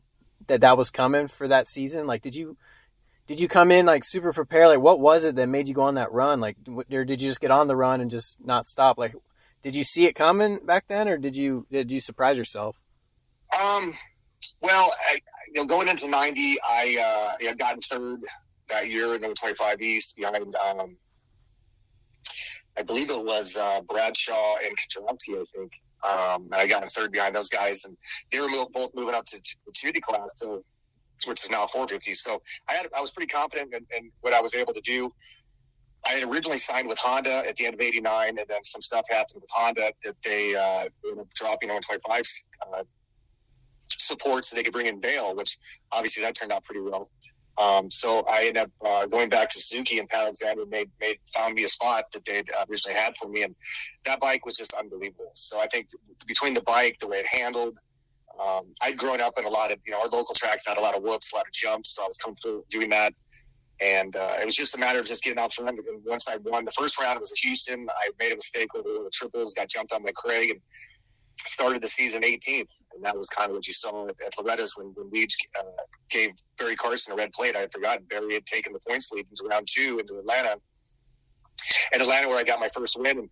that 0.47 0.61
that 0.61 0.77
was 0.77 0.89
coming 0.89 1.27
for 1.27 1.47
that 1.47 1.67
season? 1.67 2.07
Like, 2.07 2.21
did 2.21 2.35
you 2.35 2.57
did 3.27 3.39
you 3.39 3.47
come 3.47 3.71
in 3.71 3.85
like 3.85 4.03
super 4.05 4.31
prepared? 4.31 4.69
Like, 4.69 4.79
what 4.79 4.99
was 4.99 5.25
it 5.25 5.35
that 5.35 5.47
made 5.47 5.67
you 5.67 5.73
go 5.73 5.83
on 5.83 5.95
that 5.95 6.11
run? 6.13 6.39
Like, 6.39 6.57
or 6.91 7.03
did 7.05 7.21
you 7.21 7.29
just 7.29 7.41
get 7.41 7.51
on 7.51 7.67
the 7.67 7.75
run 7.75 7.99
and 7.99 8.09
just 8.09 8.37
not 8.43 8.65
stop? 8.65 8.97
Like, 8.97 9.13
did 9.63 9.75
you 9.75 9.83
see 9.83 10.05
it 10.05 10.13
coming 10.13 10.59
back 10.65 10.85
then, 10.87 11.07
or 11.07 11.17
did 11.17 11.35
you 11.35 11.65
did 11.71 11.91
you 11.91 11.99
surprise 11.99 12.37
yourself? 12.37 12.77
Um, 13.53 13.91
well, 14.61 14.91
I, 15.09 15.19
you 15.53 15.61
know, 15.61 15.65
going 15.65 15.87
into 15.87 16.09
'90, 16.09 16.57
I 16.63 17.35
uh, 17.41 17.51
got 17.51 17.57
gotten 17.57 17.81
third 17.81 18.19
that 18.69 18.89
year 18.89 19.15
in 19.15 19.21
the 19.21 19.33
25 19.33 19.81
East 19.81 20.17
behind. 20.17 20.55
Um, 20.55 20.97
I 22.77 22.83
believe 22.83 23.09
it 23.09 23.25
was 23.25 23.57
uh, 23.57 23.81
Bradshaw 23.87 24.55
and 24.63 24.77
Kiedrowski, 24.77 25.41
I 25.41 25.45
think. 25.55 25.71
Um, 26.03 26.43
and 26.43 26.55
I 26.55 26.67
got 26.67 26.83
in 26.83 26.89
third 26.89 27.11
behind 27.11 27.33
those 27.33 27.49
guys, 27.49 27.85
and 27.85 27.97
they 28.31 28.39
were 28.39 28.49
both 28.73 28.91
moving 28.93 29.15
up 29.15 29.25
to 29.25 29.41
the 29.65 29.71
2D 29.71 30.01
class, 30.01 30.33
so 30.35 30.61
which 31.25 31.43
is 31.43 31.49
now 31.49 31.65
450. 31.65 32.13
So 32.13 32.41
I 32.69 32.73
had 32.73 32.87
I 32.95 33.01
was 33.01 33.11
pretty 33.11 33.27
confident 33.27 33.73
in, 33.73 33.85
in, 33.97 34.11
what 34.21 34.33
I 34.33 34.41
was 34.41 34.53
able 34.55 34.73
to 34.73 34.81
do. 34.81 35.11
I 36.05 36.11
had 36.11 36.23
originally 36.23 36.57
signed 36.57 36.87
with 36.87 36.99
Honda 37.01 37.43
at 37.47 37.55
the 37.55 37.65
end 37.65 37.73
of 37.73 37.81
'89, 37.81 38.29
and 38.29 38.37
then 38.37 38.63
some 38.63 38.81
stuff 38.81 39.05
happened 39.09 39.41
with 39.41 39.49
Honda 39.51 39.91
that 40.03 40.13
they 40.23 40.55
uh, 40.55 41.09
ended 41.09 41.21
up 41.21 41.33
dropping 41.33 41.69
125 41.69 42.21
uh, 42.61 42.83
support 43.89 44.45
so 44.45 44.55
they 44.55 44.63
could 44.63 44.73
bring 44.73 44.85
in 44.85 44.99
Bayle, 44.99 45.35
which 45.35 45.57
obviously 45.91 46.23
that 46.23 46.35
turned 46.35 46.51
out 46.51 46.63
pretty 46.63 46.81
well. 46.81 47.09
Um, 47.57 47.89
so 47.89 48.23
I 48.29 48.45
ended 48.47 48.63
up 48.63 48.71
uh, 48.85 49.07
going 49.07 49.29
back 49.29 49.49
to 49.49 49.59
Suzuki, 49.59 49.97
and 49.97 50.07
Pat 50.07 50.23
Alexander 50.23 50.65
made 50.65 50.89
made 51.01 51.17
found 51.35 51.55
me 51.55 51.63
a 51.63 51.67
spot 51.67 52.05
that 52.13 52.23
they'd 52.25 52.47
uh, 52.49 52.65
originally 52.69 52.95
had 52.95 53.17
for 53.17 53.27
me, 53.27 53.43
and 53.43 53.55
that 54.05 54.19
bike 54.19 54.45
was 54.45 54.57
just 54.57 54.73
unbelievable. 54.79 55.31
So 55.33 55.59
I 55.59 55.67
think 55.67 55.89
between 56.27 56.53
the 56.53 56.61
bike, 56.61 56.97
the 56.99 57.07
way 57.07 57.17
it 57.17 57.25
handled, 57.25 57.79
um, 58.39 58.65
I'd 58.83 58.97
grown 58.97 59.21
up 59.21 59.33
in 59.39 59.45
a 59.45 59.49
lot 59.49 59.71
of 59.71 59.79
you 59.85 59.91
know 59.91 59.99
our 59.99 60.09
local 60.09 60.35
tracks 60.35 60.67
had 60.67 60.77
a 60.77 60.81
lot 60.81 60.95
of 60.95 61.01
whoops, 61.01 61.33
a 61.33 61.37
lot 61.37 61.47
of 61.47 61.53
jumps, 61.53 61.95
so 61.95 62.03
I 62.03 62.07
was 62.07 62.17
comfortable 62.17 62.63
doing 62.69 62.89
that. 62.89 63.13
And 63.79 64.15
uh, 64.15 64.33
it 64.41 64.45
was 64.45 64.55
just 64.55 64.75
a 64.75 64.79
matter 64.79 64.99
of 64.99 65.05
just 65.05 65.23
getting 65.23 65.37
out 65.37 65.53
front. 65.53 65.77
And 65.77 66.03
once 66.03 66.27
I 66.27 66.37
won 66.37 66.65
the 66.65 66.71
first 66.71 66.99
round, 66.99 67.17
it 67.17 67.19
was 67.19 67.31
Houston. 67.43 67.87
I 67.89 68.09
made 68.19 68.31
a 68.31 68.35
mistake 68.35 68.69
over 68.73 68.87
the 68.87 69.11
triples, 69.13 69.53
got 69.53 69.69
jumped 69.69 69.93
on 69.93 70.03
by 70.03 70.09
Craig, 70.15 70.49
and 70.49 70.59
started 71.39 71.81
the 71.81 71.87
season 71.87 72.23
18th, 72.23 72.67
and 72.95 73.03
that 73.03 73.15
was 73.15 73.29
kind 73.29 73.49
of 73.49 73.55
what 73.55 73.67
you 73.67 73.73
saw 73.73 74.07
at, 74.07 74.15
at 74.25 74.33
Loretta's 74.37 74.75
when, 74.75 74.87
when 74.95 75.09
Leach 75.11 75.35
uh, 75.59 75.63
gave 76.09 76.31
Barry 76.57 76.75
Carsten 76.75 77.13
a 77.13 77.17
red 77.17 77.31
plate. 77.33 77.55
I 77.55 77.59
had 77.59 77.71
forgotten 77.71 78.05
Barry 78.09 78.33
had 78.33 78.45
taken 78.45 78.73
the 78.73 78.79
points 78.87 79.11
lead 79.11 79.25
into 79.29 79.43
round 79.49 79.67
two 79.69 79.97
into 79.99 80.19
Atlanta. 80.19 80.59
And 81.93 82.01
Atlanta, 82.01 82.27
where 82.27 82.37
I 82.37 82.43
got 82.43 82.59
my 82.59 82.69
first 82.69 82.99
win, 82.99 83.29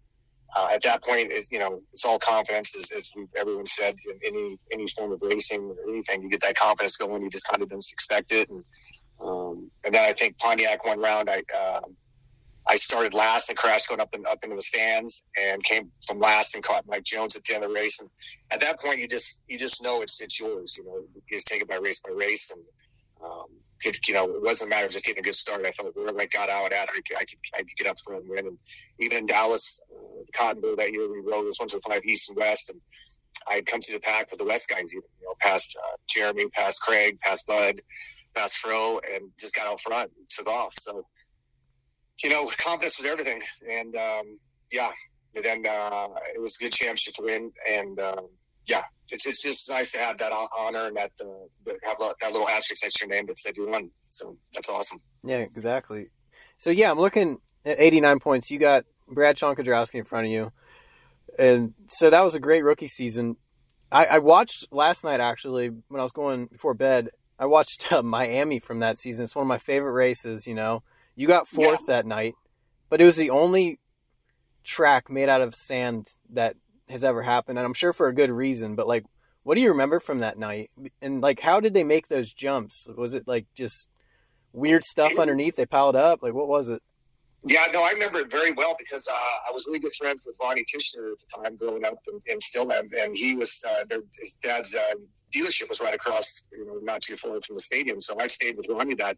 uh, 0.58 0.68
at 0.74 0.82
that 0.84 1.03
point, 1.03 1.32
is 1.32 1.51
you 1.51 1.60
know 1.60 1.82
it's 1.91 2.06
all 2.06 2.20
confidence, 2.20 2.76
as, 2.76 2.91
as 2.91 3.12
everyone 3.38 3.66
said 3.66 3.95
in 4.06 4.20
any 4.26 4.58
any 4.72 4.88
form 4.88 5.12
of 5.12 5.22
racing 5.22 5.62
or 5.64 5.91
anything. 5.91 6.22
You 6.22 6.30
get 6.30 6.41
that 6.41 6.56
confidence 6.56 6.97
going, 6.97 7.22
you 7.22 7.30
just 7.30 7.47
kind 7.47 7.62
of 7.62 7.70
didn't 7.70 7.86
expect 7.91 8.32
it, 8.32 8.49
and 8.49 8.64
um, 9.22 9.70
and 9.84 9.93
then 9.93 10.10
I 10.10 10.14
think 10.14 10.38
Pontiac 10.38 10.86
one 10.86 10.99
round, 10.99 11.30
I. 11.30 11.41
Uh, 11.56 11.82
I 12.68 12.76
started 12.76 13.13
last 13.13 13.49
and 13.49 13.57
crashed 13.57 13.89
going 13.89 14.01
up 14.01 14.13
and 14.13 14.26
up 14.26 14.39
into 14.43 14.55
the 14.55 14.61
stands 14.61 15.24
and 15.39 15.63
came 15.63 15.91
from 16.07 16.20
last 16.20 16.55
and 16.55 16.63
caught 16.63 16.86
Mike 16.88 17.03
Jones 17.03 17.36
at 17.36 17.43
the 17.43 17.53
end 17.53 17.63
of 17.63 17.70
the 17.70 17.76
race. 17.76 18.01
And 18.01 18.09
at 18.51 18.59
that 18.61 18.80
point, 18.80 18.99
you 18.99 19.07
just 19.07 19.43
you 19.47 19.57
just 19.57 19.84
know 19.84 20.01
it's 20.01 20.20
it's 20.22 20.39
yours. 20.39 20.78
You 20.78 20.86
know, 20.86 21.03
you 21.13 21.22
just 21.32 21.47
take 21.47 21.61
it 21.61 21.68
by 21.68 21.76
race 21.76 21.99
by 21.99 22.11
race, 22.11 22.51
and 22.51 22.63
um, 23.24 23.47
it, 23.84 24.07
you 24.07 24.16
know 24.16 24.26
it 24.26 24.41
wasn't 24.41 24.70
a 24.70 24.76
matter 24.76 24.88
of 24.88 24.91
just 24.91 25.05
getting 25.05 25.22
a 25.22 25.24
good 25.24 25.36
start. 25.36 25.66
I 25.66 25.72
felt 25.72 25.95
wherever 25.95 26.20
I 26.20 26.26
got 26.26 26.49
out 26.49 26.74
at, 26.74 26.89
I 26.89 27.01
could 27.07 27.18
I 27.18 27.26
could, 27.26 27.39
I 27.55 27.59
could 27.59 27.78
get 27.78 27.88
up 27.88 27.99
front 27.99 28.24
and 28.24 28.30
win. 28.30 28.47
And 28.47 28.57
even 28.99 29.20
in 29.20 29.26
Dallas, 29.28 29.82
uh, 29.93 30.24
the 30.26 30.32
Cotton 30.32 30.61
Bowl 30.61 30.76
that 30.76 30.91
year, 30.91 31.11
we 31.11 31.20
rode 31.20 31.45
was 31.45 31.59
one 31.59 31.70
to 31.70 31.80
five 31.88 32.03
east 32.03 32.30
and 32.30 32.38
west, 32.38 32.72
and 32.72 32.82
I 33.49 33.55
had 33.55 33.66
come 33.68 33.82
to 33.82 33.93
the 33.93 33.99
pack 33.99 34.32
with 34.32 34.39
the 34.39 34.45
West 34.45 34.70
guys, 34.70 34.93
even 34.93 35.07
you 35.22 35.28
know, 35.28 35.36
past 35.39 35.78
uh, 35.84 35.97
Jeremy, 36.07 36.47
past 36.49 36.82
Craig, 36.82 37.20
past 37.22 37.45
Bud, 37.45 37.76
past 38.36 38.57
Fro, 38.57 38.99
and 39.13 39.30
just 39.39 39.55
got 39.55 39.68
out 39.68 39.80
front 39.80 40.11
and 40.18 40.28
took 40.30 40.47
off. 40.47 40.74
So 40.74 41.05
you 42.24 42.30
know, 42.30 42.49
confidence 42.57 42.97
was 42.97 43.05
everything. 43.07 43.41
And 43.70 43.95
um, 43.95 44.39
yeah, 44.72 44.89
and 45.36 45.43
then 45.43 45.66
uh, 45.68 46.07
it 46.34 46.41
was 46.41 46.57
a 46.59 46.63
good 46.63 46.74
championship 46.74 47.16
to 47.16 47.24
win. 47.24 47.51
And 47.70 47.99
um, 47.99 48.30
yeah, 48.68 48.82
it's, 49.09 49.28
it's 49.28 49.43
just 49.43 49.70
nice 49.70 49.91
to 49.93 49.99
have 49.99 50.18
that 50.18 50.32
honor 50.57 50.88
and 50.88 50.95
that 50.95 51.11
uh, 51.22 51.72
have 51.88 51.97
that 52.22 52.32
little 52.32 52.47
asterisk 52.47 52.84
next 52.84 52.99
to 52.99 53.07
your 53.07 53.16
name 53.16 53.26
that 53.28 53.38
said 53.38 53.57
you 53.57 53.70
won. 53.70 53.91
So 54.01 54.38
that's 54.53 54.70
awesome. 54.70 54.99
Yeah, 55.24 55.38
exactly. 55.38 56.07
So 56.57 56.70
yeah, 56.70 56.91
I'm 56.91 56.99
looking 56.99 57.39
at 57.66 57.80
89 57.80 58.20
points. 58.20 58.49
You 58.49 58.59
got 58.59 58.86
Bradshaw 59.07 59.49
and 59.49 59.57
Kiedrowski 59.57 59.95
in 59.95 60.05
front 60.05 60.28
of 60.28 60.32
you, 60.32 60.51
and 61.38 61.74
so 61.89 62.09
that 62.09 62.24
was 62.24 62.36
a 62.36 62.39
great 62.39 62.63
rookie 62.63 62.88
season. 62.88 63.36
I, 63.91 64.05
I 64.05 64.20
watched 64.20 64.68
last 64.72 65.03
night 65.03 65.20
actually 65.20 65.70
when 65.70 65.99
I 65.99 66.03
was 66.03 66.11
going 66.11 66.47
before 66.47 66.74
bed. 66.74 67.09
I 67.38 67.45
watched 67.45 67.91
uh, 67.91 68.01
Miami 68.01 68.59
from 68.59 68.80
that 68.80 68.97
season. 68.97 69.26
It's 69.26 69.36
one 69.36 69.43
of 69.43 69.49
my 69.49 69.57
favorite 69.57 69.91
races. 69.91 70.47
You 70.47 70.55
know, 70.55 70.84
you 71.16 71.28
got 71.28 71.47
fourth 71.47 71.82
yeah. 71.88 71.95
that 71.95 72.05
night, 72.05 72.36
but 72.89 73.01
it 73.01 73.05
was 73.05 73.18
the 73.18 73.30
only 73.30 73.80
track 74.63 75.09
made 75.09 75.30
out 75.30 75.41
of 75.41 75.55
sand 75.55 76.07
that 76.32 76.55
has 76.89 77.03
ever 77.03 77.22
happened, 77.22 77.57
and 77.57 77.66
I'm 77.66 77.74
sure 77.74 77.93
for 77.93 78.07
a 78.07 78.13
good 78.13 78.30
reason. 78.30 78.76
But 78.76 78.88
like, 78.88 79.05
what 79.43 79.55
do 79.55 79.61
you 79.61 79.70
remember 79.70 79.99
from 79.99 80.20
that 80.20 80.38
night? 80.38 80.72
And 81.01 81.22
like, 81.22 81.39
how 81.39 81.59
did 81.59 81.74
they 81.74 81.84
make 81.84 82.07
those 82.07 82.34
jumps? 82.34 82.88
Was 82.97 83.16
it 83.16 83.28
like 83.28 83.45
just 83.55 83.89
weird 84.53 84.84
stuff 84.84 85.18
underneath? 85.18 85.55
They 85.55 85.66
piled 85.66 85.95
up. 85.95 86.22
Like, 86.22 86.34
what 86.34 86.47
was 86.47 86.70
it? 86.70 86.82
Yeah, 87.47 87.66
no, 87.72 87.84
I 87.84 87.91
remember 87.91 88.20
it 88.20 88.32
very 88.32 88.53
well 88.53 88.76
because 88.80 89.07
uh, 89.07 89.13
I 89.47 89.51
was 89.53 89.68
really 89.68 89.78
good 89.78 89.93
friends 89.93 90.24
with 90.26 90.36
Ronnie 90.41 90.63
Tichenor 90.63 91.11
at 91.11 91.20
the 91.20 91.43
time 91.43 91.55
growing 91.57 91.86
up 91.86 91.99
and 92.07 92.41
still. 92.41 92.66
Stillman, 92.66 92.89
and 93.01 93.16
he 93.16 93.36
was 93.36 93.63
uh, 93.70 93.86
their, 93.88 93.99
his 94.20 94.39
dad's 94.41 94.76
uh, 94.76 94.95
dealership 95.32 95.70
was 95.70 95.80
right 95.80 95.93
across, 95.93 96.43
you 96.51 96.66
know, 96.66 96.80
not 96.82 97.03
too 97.03 97.16
far 97.16 97.39
from 97.41 97.57
the 97.57 97.59
stadium. 97.59 98.01
So 98.01 98.20
I 98.20 98.26
stayed 98.28 98.57
with 98.57 98.66
Ronnie 98.68 98.95
that 98.95 99.18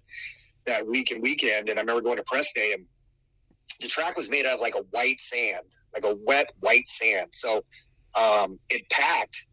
that 0.68 0.86
week 0.86 1.12
and 1.12 1.22
weekend, 1.22 1.70
and 1.70 1.80
I 1.80 1.82
remember 1.82 2.02
going 2.02 2.18
to 2.18 2.24
press 2.24 2.54
day, 2.54 2.74
and 2.74 2.86
the 3.82 3.88
track 3.88 4.16
was 4.16 4.30
made 4.30 4.46
out 4.46 4.56
of 4.56 4.62
like 4.62 4.76
a 4.76 4.84
white 4.92 5.20
sand, 5.20 5.66
like 5.94 6.04
a 6.06 6.16
wet 6.26 6.48
white 6.60 6.88
sand. 6.88 7.28
So 7.32 7.64
um, 8.20 8.60
it 8.70 8.88
packed, 8.90 9.46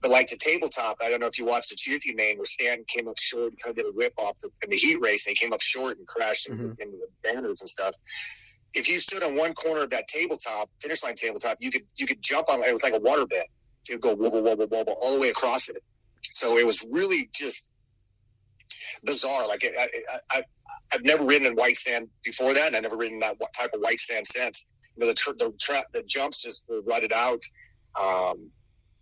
but 0.00 0.10
like 0.10 0.28
the 0.28 0.38
tabletop, 0.38 0.96
I 1.02 1.10
don't 1.10 1.20
know 1.20 1.26
if 1.26 1.38
you 1.38 1.44
watched 1.44 1.70
the 1.70 1.76
Tuesday 1.76 2.12
main 2.14 2.36
where 2.36 2.44
Stan 2.44 2.84
came 2.86 3.08
up 3.08 3.18
short, 3.18 3.50
and 3.50 3.60
kind 3.60 3.76
of 3.76 3.84
did 3.84 3.86
a 3.86 3.96
whip 3.96 4.12
off 4.18 4.38
the, 4.40 4.50
in 4.62 4.70
the 4.70 4.76
heat 4.76 5.00
race, 5.00 5.26
and 5.26 5.36
he 5.36 5.44
came 5.44 5.52
up 5.52 5.60
short 5.60 5.98
and 5.98 6.06
crashed 6.06 6.48
mm-hmm. 6.48 6.70
into, 6.70 6.82
into 6.82 6.96
the 6.98 7.08
banners 7.22 7.60
and 7.60 7.68
stuff. 7.68 7.94
If 8.74 8.88
you 8.88 8.98
stood 8.98 9.22
on 9.22 9.36
one 9.36 9.54
corner 9.54 9.82
of 9.82 9.90
that 9.90 10.06
tabletop, 10.08 10.68
finish 10.80 11.02
line 11.02 11.14
tabletop, 11.14 11.56
you 11.60 11.70
could 11.70 11.82
you 11.96 12.06
could 12.06 12.22
jump 12.22 12.48
on 12.50 12.62
it. 12.62 12.72
was 12.72 12.84
like 12.84 12.94
a 12.94 13.00
water 13.00 13.26
bed. 13.26 13.46
It 13.90 13.94
would 13.94 14.02
go 14.02 14.14
wobble 14.14 14.44
wobble 14.44 14.68
wobble 14.70 14.94
all 15.02 15.14
the 15.14 15.20
way 15.20 15.30
across 15.30 15.68
it. 15.68 15.78
So 16.22 16.58
it 16.58 16.66
was 16.66 16.86
really 16.90 17.30
just 17.32 17.67
bizarre. 19.04 19.46
Like 19.46 19.64
it, 19.64 19.72
I, 19.78 20.38
I, 20.38 20.42
I've 20.92 21.04
never 21.04 21.24
ridden 21.24 21.46
in 21.46 21.54
white 21.54 21.76
sand 21.76 22.08
before 22.24 22.54
that, 22.54 22.68
and 22.68 22.76
I've 22.76 22.82
never 22.82 22.96
ridden 22.96 23.18
that 23.20 23.36
type 23.58 23.70
of 23.74 23.80
white 23.80 24.00
sand 24.00 24.26
since. 24.26 24.66
You 24.96 25.06
know, 25.06 25.12
the 25.12 25.34
the, 25.38 25.52
tra- 25.60 25.84
the 25.92 26.02
jumps 26.06 26.42
just 26.42 26.64
were 26.68 26.80
rutted 26.82 27.12
out. 27.12 27.40
Um, 28.00 28.50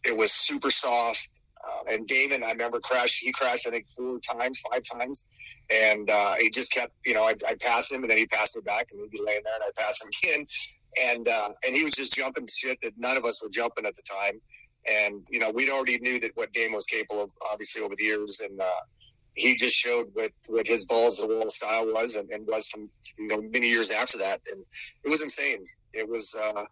it 0.05 0.16
was 0.16 0.32
super 0.32 0.70
soft. 0.70 1.30
Uh, 1.66 1.94
and 1.94 2.07
Damon, 2.07 2.44
I 2.44 2.53
remember 2.53 2.78
crashed. 2.80 3.22
He 3.22 3.32
crashed, 3.32 3.66
I 3.66 3.70
think, 3.70 3.86
four 3.86 4.20
times, 4.20 4.62
five 4.70 4.82
times, 4.84 5.26
and 5.70 6.09
uh, 6.09 6.34
he 6.40 6.51
just 6.51 6.72
kept. 6.72 6.92
You 7.05 7.14
know, 7.14 7.24
I'd, 7.24 7.42
I'd 7.44 7.59
pass 7.61 7.90
him, 7.90 8.03
and 8.03 8.11
then 8.11 8.18
he'd 8.18 8.30
pass 8.30 8.55
me 8.55 8.62
back, 8.62 8.88
and 8.92 9.01
he'd 9.01 9.11
be 9.11 9.20
laying 9.24 9.40
there, 9.42 9.55
and 9.55 9.64
I'd 9.64 9.74
pass 9.74 10.03
him 10.05 10.11
again, 10.22 10.47
and 11.03 11.28
uh, 11.28 11.49
and 11.66 11.74
he 11.74 11.82
was 11.82 11.92
just 11.92 12.14
jumping 12.14 12.47
shit 12.47 12.78
that 12.82 12.92
none 12.97 13.16
of 13.16 13.24
us 13.24 13.42
were 13.42 13.51
jumping 13.51 13.86
at 13.86 13.97
the 13.97 14.03
time. 14.03 14.40
And 14.88 15.26
you 15.30 15.40
know, 15.40 15.51
we'd 15.51 15.70
already 15.70 15.99
knew 15.99 16.20
that 16.20 16.30
what 16.34 16.53
Damon 16.53 16.74
was 16.74 16.86
capable 16.86 17.24
of, 17.24 17.30
obviously 17.53 17.82
over 17.82 17.94
the 17.97 18.05
years, 18.05 18.40
and 18.40 18.61
uh, 18.61 18.80
he 19.37 19.55
just 19.55 19.76
showed 19.76 20.07
what, 20.14 20.30
what 20.49 20.66
his 20.66 20.87
balls 20.87 21.18
the 21.18 21.28
wall 21.28 21.49
style 21.49 21.87
was 21.87 22.16
and, 22.16 22.28
and, 22.30 22.47
was 22.47 22.66
from 22.68 22.89
you 23.18 23.28
know 23.28 23.41
many 23.43 23.68
years 23.68 23.91
after 23.91 24.18
that. 24.18 24.39
And 24.53 24.64
it 25.05 25.11
was 25.11 25.22
insane. 25.22 25.62
It 25.93 26.09
was 26.09 26.37
uh 26.43 26.62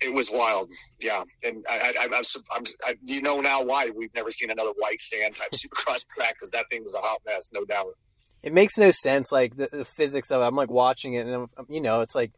it 0.00 0.14
was 0.14 0.30
wild. 0.32 0.70
Yeah. 1.00 1.22
And 1.44 1.64
i 1.70 1.92
i 1.98 2.04
i'm, 2.04 2.12
I'm 2.14 2.64
I, 2.84 2.94
you 3.04 3.22
know 3.22 3.40
now 3.40 3.64
why 3.64 3.88
we've 3.96 4.14
never 4.14 4.30
seen 4.30 4.50
another 4.50 4.72
white 4.78 5.00
sand 5.00 5.36
type 5.36 5.50
supercross 5.52 6.04
track 6.14 6.34
because 6.34 6.50
that 6.50 6.66
thing 6.70 6.82
was 6.82 6.94
a 6.94 7.00
hot 7.00 7.20
mess 7.24 7.50
no 7.54 7.64
doubt. 7.64 7.94
It 8.42 8.52
makes 8.52 8.76
no 8.76 8.90
sense 8.90 9.32
like 9.32 9.56
the, 9.56 9.68
the 9.72 9.84
physics 9.84 10.30
of 10.30 10.42
it. 10.42 10.44
I'm 10.44 10.56
like 10.56 10.70
watching 10.70 11.14
it 11.14 11.26
and 11.26 11.48
I'm, 11.56 11.66
you 11.68 11.80
know 11.80 12.00
it's 12.00 12.16
like 12.16 12.32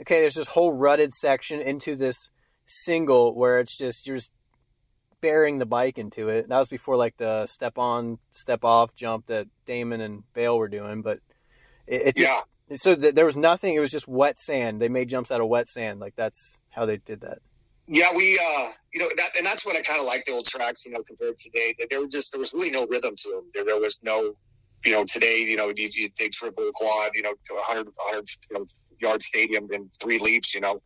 okay 0.00 0.20
there's 0.20 0.34
this 0.34 0.48
whole 0.48 0.72
rutted 0.72 1.14
section 1.14 1.60
into 1.60 1.96
this 1.96 2.30
single 2.66 3.34
where 3.34 3.58
it's 3.58 3.76
just 3.76 4.06
you're 4.06 4.18
just 4.18 4.30
bearing 5.26 5.58
the 5.58 5.66
bike 5.66 5.98
into 5.98 6.28
it. 6.28 6.48
That 6.48 6.58
was 6.58 6.68
before 6.68 6.96
like 6.96 7.16
the 7.16 7.46
step 7.46 7.78
on, 7.78 8.20
step 8.30 8.62
off 8.62 8.94
jump 8.94 9.26
that 9.26 9.48
Damon 9.66 10.00
and 10.00 10.22
Bayle 10.34 10.56
were 10.56 10.68
doing. 10.68 11.02
But 11.02 11.18
it, 11.88 12.02
it 12.06 12.14
yeah. 12.16 12.76
so 12.76 12.94
th- 12.94 13.16
there 13.16 13.26
was 13.26 13.36
nothing. 13.36 13.74
It 13.74 13.80
was 13.80 13.90
just 13.90 14.06
wet 14.06 14.38
sand. 14.38 14.80
They 14.80 14.88
made 14.88 15.08
jumps 15.08 15.32
out 15.32 15.40
of 15.40 15.48
wet 15.48 15.68
sand. 15.68 15.98
Like 15.98 16.14
that's 16.14 16.60
how 16.70 16.86
they 16.86 16.98
did 16.98 17.22
that. 17.22 17.38
Yeah, 17.88 18.14
we, 18.16 18.38
uh, 18.38 18.68
you 18.94 19.00
know, 19.00 19.08
that, 19.16 19.36
and 19.36 19.44
that's 19.44 19.66
what 19.66 19.76
I 19.76 19.82
kind 19.82 20.00
of 20.00 20.06
like 20.06 20.24
the 20.26 20.32
old 20.32 20.46
tracks, 20.46 20.86
you 20.86 20.92
know, 20.92 21.02
compared 21.02 21.36
to 21.36 21.50
today. 21.50 21.74
That 21.80 21.90
there 21.90 22.00
were 22.00 22.08
just 22.08 22.32
there 22.32 22.38
was 22.38 22.54
really 22.54 22.70
no 22.70 22.86
rhythm 22.86 23.16
to 23.16 23.28
them. 23.30 23.50
There, 23.52 23.64
there 23.64 23.80
was 23.80 24.00
no, 24.04 24.36
you 24.84 24.92
know, 24.92 25.04
today, 25.04 25.38
you 25.38 25.56
know, 25.56 25.72
you, 25.74 25.88
you 25.92 26.08
take 26.16 26.30
triple 26.30 26.70
quad, 26.72 27.10
you 27.14 27.22
know, 27.22 27.34
100, 27.50 27.86
100 27.86 28.28
you 28.50 28.58
know, 28.58 28.64
yard 29.00 29.22
stadium 29.22 29.68
in 29.72 29.90
three 30.00 30.20
leaps, 30.22 30.54
you 30.54 30.60
know, 30.60 30.80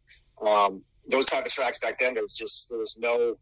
um, 0.46 0.82
those 1.10 1.26
type 1.26 1.44
of 1.44 1.52
tracks 1.52 1.78
back 1.78 1.98
then. 1.98 2.14
There 2.14 2.22
was 2.22 2.36
just 2.36 2.70
there 2.70 2.78
was 2.78 2.96
no 2.98 3.36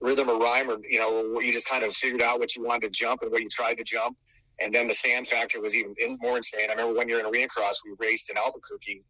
rhythm 0.00 0.28
or 0.28 0.38
rhyme, 0.38 0.70
or 0.70 0.78
you 0.88 0.98
know, 0.98 1.40
you 1.40 1.52
just 1.52 1.68
kind 1.68 1.84
of 1.84 1.92
figured 1.92 2.22
out 2.22 2.38
what 2.38 2.56
you 2.56 2.64
wanted 2.64 2.92
to 2.92 2.98
jump 2.98 3.22
and 3.22 3.30
what 3.30 3.42
you 3.42 3.48
tried 3.48 3.76
to 3.76 3.84
jump. 3.84 4.16
And 4.62 4.72
then 4.72 4.88
the 4.88 4.94
sand 4.94 5.26
factor 5.26 5.60
was 5.60 5.74
even 5.74 5.94
more 6.20 6.36
insane. 6.36 6.68
I 6.68 6.74
remember 6.74 6.94
one 6.94 7.08
year 7.08 7.20
in 7.20 7.26
arena 7.26 7.48
cross, 7.48 7.80
we 7.84 7.94
raced 7.98 8.30
in 8.30 8.36
Albuquerque 8.36 9.02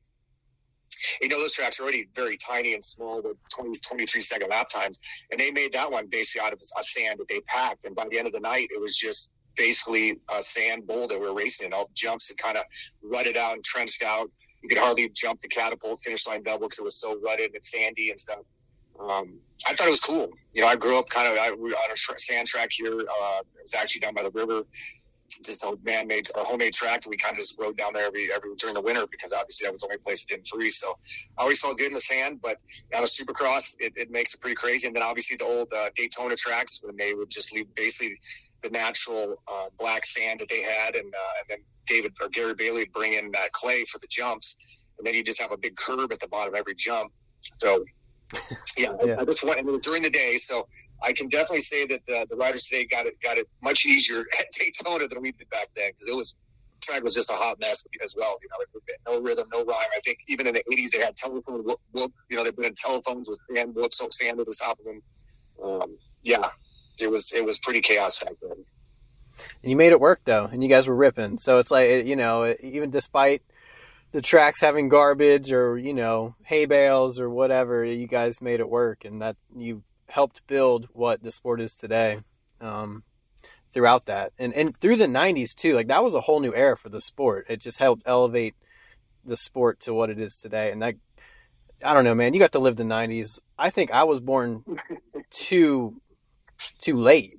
you 1.20 1.28
know, 1.28 1.41
those 1.41 1.55
tracks 1.55 1.78
are 1.80 1.84
already 1.84 2.07
very 2.14 2.36
tiny 2.36 2.74
and 2.74 2.84
small 2.84 3.22
with 3.22 3.36
20, 3.57 3.78
23 3.86 4.20
second 4.20 4.49
lap 4.51 4.68
times. 4.68 5.01
And 5.30 5.41
they 5.41 5.51
made 5.51 5.72
that 5.72 5.91
one 5.91 6.07
basically 6.09 6.47
out 6.47 6.53
of 6.53 6.61
a 6.78 6.82
sand 6.82 7.18
that 7.20 7.28
they 7.28 7.41
packed. 7.43 7.84
And 7.84 7.95
by 7.95 8.07
the 8.11 8.18
end 8.18 8.26
of 8.26 8.32
the 8.32 8.41
night, 8.41 8.68
it 8.70 8.80
was 8.80 8.97
just 8.97 9.30
basically 9.57 10.16
a 10.30 10.41
sand 10.41 10.86
bowl 10.86 11.09
that 11.09 11.18
we 11.18 11.26
were 11.26 11.34
racing 11.34 11.66
in. 11.66 11.72
All 11.72 11.91
jumps 11.95 12.28
had 12.28 12.38
kind 12.38 12.57
of 12.57 12.64
rutted 13.03 13.36
out 13.36 13.55
and 13.55 13.64
trenched 13.64 14.03
out. 14.03 14.30
You 14.62 14.68
could 14.68 14.78
hardly 14.78 15.09
jump 15.14 15.41
the 15.41 15.49
catapult 15.49 16.01
finish 16.03 16.26
line 16.26 16.43
double 16.43 16.66
because 16.66 16.78
it 16.78 16.84
was 16.84 17.01
so 17.01 17.18
rutted 17.24 17.55
and 17.55 17.64
sandy 17.64 18.11
and 18.11 18.20
stuff. 18.20 18.41
Um, 19.01 19.41
I 19.67 19.75
thought 19.75 19.87
it 19.87 19.91
was 19.91 20.01
cool. 20.01 20.33
You 20.55 20.63
know, 20.63 20.69
I 20.69 20.77
grew 20.77 20.99
up 20.99 21.09
kind 21.09 21.31
of 21.31 21.39
I, 21.39 21.49
on 21.49 21.91
a 21.93 21.97
sand 21.97 22.47
track 22.47 22.71
here. 22.73 23.01
Uh, 23.01 23.41
it 23.59 23.63
was 23.63 23.75
actually 23.75 24.01
down 24.01 24.15
by 24.15 24.23
the 24.23 24.31
river 24.31 24.65
just 25.45 25.65
a 25.65 25.77
man-made 25.85 26.29
or 26.35 26.45
homemade 26.45 26.73
track. 26.73 27.01
We 27.09 27.17
kind 27.17 27.33
of 27.33 27.39
just 27.39 27.59
rode 27.59 27.77
down 27.77 27.91
there 27.95 28.07
every 28.07 28.29
every 28.35 28.55
during 28.57 28.75
the 28.75 28.81
winter 28.83 29.07
because 29.07 29.33
obviously 29.33 29.67
that 29.67 29.73
was 29.73 29.83
the 29.83 29.89
only 29.89 29.99
place 29.99 30.25
it 30.25 30.29
didn't 30.29 30.47
freeze. 30.47 30.79
So 30.79 30.93
I 31.39 31.43
always 31.43 31.61
felt 31.61 31.79
good 31.79 31.89
in 31.89 31.93
the 31.93 32.01
sand. 32.01 32.41
But 32.43 32.57
on 32.95 33.03
a 33.03 33.07
Supercross, 33.07 33.77
it, 33.79 33.93
it 33.97 34.11
makes 34.11 34.35
it 34.35 34.41
pretty 34.41 34.57
crazy. 34.57 34.87
And 34.87 34.95
then 34.95 35.03
obviously 35.03 35.37
the 35.37 35.45
old 35.45 35.69
uh, 35.77 35.91
Daytona 35.95 36.37
tracks 36.37 36.81
when 36.83 36.97
they 36.97 37.15
would 37.15 37.31
just 37.31 37.55
leave 37.55 37.73
basically 37.75 38.15
the 38.63 38.71
natural 38.71 39.37
uh, 39.49 39.67
black 39.79 40.05
sand 40.05 40.41
that 40.41 40.49
they 40.49 40.63
had, 40.63 40.95
and 40.95 41.13
uh, 41.15 41.33
and 41.41 41.47
then 41.49 41.59
David 41.87 42.13
or 42.21 42.29
Gary 42.29 42.55
Bailey 42.55 42.83
would 42.83 42.93
bring 42.93 43.15
in 43.15 43.31
that 43.33 43.53
clay 43.53 43.85
for 43.85 43.99
the 43.99 44.09
jumps, 44.11 44.57
and 44.99 45.07
then 45.07 45.15
you 45.15 45.25
just 45.25 45.41
have 45.41 45.53
a 45.53 45.57
big 45.57 45.77
curb 45.77 46.13
at 46.13 46.21
the 46.21 46.29
bottom 46.29 46.53
of 46.55 46.59
every 46.59 46.75
jump. 46.75 47.11
So 47.59 47.85
yeah, 48.76 48.93
yeah. 49.05 49.14
I, 49.18 49.22
I 49.22 49.24
just 49.24 49.45
went 49.45 49.83
during 49.83 50.03
the 50.03 50.11
day. 50.11 50.37
So 50.37 50.68
I 51.03 51.12
can 51.12 51.28
definitely 51.28 51.61
say 51.61 51.87
that 51.87 52.05
the, 52.07 52.26
the 52.31 52.37
riders 52.37 52.64
today 52.64 52.87
got 52.87 53.07
it 53.07 53.20
got 53.22 53.39
it 53.39 53.49
much 53.62 53.87
easier 53.87 54.20
at 54.39 54.47
Daytona 54.53 55.09
than 55.09 55.22
we 55.22 55.33
did 55.33 55.49
back 55.51 55.68
then 55.74 55.91
because 55.91 56.09
it 56.09 56.16
was 56.16 56.37
track 56.81 57.03
was 57.03 57.14
just 57.14 57.31
a 57.31 57.35
hot 57.35 57.59
mess 57.61 57.85
as 58.03 58.14
well. 58.16 58.39
You 58.43 58.49
know, 58.49 59.12
no 59.12 59.22
rhythm, 59.22 59.47
no 59.53 59.64
rhyme. 59.64 59.76
I 59.97 60.01
think 60.05 60.18
even 60.28 60.47
in 60.47 60.55
the 60.55 60.64
'80s 60.72 60.91
they 60.93 61.01
had 61.01 61.16
telephone 61.16 61.64
whoop, 61.64 61.81
whoop. 61.93 62.12
You 62.28 62.37
know, 62.37 62.45
they've 62.45 62.57
been 62.57 62.66
in 62.66 62.74
telephones 62.74 63.28
with 63.28 63.39
sand 63.55 63.74
whoops, 63.74 64.03
sand 64.11 64.41
at 64.41 64.47
the 64.47 64.57
top 64.61 64.78
of 64.78 64.85
them. 64.85 65.03
Um, 65.62 65.97
yeah, 66.22 66.47
it 67.01 67.11
was 67.11 67.33
it 67.33 67.45
was 67.45 67.59
pretty 67.59 67.81
chaos 67.81 68.20
back 68.20 68.35
then. 68.41 68.64
And 69.62 69.70
you 69.70 69.76
made 69.76 69.93
it 69.93 70.01
work 70.01 70.20
though, 70.24 70.47
and 70.47 70.62
you 70.62 70.68
guys 70.68 70.87
were 70.87 70.95
ripping. 70.95 71.39
So 71.39 71.59
it's 71.59 71.70
like 71.70 72.07
you 72.07 72.16
know, 72.16 72.55
even 72.61 72.91
despite 72.91 73.43
the 74.13 74.21
tracks 74.21 74.61
having 74.61 74.89
garbage 74.89 75.53
or 75.53 75.79
you 75.79 75.95
know 75.95 76.35
hay 76.45 76.67
bales 76.67 77.19
or 77.21 77.31
whatever, 77.31 77.85
you 77.85 78.07
guys 78.07 78.41
made 78.41 78.61
it 78.61 78.69
work, 78.69 79.05
and 79.05 79.23
that 79.23 79.37
you 79.57 79.83
helped 80.09 80.47
build 80.47 80.89
what 80.93 81.23
the 81.23 81.33
sport 81.33 81.61
is 81.61 81.75
today. 81.75 82.21
Um, 82.61 83.05
throughout 83.73 84.07
that, 84.07 84.33
and 84.39 84.53
and 84.55 84.79
through 84.81 84.97
the 84.97 85.07
'90s 85.07 85.55
too, 85.55 85.75
like 85.75 85.89
that 85.89 86.05
was 86.05 86.15
a 86.15 86.23
whole 86.23 86.41
new 86.41 86.55
era 86.55 86.77
for 86.77 86.89
the 86.89 87.01
sport. 87.01 87.47
It 87.49 87.61
just 87.61 87.79
helped 87.79 88.03
elevate 88.07 88.55
the 89.25 89.37
sport 89.37 89.81
to 89.81 89.95
what 89.95 90.11
it 90.11 90.19
is 90.19 90.35
today, 90.37 90.71
and 90.71 90.83
that 90.83 90.97
I 91.85 91.95
don't 91.95 92.05
know, 92.05 92.15
man. 92.15 92.35
You 92.35 92.41
got 92.41 92.53
to 92.53 92.59
live 92.59 92.77
the 92.77 92.83
'90s. 92.83 93.39
I 93.59 93.71
think 93.71 93.91
I 93.91 94.05
was 94.05 94.21
born 94.21 94.65
too 95.31 96.01
too 96.81 96.97
late. 96.97 97.39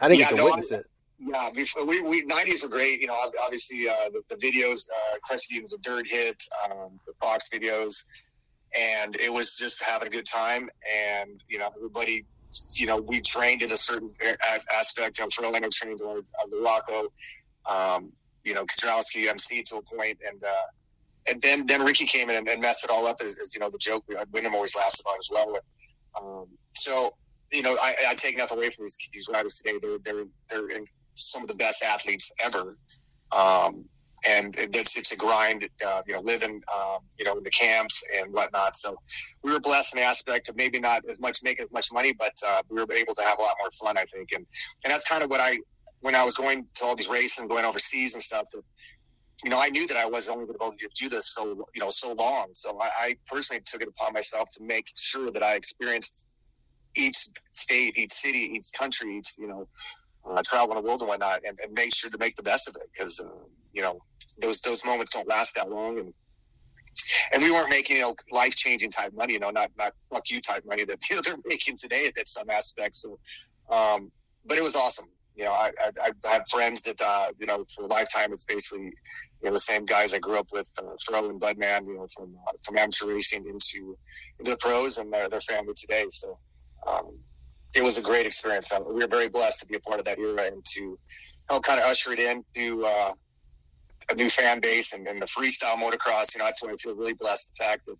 I 0.00 0.08
didn't 0.08 0.20
yeah, 0.20 0.30
get 0.30 0.36
to 0.36 0.36
no, 0.36 0.44
witness 0.46 0.72
I, 0.72 0.76
it. 0.76 0.86
Yeah, 1.18 1.48
before 1.54 1.86
we, 1.86 2.02
we 2.02 2.26
90s 2.26 2.62
were 2.62 2.68
great. 2.68 3.00
You 3.00 3.06
know, 3.06 3.16
obviously 3.42 3.88
uh, 3.88 4.10
the, 4.10 4.22
the, 4.28 4.36
videos, 4.36 4.86
uh, 4.90 5.16
was 5.30 5.72
a 5.72 5.78
dirt 5.78 6.06
hit, 6.06 6.42
um, 6.64 7.00
the 7.06 7.14
Fox 7.20 7.48
videos, 7.48 8.04
and 8.78 9.16
it 9.16 9.32
was 9.32 9.56
just 9.56 9.82
having 9.84 10.08
a 10.08 10.10
good 10.10 10.26
time. 10.26 10.68
And 11.18 11.42
you 11.48 11.58
know, 11.58 11.70
everybody, 11.74 12.26
you 12.74 12.86
know, 12.86 12.98
we 12.98 13.22
trained 13.22 13.62
in 13.62 13.72
a 13.72 13.76
certain 13.76 14.10
aspect. 14.74 15.18
I'm 15.22 15.30
sure 15.30 15.46
Orlando 15.46 15.68
trained 15.72 16.00
on 16.02 16.22
the 16.50 16.58
Rocco, 16.58 17.10
um, 17.70 18.12
you 18.44 18.54
know, 18.54 18.66
Kiedrowski 18.66 19.28
MC 19.28 19.62
to 19.64 19.76
a 19.76 19.82
point, 19.82 20.18
and 20.30 20.42
uh, 20.44 21.30
and 21.30 21.40
then 21.40 21.64
then 21.64 21.82
Ricky 21.82 22.04
came 22.04 22.28
in 22.28 22.36
and, 22.36 22.48
and 22.48 22.60
messed 22.60 22.84
it 22.84 22.90
all 22.90 23.06
up. 23.06 23.16
As, 23.22 23.38
as, 23.40 23.54
you 23.54 23.60
know, 23.60 23.70
the 23.70 23.78
joke 23.78 24.04
Windham 24.32 24.54
always 24.54 24.76
laughs 24.76 25.00
about 25.00 25.18
as 25.18 25.30
well. 25.32 25.58
Um, 26.20 26.46
so 26.74 27.14
you 27.52 27.62
know, 27.62 27.74
I, 27.80 27.94
I, 28.08 28.14
take 28.14 28.36
nothing 28.36 28.58
away 28.58 28.70
from 28.70 28.84
these 28.84 28.98
these 29.12 29.28
riders 29.32 29.62
today. 29.64 29.78
They're 29.80 29.98
they're 30.04 30.24
they're 30.50 30.70
in 30.70 30.84
some 31.16 31.42
of 31.42 31.48
the 31.48 31.54
best 31.54 31.82
athletes 31.82 32.32
ever. 32.42 32.76
Um, 33.36 33.84
and 34.28 34.54
it's 34.56 34.96
it's 34.96 35.12
a 35.12 35.16
grind, 35.16 35.68
uh, 35.86 36.00
you 36.06 36.14
know, 36.14 36.20
living, 36.22 36.60
um, 36.74 36.98
you 37.18 37.24
know, 37.24 37.36
in 37.36 37.42
the 37.42 37.50
camps 37.50 38.02
and 38.18 38.32
whatnot. 38.32 38.74
So 38.74 38.96
we 39.42 39.52
were 39.52 39.60
blessed 39.60 39.94
in 39.94 40.00
the 40.00 40.06
aspect 40.06 40.48
of 40.48 40.56
maybe 40.56 40.78
not 40.78 41.02
as 41.08 41.20
much 41.20 41.38
making 41.42 41.64
as 41.64 41.72
much 41.72 41.92
money, 41.92 42.12
but 42.12 42.32
uh, 42.46 42.62
we 42.68 42.76
were 42.76 42.92
able 42.92 43.14
to 43.14 43.22
have 43.22 43.38
a 43.38 43.42
lot 43.42 43.54
more 43.60 43.70
fun, 43.70 43.98
I 43.98 44.04
think. 44.06 44.32
And 44.32 44.46
and 44.84 44.92
that's 44.92 45.08
kind 45.08 45.22
of 45.22 45.30
what 45.30 45.40
I 45.40 45.58
when 46.00 46.14
I 46.14 46.24
was 46.24 46.34
going 46.34 46.66
to 46.74 46.84
all 46.84 46.96
these 46.96 47.08
races 47.08 47.38
and 47.38 47.48
going 47.48 47.64
overseas 47.64 48.14
and 48.14 48.22
stuff. 48.22 48.46
That, 48.52 48.62
you 49.44 49.50
know, 49.50 49.60
I 49.60 49.68
knew 49.68 49.86
that 49.86 49.96
I 49.96 50.06
was 50.06 50.28
only 50.28 50.44
able 50.44 50.72
to 50.72 50.88
do 50.98 51.08
this 51.08 51.34
so 51.34 51.44
you 51.74 51.80
know 51.80 51.90
so 51.90 52.12
long. 52.14 52.48
So 52.52 52.78
I, 52.80 52.90
I 52.98 53.16
personally 53.26 53.62
took 53.64 53.82
it 53.82 53.88
upon 53.88 54.12
myself 54.12 54.48
to 54.52 54.64
make 54.64 54.86
sure 54.96 55.30
that 55.30 55.42
I 55.42 55.54
experienced 55.54 56.26
each 56.96 57.28
state, 57.52 57.96
each 57.98 58.12
city, 58.12 58.38
each 58.38 58.72
country, 58.76 59.18
each 59.18 59.32
you 59.38 59.46
know, 59.46 59.68
uh, 60.28 60.42
travel 60.44 60.76
in 60.76 60.82
the 60.82 60.88
world 60.88 61.00
and 61.00 61.08
whatnot, 61.08 61.40
and, 61.44 61.58
and 61.62 61.72
make 61.72 61.94
sure 61.94 62.10
to 62.10 62.18
make 62.18 62.36
the 62.36 62.42
best 62.42 62.68
of 62.68 62.76
it 62.76 62.88
because 62.92 63.20
uh, 63.20 63.44
you 63.72 63.82
know 63.82 63.98
those 64.40 64.60
those 64.60 64.84
moments 64.84 65.14
don't 65.14 65.28
last 65.28 65.54
that 65.54 65.70
long 65.70 65.98
and 65.98 66.12
and 67.32 67.42
we 67.42 67.50
weren't 67.50 67.70
making 67.70 67.96
you 67.96 68.02
know 68.02 68.14
life 68.32 68.54
changing 68.54 68.90
type 68.90 69.12
money 69.14 69.34
you 69.34 69.40
know 69.40 69.50
not 69.50 69.70
not 69.78 69.92
fuck 70.12 70.28
you 70.30 70.40
type 70.40 70.62
money 70.66 70.84
that 70.84 70.98
you 71.10 71.16
know, 71.16 71.22
they're 71.24 71.36
making 71.44 71.76
today 71.76 72.10
at 72.18 72.28
some 72.28 72.48
aspects 72.50 73.02
so 73.02 73.18
um, 73.70 74.10
but 74.44 74.56
it 74.58 74.62
was 74.62 74.76
awesome. 74.76 75.06
You 75.34 75.44
know 75.44 75.52
I, 75.52 75.70
I, 76.00 76.10
I 76.24 76.32
have 76.32 76.48
friends 76.48 76.80
that 76.82 77.00
uh, 77.04 77.26
you 77.38 77.46
know 77.46 77.64
for 77.74 77.84
a 77.84 77.88
lifetime 77.88 78.32
it's 78.32 78.46
basically 78.46 78.84
you 78.84 78.92
know 79.44 79.52
the 79.52 79.58
same 79.58 79.84
guys 79.84 80.14
I 80.14 80.18
grew 80.18 80.38
up 80.38 80.48
with 80.50 80.70
uh, 80.78 80.94
Fro 81.04 81.28
and 81.28 81.40
Budman 81.40 81.86
you 81.86 81.96
know 81.96 82.06
from 82.16 82.34
uh, 82.48 82.52
from 82.64 82.78
amateur 82.78 83.08
racing 83.08 83.46
into 83.46 83.96
into 84.38 84.52
the 84.52 84.56
pros 84.58 84.96
and 84.98 85.12
their 85.12 85.28
their 85.28 85.40
family 85.40 85.74
today 85.74 86.06
so 86.08 86.38
um, 86.88 87.10
it 87.76 87.82
was 87.82 87.98
a 87.98 88.02
great 88.02 88.26
experience. 88.26 88.72
Uh, 88.72 88.80
we 88.86 88.94
were 88.94 89.06
very 89.06 89.28
blessed 89.28 89.60
to 89.60 89.66
be 89.66 89.76
a 89.76 89.80
part 89.80 89.98
of 89.98 90.06
that 90.06 90.18
era 90.18 90.46
and 90.46 90.64
to 90.64 90.98
help 91.48 91.62
kind 91.64 91.78
of 91.78 91.86
usher 91.86 92.12
it 92.12 92.18
into 92.18 92.84
uh, 92.84 93.12
a 94.10 94.14
new 94.14 94.28
fan 94.28 94.60
base 94.60 94.94
and, 94.94 95.06
and 95.06 95.20
the 95.20 95.26
freestyle 95.26 95.76
motocross. 95.76 96.34
You 96.34 96.38
know, 96.38 96.46
that's 96.46 96.62
why 96.62 96.70
I 96.70 96.76
feel 96.76 96.94
really 96.94 97.14
blessed. 97.14 97.56
The 97.56 97.64
fact 97.64 97.86
that 97.86 97.96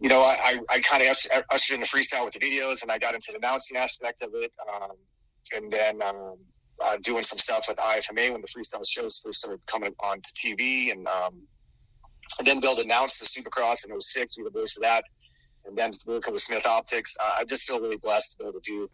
you 0.00 0.08
know 0.08 0.20
I, 0.20 0.56
I, 0.70 0.76
I 0.76 0.80
kind 0.80 1.02
of 1.02 1.08
ushered 1.52 1.74
in 1.74 1.80
the 1.80 1.86
freestyle 1.86 2.24
with 2.24 2.34
the 2.34 2.40
videos, 2.40 2.82
and 2.82 2.92
I 2.92 2.98
got 2.98 3.14
into 3.14 3.32
the 3.32 3.38
announcing 3.38 3.76
aspect 3.78 4.22
of 4.22 4.30
it, 4.34 4.52
um, 4.72 4.96
and 5.56 5.72
then. 5.72 6.02
Um, 6.02 6.36
uh, 6.84 6.96
doing 7.04 7.22
some 7.22 7.38
stuff 7.38 7.66
with 7.68 7.78
IFMA 7.78 8.32
when 8.32 8.40
the 8.40 8.48
freestyle 8.48 8.84
shows 8.84 9.20
first 9.24 9.40
started 9.40 9.64
coming 9.66 9.94
on 10.00 10.20
to 10.20 10.30
TV, 10.32 10.90
and, 10.90 11.06
um, 11.06 11.34
and 12.38 12.46
then 12.46 12.60
Bill 12.60 12.78
announced 12.80 13.20
the 13.20 13.26
Supercross 13.42 13.88
in 13.88 13.98
06, 14.00 14.38
we 14.38 14.42
were 14.42 14.50
the 14.50 14.58
voice 14.58 14.76
of 14.76 14.82
that, 14.82 15.04
and 15.66 15.76
then 15.76 15.90
working 16.06 16.32
with 16.32 16.42
Smith 16.42 16.66
Optics. 16.66 17.16
Uh, 17.22 17.32
I 17.38 17.44
just 17.44 17.64
feel 17.64 17.80
really 17.80 17.96
blessed 17.96 18.32
to 18.32 18.38
be 18.38 18.44
able 18.44 18.60
to 18.60 18.60
do 18.60 18.90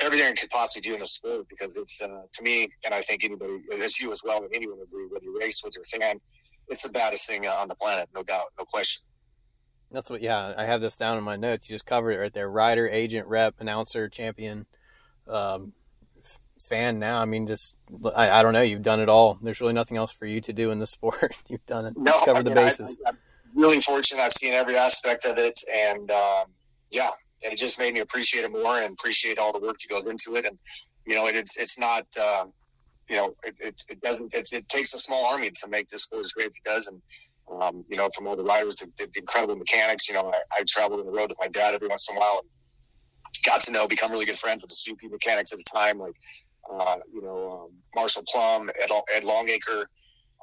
everything 0.00 0.26
I 0.26 0.32
could 0.32 0.50
possibly 0.50 0.88
do 0.88 0.94
in 0.94 1.00
the 1.00 1.06
sport 1.06 1.46
because 1.48 1.76
it's 1.76 2.02
uh, 2.02 2.22
to 2.32 2.42
me, 2.42 2.68
and 2.84 2.94
I 2.94 3.02
think 3.02 3.24
anybody, 3.24 3.62
as 3.82 4.00
you 4.00 4.10
as 4.12 4.22
well, 4.24 4.42
and 4.42 4.50
anyone 4.54 4.78
agree, 4.80 5.06
whether 5.10 5.24
you 5.24 5.38
race, 5.38 5.62
whether 5.62 5.74
you're 5.76 5.82
a 5.82 6.06
fan, 6.06 6.20
it's 6.68 6.82
the 6.82 6.92
baddest 6.92 7.28
thing 7.28 7.44
on 7.44 7.68
the 7.68 7.76
planet, 7.76 8.08
no 8.14 8.22
doubt, 8.22 8.46
no 8.58 8.64
question. 8.64 9.04
That's 9.90 10.10
what, 10.10 10.22
yeah. 10.22 10.54
I 10.56 10.64
have 10.64 10.80
this 10.80 10.96
down 10.96 11.18
in 11.18 11.24
my 11.24 11.36
notes. 11.36 11.68
You 11.68 11.74
just 11.74 11.86
covered 11.86 12.12
it 12.12 12.18
right 12.18 12.32
there. 12.32 12.50
Rider, 12.50 12.88
agent, 12.88 13.28
rep, 13.28 13.54
announcer, 13.60 14.08
champion, 14.08 14.66
um, 15.28 15.72
fan. 16.68 16.98
Now, 16.98 17.20
I 17.20 17.26
mean, 17.26 17.46
just 17.46 17.76
I, 18.14 18.30
I, 18.30 18.42
don't 18.42 18.54
know. 18.54 18.62
You've 18.62 18.82
done 18.82 19.00
it 19.00 19.08
all. 19.08 19.38
There's 19.40 19.60
really 19.60 19.72
nothing 19.72 19.96
else 19.96 20.10
for 20.10 20.26
you 20.26 20.40
to 20.40 20.52
do 20.52 20.70
in 20.70 20.80
the 20.80 20.86
sport. 20.88 21.36
You've 21.48 21.64
done 21.66 21.86
it. 21.86 21.96
No, 21.96 22.18
covered 22.24 22.44
the 22.44 22.50
bases. 22.50 22.98
I, 23.06 23.12
really 23.54 23.80
fortunate. 23.80 24.22
I've 24.22 24.32
seen 24.32 24.52
every 24.52 24.76
aspect 24.76 25.24
of 25.24 25.38
it, 25.38 25.58
and 25.72 26.10
um, 26.10 26.46
yeah, 26.90 27.08
and 27.42 27.52
it 27.52 27.58
just 27.58 27.78
made 27.78 27.94
me 27.94 28.00
appreciate 28.00 28.44
it 28.44 28.52
more 28.52 28.78
and 28.78 28.92
appreciate 28.92 29.38
all 29.38 29.52
the 29.52 29.60
work 29.60 29.78
that 29.78 29.88
goes 29.88 30.06
into 30.06 30.38
it. 30.38 30.44
And 30.44 30.58
you 31.06 31.14
know, 31.14 31.26
it, 31.26 31.36
it's 31.36 31.56
it's 31.56 31.78
not 31.78 32.04
uh, 32.20 32.46
you 33.08 33.16
know 33.16 33.34
it, 33.44 33.54
it, 33.60 33.82
it 33.88 34.00
doesn't 34.00 34.34
it 34.34 34.68
takes 34.68 34.94
a 34.94 34.98
small 34.98 35.26
army 35.26 35.50
to 35.50 35.68
make 35.68 35.86
this 35.88 36.02
sport 36.02 36.24
as 36.24 36.32
great 36.32 36.48
as 36.48 36.56
it 36.56 36.68
does. 36.68 36.88
And 36.88 37.00
um, 37.60 37.84
you 37.88 37.96
know, 37.96 38.08
from 38.14 38.26
all 38.26 38.36
the 38.36 38.44
riders 38.44 38.76
to 38.76 38.88
the 38.98 39.08
incredible 39.16 39.56
mechanics. 39.56 40.08
You 40.08 40.14
know, 40.14 40.32
I, 40.32 40.40
I 40.60 40.64
traveled 40.68 41.00
on 41.00 41.06
the 41.06 41.12
road 41.12 41.28
with 41.28 41.38
my 41.40 41.48
dad 41.48 41.74
every 41.74 41.88
once 41.88 42.08
in 42.10 42.16
a 42.16 42.20
while 42.20 42.40
and 42.42 42.50
got 43.44 43.60
to 43.62 43.72
know, 43.72 43.86
become 43.86 44.10
really 44.10 44.26
good 44.26 44.38
friends 44.38 44.62
with 44.62 44.70
the 44.70 44.92
CP 44.92 45.10
mechanics 45.10 45.52
at 45.52 45.58
the 45.58 45.64
time, 45.74 45.98
like 45.98 46.14
uh, 46.72 46.96
you 47.12 47.22
know 47.22 47.66
um, 47.66 47.70
Marshall 47.94 48.24
Plum, 48.28 48.70
Ed, 48.82 48.90
Ed 49.14 49.24
Longacre. 49.24 49.86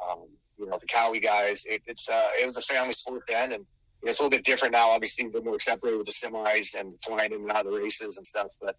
Um, 0.09 0.27
you 0.61 0.67
know 0.67 0.77
the 0.79 0.87
Cowie 0.87 1.19
guys. 1.19 1.65
It, 1.65 1.81
it's 1.87 2.09
uh, 2.09 2.29
it 2.39 2.45
was 2.45 2.57
a 2.57 2.61
family 2.61 2.93
sport 2.93 3.23
then, 3.27 3.51
and 3.53 3.65
it's 4.03 4.19
a 4.19 4.23
little 4.23 4.37
bit 4.37 4.45
different 4.45 4.73
now. 4.73 4.91
Obviously, 4.91 5.27
we're 5.27 5.41
more 5.41 5.59
separated 5.59 5.97
with 5.97 6.07
the 6.07 6.13
semis 6.13 6.79
and 6.79 6.99
flying 7.01 7.33
in 7.33 7.41
and 7.41 7.51
out 7.51 7.65
of 7.65 7.73
the 7.73 7.79
races 7.79 8.17
and 8.17 8.25
stuff, 8.25 8.47
but 8.61 8.75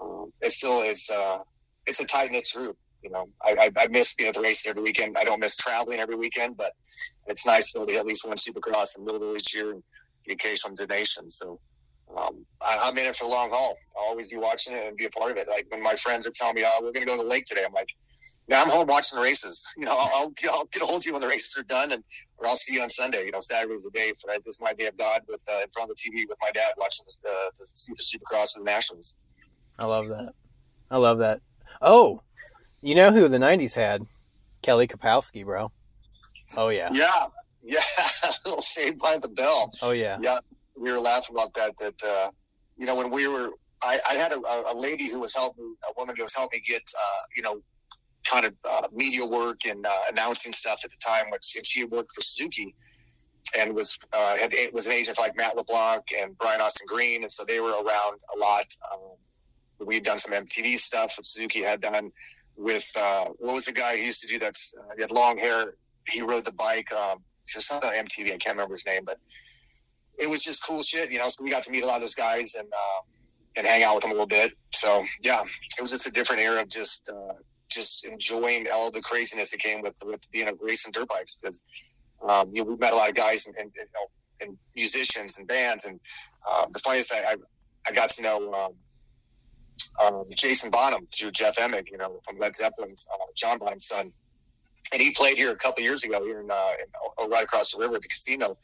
um, 0.00 0.32
it 0.40 0.50
still 0.50 0.82
is. 0.82 1.10
Uh, 1.12 1.38
it's 1.86 2.00
a 2.00 2.06
tight 2.06 2.30
knit 2.30 2.48
group. 2.54 2.76
You 3.02 3.10
know, 3.10 3.28
I, 3.42 3.56
I, 3.58 3.70
I 3.82 3.86
miss 3.88 4.14
being 4.14 4.28
at 4.28 4.36
the 4.36 4.42
races 4.42 4.66
every 4.68 4.82
weekend. 4.82 5.16
I 5.18 5.24
don't 5.24 5.40
miss 5.40 5.56
traveling 5.56 5.98
every 5.98 6.14
weekend, 6.14 6.56
but 6.56 6.70
it's 7.26 7.44
nice 7.44 7.72
to 7.72 7.78
able 7.78 7.88
to 7.88 7.96
at 7.96 8.06
least 8.06 8.26
one 8.26 8.36
Supercross 8.36 8.96
in 8.96 9.04
the 9.04 9.12
middle 9.12 9.30
of 9.30 9.36
each 9.36 9.54
year 9.54 9.72
and 9.72 9.82
the 10.24 10.34
occasional 10.34 10.76
donation. 10.76 11.28
So 11.28 11.58
um, 12.16 12.44
I, 12.60 12.78
I'm 12.84 12.96
in 12.98 13.06
it 13.06 13.16
for 13.16 13.24
the 13.24 13.30
long 13.30 13.50
haul. 13.50 13.74
I'll 13.96 14.10
always 14.10 14.28
be 14.28 14.36
watching 14.36 14.74
it 14.74 14.86
and 14.86 14.96
be 14.96 15.06
a 15.06 15.10
part 15.10 15.32
of 15.32 15.36
it. 15.36 15.48
Like 15.48 15.66
when 15.70 15.82
my 15.82 15.94
friends 15.94 16.26
are 16.26 16.30
telling 16.30 16.54
me, 16.54 16.64
"Oh, 16.64 16.78
we're 16.80 16.92
going 16.92 17.06
to 17.06 17.10
go 17.10 17.16
to 17.16 17.22
the 17.22 17.28
lake 17.28 17.44
today," 17.44 17.64
I'm 17.66 17.72
like, 17.72 17.92
"Yeah, 18.48 18.62
I'm 18.62 18.68
home 18.68 18.86
watching 18.86 19.18
the 19.18 19.22
races. 19.22 19.66
You 19.76 19.86
know, 19.86 19.96
I'll, 19.96 20.10
I'll, 20.14 20.30
get 20.30 20.82
a 20.82 20.86
hold 20.86 21.02
of 21.02 21.06
you 21.06 21.12
when 21.12 21.22
the 21.22 21.28
races 21.28 21.56
are 21.58 21.64
done, 21.64 21.92
and 21.92 22.04
or 22.38 22.46
I'll 22.46 22.56
see 22.56 22.74
you 22.74 22.82
on 22.82 22.88
Sunday. 22.88 23.24
You 23.24 23.32
know, 23.32 23.40
Saturday 23.40 23.74
Saturday's 23.74 23.84
the 23.84 23.90
day 23.90 24.12
for 24.20 24.32
this 24.44 24.56
is 24.56 24.60
my 24.60 24.72
day 24.74 24.86
of 24.86 24.96
God 24.96 25.22
with 25.28 25.40
uh, 25.48 25.62
in 25.62 25.68
front 25.70 25.90
of 25.90 25.96
the 25.96 26.02
TV 26.02 26.24
with 26.28 26.38
my 26.40 26.50
dad 26.52 26.72
watching 26.76 27.04
the 27.06 27.50
the, 27.58 27.94
the, 27.96 28.02
Supercross 28.02 28.56
of 28.56 28.64
the 28.64 28.70
Nationals." 28.70 29.16
I 29.78 29.86
love 29.86 30.08
that. 30.08 30.32
I 30.90 30.98
love 30.98 31.18
that. 31.18 31.40
Oh, 31.80 32.22
you 32.80 32.94
know 32.94 33.10
who 33.10 33.28
the 33.28 33.38
'90s 33.38 33.74
had? 33.74 34.06
Kelly 34.62 34.86
Kapowski, 34.86 35.44
bro. 35.44 35.72
Oh 36.56 36.68
yeah. 36.68 36.90
Yeah, 36.92 37.26
yeah. 37.62 37.80
little 38.44 38.60
Saved 38.60 38.98
by 38.98 39.18
the 39.18 39.28
Bell. 39.28 39.72
Oh 39.82 39.90
yeah. 39.90 40.18
Yeah, 40.20 40.38
we 40.76 40.92
were 40.92 41.00
laughing 41.00 41.36
about 41.36 41.54
that. 41.54 41.76
That 41.78 42.02
uh, 42.06 42.30
you 42.76 42.86
know, 42.86 42.94
when 42.94 43.10
we 43.10 43.28
were, 43.28 43.50
I, 43.82 44.00
I 44.08 44.14
had 44.14 44.32
a, 44.32 44.38
a 44.38 44.74
lady 44.74 45.08
who 45.08 45.20
was 45.20 45.34
helping, 45.34 45.76
a 45.88 45.92
woman 45.98 46.14
who 46.16 46.22
was 46.22 46.34
helping 46.34 46.58
me 46.58 46.74
get, 46.74 46.82
uh, 46.98 47.22
you 47.36 47.42
know, 47.42 47.60
kind 48.28 48.46
of 48.46 48.54
uh, 48.68 48.88
media 48.92 49.26
work 49.26 49.60
and 49.66 49.84
uh, 49.86 50.00
announcing 50.10 50.52
stuff 50.52 50.80
at 50.84 50.90
the 50.90 50.98
time. 51.04 51.30
Which 51.30 51.54
and 51.56 51.66
she 51.66 51.80
had 51.80 51.90
worked 51.90 52.12
for 52.12 52.20
Suzuki 52.20 52.74
and 53.58 53.74
was 53.74 53.98
uh, 54.12 54.36
had 54.36 54.52
was 54.72 54.86
an 54.86 54.92
agent 54.92 55.16
for 55.16 55.22
like 55.22 55.36
Matt 55.36 55.56
LeBlanc 55.56 56.04
and 56.20 56.36
Brian 56.38 56.60
Austin 56.60 56.86
Green, 56.88 57.22
and 57.22 57.30
so 57.30 57.44
they 57.46 57.60
were 57.60 57.70
around 57.70 58.20
a 58.34 58.38
lot. 58.38 58.66
Um, 58.92 59.86
we 59.86 59.96
had 59.96 60.04
done 60.04 60.18
some 60.18 60.32
MTV 60.32 60.76
stuff, 60.76 61.14
which 61.16 61.26
Suzuki 61.26 61.62
had 61.62 61.80
done 61.80 62.10
with 62.56 62.90
uh, 62.98 63.26
what 63.38 63.54
was 63.54 63.64
the 63.64 63.72
guy 63.72 63.96
who 63.96 64.02
used 64.02 64.20
to 64.22 64.28
do 64.28 64.38
that? 64.38 64.54
Uh, 64.78 64.82
he 64.96 65.02
had 65.02 65.10
long 65.10 65.36
hair. 65.36 65.74
He 66.08 66.22
rode 66.22 66.44
the 66.44 66.52
bike. 66.52 66.92
Um, 66.92 67.18
just 67.46 67.68
something 67.68 67.88
on 67.88 67.96
MTV. 67.96 68.26
I 68.26 68.38
can't 68.38 68.56
remember 68.56 68.74
his 68.74 68.86
name, 68.86 69.02
but 69.04 69.16
it 70.18 70.28
was 70.28 70.42
just 70.42 70.66
cool 70.66 70.82
shit, 70.82 71.10
you 71.10 71.18
know. 71.18 71.28
So 71.28 71.42
we 71.42 71.50
got 71.50 71.62
to 71.64 71.70
meet 71.70 71.82
a 71.82 71.86
lot 71.86 71.96
of 71.96 72.02
those 72.02 72.14
guys 72.14 72.54
and 72.54 72.68
uh, 72.72 73.02
and 73.56 73.66
hang 73.66 73.82
out 73.82 73.94
with 73.94 74.02
them 74.02 74.12
a 74.12 74.14
little 74.14 74.26
bit. 74.26 74.52
So 74.72 75.02
yeah, 75.22 75.40
it 75.78 75.82
was 75.82 75.90
just 75.90 76.06
a 76.06 76.10
different 76.10 76.42
era 76.42 76.62
of 76.62 76.68
just 76.68 77.10
uh, 77.10 77.34
just 77.74 78.04
enjoying 78.06 78.66
all 78.72 78.90
the 78.90 79.00
craziness 79.00 79.50
that 79.50 79.60
came 79.60 79.82
with 79.82 79.94
with 80.04 80.30
being 80.30 80.48
a 80.48 80.52
racing 80.60 80.92
dirt 80.92 81.08
bikes 81.08 81.36
because 81.36 81.62
um, 82.28 82.50
you 82.52 82.62
know 82.62 82.70
we 82.70 82.76
met 82.76 82.92
a 82.92 82.96
lot 82.96 83.08
of 83.08 83.16
guys 83.16 83.46
and, 83.46 83.56
and, 83.58 83.70
and 84.40 84.58
musicians 84.74 85.38
and 85.38 85.46
bands 85.48 85.86
and 85.86 85.98
uh, 86.48 86.66
the 86.72 86.78
funniest 86.80 87.12
I, 87.12 87.18
I, 87.18 87.34
I 87.88 87.92
got 87.92 88.10
to 88.10 88.22
know. 88.22 88.52
Um, 88.52 88.72
um, 90.02 90.24
Jason 90.36 90.70
Bonham 90.70 91.06
through 91.06 91.32
Jeff 91.32 91.56
Emig, 91.56 91.90
you 91.90 91.98
know, 91.98 92.20
from 92.24 92.38
Led 92.38 92.54
Zeppelin's 92.54 93.06
uh, 93.12 93.26
John 93.34 93.58
Bonham's 93.58 93.86
son, 93.86 94.10
and 94.92 95.02
he 95.02 95.10
played 95.12 95.36
here 95.36 95.52
a 95.52 95.56
couple 95.56 95.82
years 95.82 96.04
ago 96.04 96.24
here 96.24 96.40
in, 96.40 96.50
uh, 96.50 96.70
in 96.80 96.86
oh, 97.18 97.28
right 97.28 97.44
across 97.44 97.72
the 97.72 97.78
river 97.78 97.96
at 97.96 98.02
the 98.02 98.08
casino, 98.08 98.56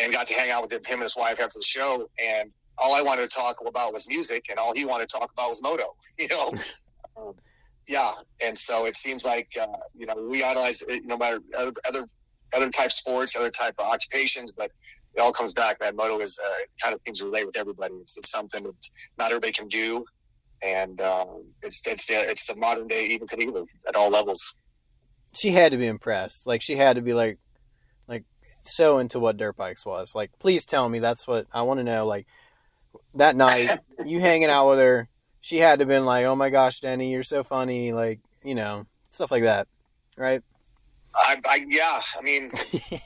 and 0.00 0.12
got 0.12 0.26
to 0.26 0.34
hang 0.34 0.50
out 0.50 0.62
with 0.62 0.72
him, 0.72 0.80
him 0.84 0.94
and 0.94 1.02
his 1.02 1.16
wife 1.16 1.40
after 1.40 1.58
the 1.58 1.64
show. 1.64 2.08
And 2.22 2.50
all 2.78 2.94
I 2.94 3.02
wanted 3.02 3.28
to 3.28 3.34
talk 3.34 3.56
about 3.66 3.92
was 3.92 4.08
music, 4.08 4.46
and 4.50 4.58
all 4.58 4.74
he 4.74 4.84
wanted 4.84 5.08
to 5.08 5.18
talk 5.18 5.32
about 5.32 5.48
was 5.48 5.62
moto. 5.62 5.84
You 6.18 6.28
know, 6.28 6.52
yeah. 7.88 8.10
And 8.44 8.56
so 8.56 8.86
it 8.86 8.96
seems 8.96 9.24
like 9.24 9.48
uh, 9.60 9.66
you 9.94 10.06
know 10.06 10.14
we 10.28 10.42
idolize 10.42 10.82
you 10.88 11.06
know 11.06 11.16
matter 11.16 11.40
other 11.58 11.72
other 11.88 12.06
other 12.54 12.70
type 12.70 12.92
sports, 12.92 13.36
other 13.36 13.50
type 13.50 13.74
of 13.78 13.86
occupations, 13.86 14.52
but 14.52 14.70
it 15.14 15.20
all 15.20 15.32
comes 15.32 15.52
back. 15.52 15.76
Man, 15.80 15.96
moto 15.96 16.18
is 16.18 16.38
uh, 16.44 16.64
kind 16.82 16.94
of 16.94 17.00
things 17.02 17.22
relate 17.22 17.46
with 17.46 17.56
everybody. 17.56 17.94
It's, 17.94 18.16
it's 18.16 18.30
something 18.30 18.62
that 18.62 18.74
not 19.18 19.30
everybody 19.30 19.52
can 19.52 19.68
do, 19.68 20.04
and 20.62 21.00
um, 21.00 21.44
it's 21.62 21.86
it's 21.86 22.06
the 22.06 22.14
it's 22.14 22.46
the 22.46 22.56
modern 22.56 22.86
day 22.86 23.18
Evel 23.18 23.26
Knievel 23.26 23.66
at 23.88 23.96
all 23.96 24.10
levels. 24.10 24.54
She 25.34 25.52
had 25.52 25.72
to 25.72 25.78
be 25.78 25.86
impressed. 25.86 26.46
Like 26.46 26.62
she 26.62 26.76
had 26.76 26.96
to 26.96 27.02
be 27.02 27.14
like, 27.14 27.38
like 28.06 28.24
so 28.62 28.98
into 28.98 29.18
what 29.18 29.36
dirt 29.36 29.56
bikes 29.56 29.84
was. 29.84 30.12
Like, 30.14 30.30
please 30.38 30.66
tell 30.66 30.88
me 30.88 30.98
that's 30.98 31.26
what 31.26 31.46
I 31.52 31.62
want 31.62 31.80
to 31.80 31.84
know. 31.84 32.06
Like 32.06 32.26
that 33.14 33.36
night, 33.36 33.80
you 34.04 34.20
hanging 34.20 34.50
out 34.50 34.68
with 34.68 34.78
her, 34.78 35.08
she 35.42 35.58
had 35.58 35.78
to 35.78 35.82
have 35.82 35.88
been 35.88 36.06
like, 36.06 36.24
"Oh 36.24 36.34
my 36.34 36.48
gosh, 36.48 36.80
Denny, 36.80 37.12
you're 37.12 37.22
so 37.22 37.44
funny." 37.44 37.92
Like, 37.92 38.20
you 38.42 38.54
know, 38.54 38.86
stuff 39.10 39.30
like 39.30 39.42
that, 39.42 39.68
right? 40.16 40.42
I, 41.14 41.36
I 41.46 41.66
yeah, 41.68 42.00
I 42.18 42.22
mean. 42.22 42.50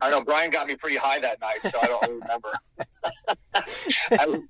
I 0.00 0.10
know 0.10 0.22
Brian 0.22 0.52
got 0.52 0.68
me 0.68 0.76
pretty 0.76 0.96
high 0.96 1.18
that 1.18 1.40
night, 1.40 1.64
so 1.64 1.76
I 1.82 1.86
don't 1.86 2.20
remember. 2.22 2.52
I, 4.12 4.40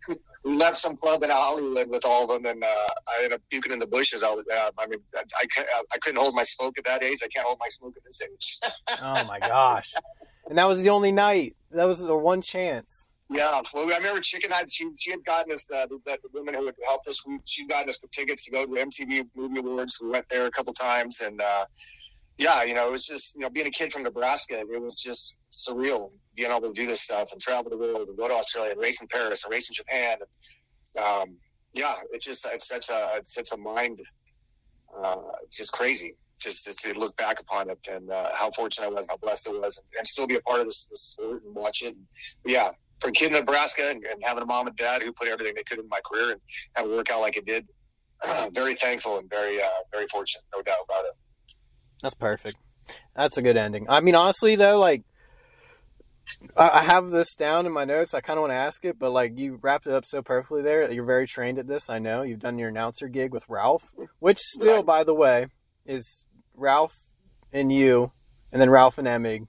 left 0.45 0.77
some 0.77 0.97
club 0.97 1.23
in 1.23 1.31
Hollywood 1.31 1.89
with 1.89 2.05
all 2.05 2.25
of 2.25 2.43
them, 2.43 2.51
and 2.51 2.63
uh, 2.63 2.67
I 2.67 3.25
ended 3.25 3.37
up 3.37 3.43
puking 3.51 3.73
in 3.73 3.79
the 3.79 3.87
bushes. 3.87 4.23
I 4.23 4.31
was, 4.31 4.45
uh, 4.53 4.71
I 4.79 4.87
mean, 4.87 5.01
I, 5.17 5.23
I, 5.41 5.83
I 5.95 5.99
couldn't 5.99 6.21
hold 6.21 6.35
my 6.35 6.43
smoke 6.43 6.79
at 6.79 6.85
that 6.85 7.03
age. 7.03 7.19
I 7.23 7.29
can't 7.29 7.47
hold 7.47 7.59
my 7.61 7.69
smoke 7.69 7.95
at 7.97 8.05
this 8.05 8.23
age. 8.23 8.61
oh 9.03 9.25
my 9.27 9.39
gosh! 9.39 9.95
And 10.49 10.59
that 10.59 10.65
was 10.67 10.83
the 10.83 10.91
only 10.91 11.13
night. 11.13 11.57
That 11.71 11.85
was 11.85 12.01
the 12.01 12.17
one 12.17 12.43
chance. 12.43 13.08
Yeah, 13.31 13.61
well, 13.75 13.93
I 13.93 13.99
remember 13.99 14.21
Chicken 14.23 14.51
had 14.51 14.71
she 14.71 14.89
she 14.97 15.11
had 15.11 15.23
gotten 15.23 15.53
us 15.53 15.71
uh, 15.71 15.87
the, 15.87 16.01
the, 16.07 16.19
woman 16.33 16.55
who 16.55 16.65
had 16.65 16.75
helped 16.89 17.09
us. 17.09 17.27
We 17.27 17.39
she 17.45 17.67
gotten 17.67 17.91
us 17.91 18.01
tickets 18.11 18.47
to 18.47 18.53
go 18.53 18.65
to 18.65 18.73
MTV 18.73 19.29
Movie 19.37 19.59
Awards. 19.59 19.99
We 20.03 20.09
went 20.09 20.27
there 20.31 20.47
a 20.47 20.51
couple 20.51 20.73
times, 20.73 21.21
and 21.21 21.39
uh, 21.39 21.65
yeah, 22.39 22.63
you 22.63 22.75
know, 22.75 22.87
it 22.89 22.93
was 22.93 23.07
just, 23.07 23.35
you 23.35 23.43
know, 23.43 23.51
being 23.51 23.67
a 23.67 23.71
kid 23.71 23.93
from 23.93 24.05
Nebraska, 24.05 24.55
it 24.55 24.81
was 24.81 25.03
just 25.03 25.39
surreal 25.51 26.11
being 26.37 26.51
able 26.53 26.69
to 26.69 26.73
do 26.73 26.87
this 26.87 27.01
stuff 27.01 27.33
and 27.33 27.41
travel 27.41 27.69
the 27.69 27.77
world 27.77 28.09
and 28.09 28.17
go 28.17 28.29
to 28.29 28.35
Australia 28.35 28.71
and 28.71 28.81
race 28.81 29.03
in 29.03 29.09
Paris 29.09 29.45
and 29.45 29.51
race 29.51 29.69
in 29.69 29.75
Japan. 29.75 30.19
And, 30.97 31.05
um, 31.05 31.37
yeah, 31.75 31.95
it's 32.13 32.25
just, 32.25 32.47
it's 32.47 32.69
such 32.69 32.89
a, 32.91 33.17
it's 33.17 33.35
such 33.35 33.49
a 33.53 33.57
mind, 33.57 33.99
uh, 34.97 35.17
just 35.53 35.73
crazy 35.73 36.13
just, 36.41 36.65
just 36.65 36.79
to 36.79 36.97
look 36.97 37.17
back 37.17 37.41
upon 37.41 37.69
it 37.69 37.85
and, 37.91 38.09
uh, 38.09 38.29
how 38.37 38.49
fortunate 38.53 38.87
I 38.87 38.91
was, 38.91 39.09
how 39.11 39.17
blessed 39.17 39.49
I 39.49 39.59
was 39.59 39.79
and, 39.79 39.87
and 39.99 40.07
still 40.07 40.29
be 40.29 40.37
a 40.37 40.41
part 40.43 40.61
of 40.61 40.67
this, 40.67 40.87
this 40.87 41.01
sport 41.01 41.43
and 41.45 41.57
watch 41.57 41.83
it. 41.83 41.97
But 42.45 42.53
yeah, 42.53 42.71
for 43.01 43.09
a 43.09 43.13
kid 43.13 43.33
in 43.33 43.39
Nebraska 43.39 43.83
and, 43.91 44.05
and, 44.05 44.23
having 44.27 44.43
a 44.43 44.47
mom 44.47 44.67
and 44.67 44.77
dad 44.77 45.03
who 45.03 45.13
put 45.13 45.29
everything 45.29 45.55
they 45.55 45.63
could 45.63 45.79
in 45.79 45.89
my 45.89 46.01
career 46.05 46.33
and 46.33 46.41
have 46.75 46.87
it 46.87 46.91
work 46.91 47.11
out 47.11 47.21
like 47.21 47.37
it 47.37 47.47
did, 47.47 47.67
very 48.53 48.75
thankful 48.75 49.19
and 49.19 49.31
very, 49.31 49.61
uh, 49.61 49.67
very 49.93 50.07
fortunate, 50.07 50.43
no 50.55 50.63
doubt 50.63 50.79
about 50.85 51.05
it. 51.05 51.13
That's 52.03 52.15
perfect. 52.15 52.57
That's 53.15 53.37
a 53.37 53.43
good 53.43 53.57
ending. 53.57 53.87
I 53.89 54.01
mean, 54.01 54.15
honestly, 54.15 54.57
though, 54.57 54.79
like, 54.79 55.03
I 56.57 56.83
have 56.83 57.11
this 57.11 57.35
down 57.35 57.67
in 57.67 57.73
my 57.73 57.85
notes. 57.85 58.13
I 58.13 58.21
kind 58.21 58.39
of 58.39 58.43
want 58.43 58.51
to 58.51 58.57
ask 58.57 58.85
it, 58.85 58.99
but 58.99 59.13
like 59.13 59.39
you 59.39 59.59
wrapped 59.63 59.87
it 59.87 59.95
up 59.95 60.05
so 60.05 60.21
perfectly 60.21 60.63
there. 60.63 60.91
You're 60.91 61.05
very 61.05 61.27
trained 61.27 61.59
at 61.59 61.67
this. 61.67 61.89
I 61.89 61.99
know 61.99 62.23
you've 62.23 62.41
done 62.41 62.59
your 62.59 62.69
announcer 62.69 63.09
gig 63.09 63.33
with 63.33 63.49
Ralph, 63.49 63.95
which 64.19 64.39
still, 64.39 64.83
by 64.83 65.05
the 65.05 65.15
way, 65.15 65.47
is 65.87 66.27
Ralph 66.55 66.99
and 67.51 67.73
you, 67.73 68.13
and 68.53 68.61
then 68.61 68.69
Ralph 68.71 68.99
and 68.99 69.09
Emig 69.09 69.47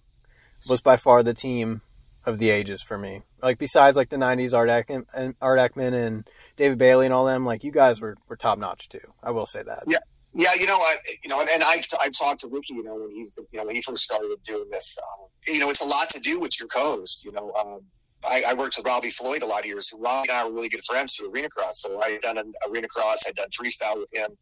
was 0.70 0.82
by 0.82 0.96
far 0.96 1.22
the 1.22 1.34
team 1.34 1.82
of 2.26 2.38
the 2.38 2.50
ages 2.50 2.82
for 2.82 2.98
me. 2.98 3.24
Like 3.42 3.58
besides 3.58 3.98
like 3.98 4.10
the 4.10 4.18
'90s 4.18 4.54
Art 4.54 4.70
Eckman 4.70 5.06
and 5.14 5.36
Art 5.42 5.76
and 5.76 6.28
David 6.56 6.78
Bailey 6.78 7.06
and 7.06 7.14
all 7.14 7.26
them, 7.26 7.46
like 7.46 7.64
you 7.64 7.72
guys 7.72 8.02
were 8.02 8.18
were 8.28 8.36
top 8.36 8.58
notch 8.58 8.90
too. 8.90 9.14
I 9.24 9.32
will 9.32 9.46
say 9.46 9.64
that. 9.64 9.84
Yeah. 9.88 10.00
Yeah, 10.36 10.54
you 10.54 10.68
know, 10.68 10.76
I, 10.76 10.96
you 11.24 11.30
know, 11.30 11.42
and, 11.42 11.50
and 11.50 11.64
I've, 11.64 11.84
I've 12.00 12.12
talked 12.12 12.42
to 12.42 12.48
Ricky, 12.50 12.76
you 12.76 12.84
know, 12.84 12.94
when 12.94 13.10
he, 13.10 13.28
you 13.52 13.60
know, 13.60 13.66
when 13.66 13.76
he 13.76 13.82
first 13.82 14.04
started 14.04 14.30
doing 14.46 14.70
this, 14.70 15.00
um, 15.02 15.28
you 15.48 15.60
know, 15.60 15.72
it's 15.72 15.82
a 15.82 15.88
lot 15.88 16.08
to 16.12 16.20
do 16.20 16.40
with 16.40 16.60
your 16.60 16.68
co-host, 16.68 17.26
you 17.26 17.32
know, 17.32 17.52
um, 17.60 17.80
I, 18.26 18.44
I, 18.50 18.54
worked 18.54 18.78
with 18.78 18.86
Robbie 18.86 19.10
Floyd 19.10 19.44
a 19.44 19.46
lot 19.46 19.62
of 19.62 19.66
years. 19.66 19.94
Robbie 19.98 20.30
and 20.30 20.38
I 20.38 20.46
were 20.46 20.54
really 20.54 20.70
good 20.70 20.84
friends 20.84 21.16
through 21.16 21.32
Arena 21.32 21.50
Cross. 21.50 21.82
So 21.82 22.02
I 22.02 22.10
had 22.10 22.22
done 22.22 22.38
an 22.38 22.54
Arena 22.70 22.88
Cross. 22.88 23.24
I'd 23.28 23.36
done 23.36 23.48
freestyle 23.50 23.98
with 23.98 24.14
him 24.14 24.38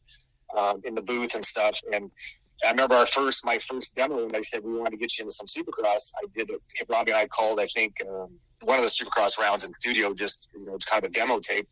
um, 0.58 0.82
in 0.84 0.96
the 0.96 1.02
booth 1.02 1.36
and 1.36 1.44
stuff. 1.44 1.80
And 1.94 2.10
I 2.66 2.72
remember 2.72 2.96
our 2.96 3.06
first, 3.06 3.46
my 3.46 3.60
first 3.60 3.96
demo, 3.96 4.26
and 4.26 4.36
I 4.36 4.42
said 4.42 4.64
we 4.64 4.78
wanted 4.78 4.92
to 4.92 4.98
get 4.98 5.18
you 5.18 5.24
into 5.24 5.34
some 5.34 5.48
Supercross. 5.48 6.12
I 6.22 6.26
did. 6.36 6.50
Robbie 6.90 7.12
and 7.12 7.20
I 7.20 7.28
called, 7.28 7.60
I 7.60 7.68
think, 7.68 7.96
um, 8.08 8.32
one 8.62 8.78
of 8.78 8.84
the 8.84 8.90
Supercross 8.90 9.40
rounds 9.40 9.66
in 9.66 9.72
the 9.72 9.76
studio. 9.80 10.14
Just 10.14 10.50
you 10.56 10.66
know, 10.66 10.76
it's 10.76 10.86
kind 10.86 11.04
of 11.04 11.10
a 11.10 11.14
demo 11.14 11.40
tape, 11.40 11.68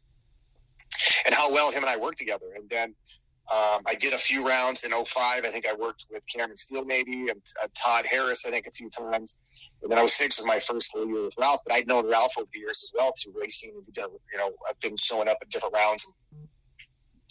and 1.25 1.33
how 1.33 1.51
well 1.51 1.71
him 1.71 1.83
and 1.83 1.89
I 1.89 1.97
worked 1.97 2.19
together. 2.19 2.53
And 2.55 2.69
then 2.69 2.93
um, 3.53 3.81
I 3.88 3.95
did 3.99 4.13
a 4.13 4.17
few 4.17 4.47
rounds 4.47 4.83
in 4.83 4.91
05. 4.91 5.45
I 5.45 5.49
think 5.49 5.67
I 5.67 5.73
worked 5.73 6.05
with 6.11 6.23
Cameron 6.27 6.57
Steele 6.57 6.86
maybe 6.86 7.29
and 7.29 7.41
uh, 7.63 7.67
Todd 7.75 8.05
Harris, 8.09 8.45
I 8.45 8.49
think, 8.49 8.65
a 8.65 8.71
few 8.71 8.89
times. 8.89 9.38
And 9.83 9.91
then 9.91 10.07
06 10.07 10.39
was 10.39 10.47
my 10.47 10.57
first 10.57 10.91
full 10.91 11.07
year 11.07 11.25
with 11.25 11.36
Ralph, 11.38 11.59
but 11.65 11.75
I'd 11.75 11.88
known 11.88 12.09
Ralph 12.09 12.33
over 12.39 12.47
the 12.51 12.59
years 12.59 12.81
as 12.83 12.91
well 12.95 13.13
through 13.21 13.39
racing. 13.39 13.73
And, 13.75 13.86
you 13.95 14.38
know, 14.38 14.49
I've 14.67 14.79
been 14.79 14.97
showing 14.97 15.27
up 15.27 15.38
at 15.41 15.49
different 15.49 15.75
rounds. 15.75 16.11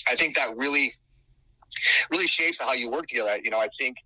I 0.09 0.15
think 0.15 0.37
that 0.37 0.57
really, 0.57 0.95
really 2.11 2.27
shapes 2.27 2.61
how 2.61 2.73
you 2.73 2.91
work 2.91 3.07
together. 3.07 3.37
You 3.43 3.51
know, 3.51 3.61
I 3.61 3.69
think, 3.79 3.99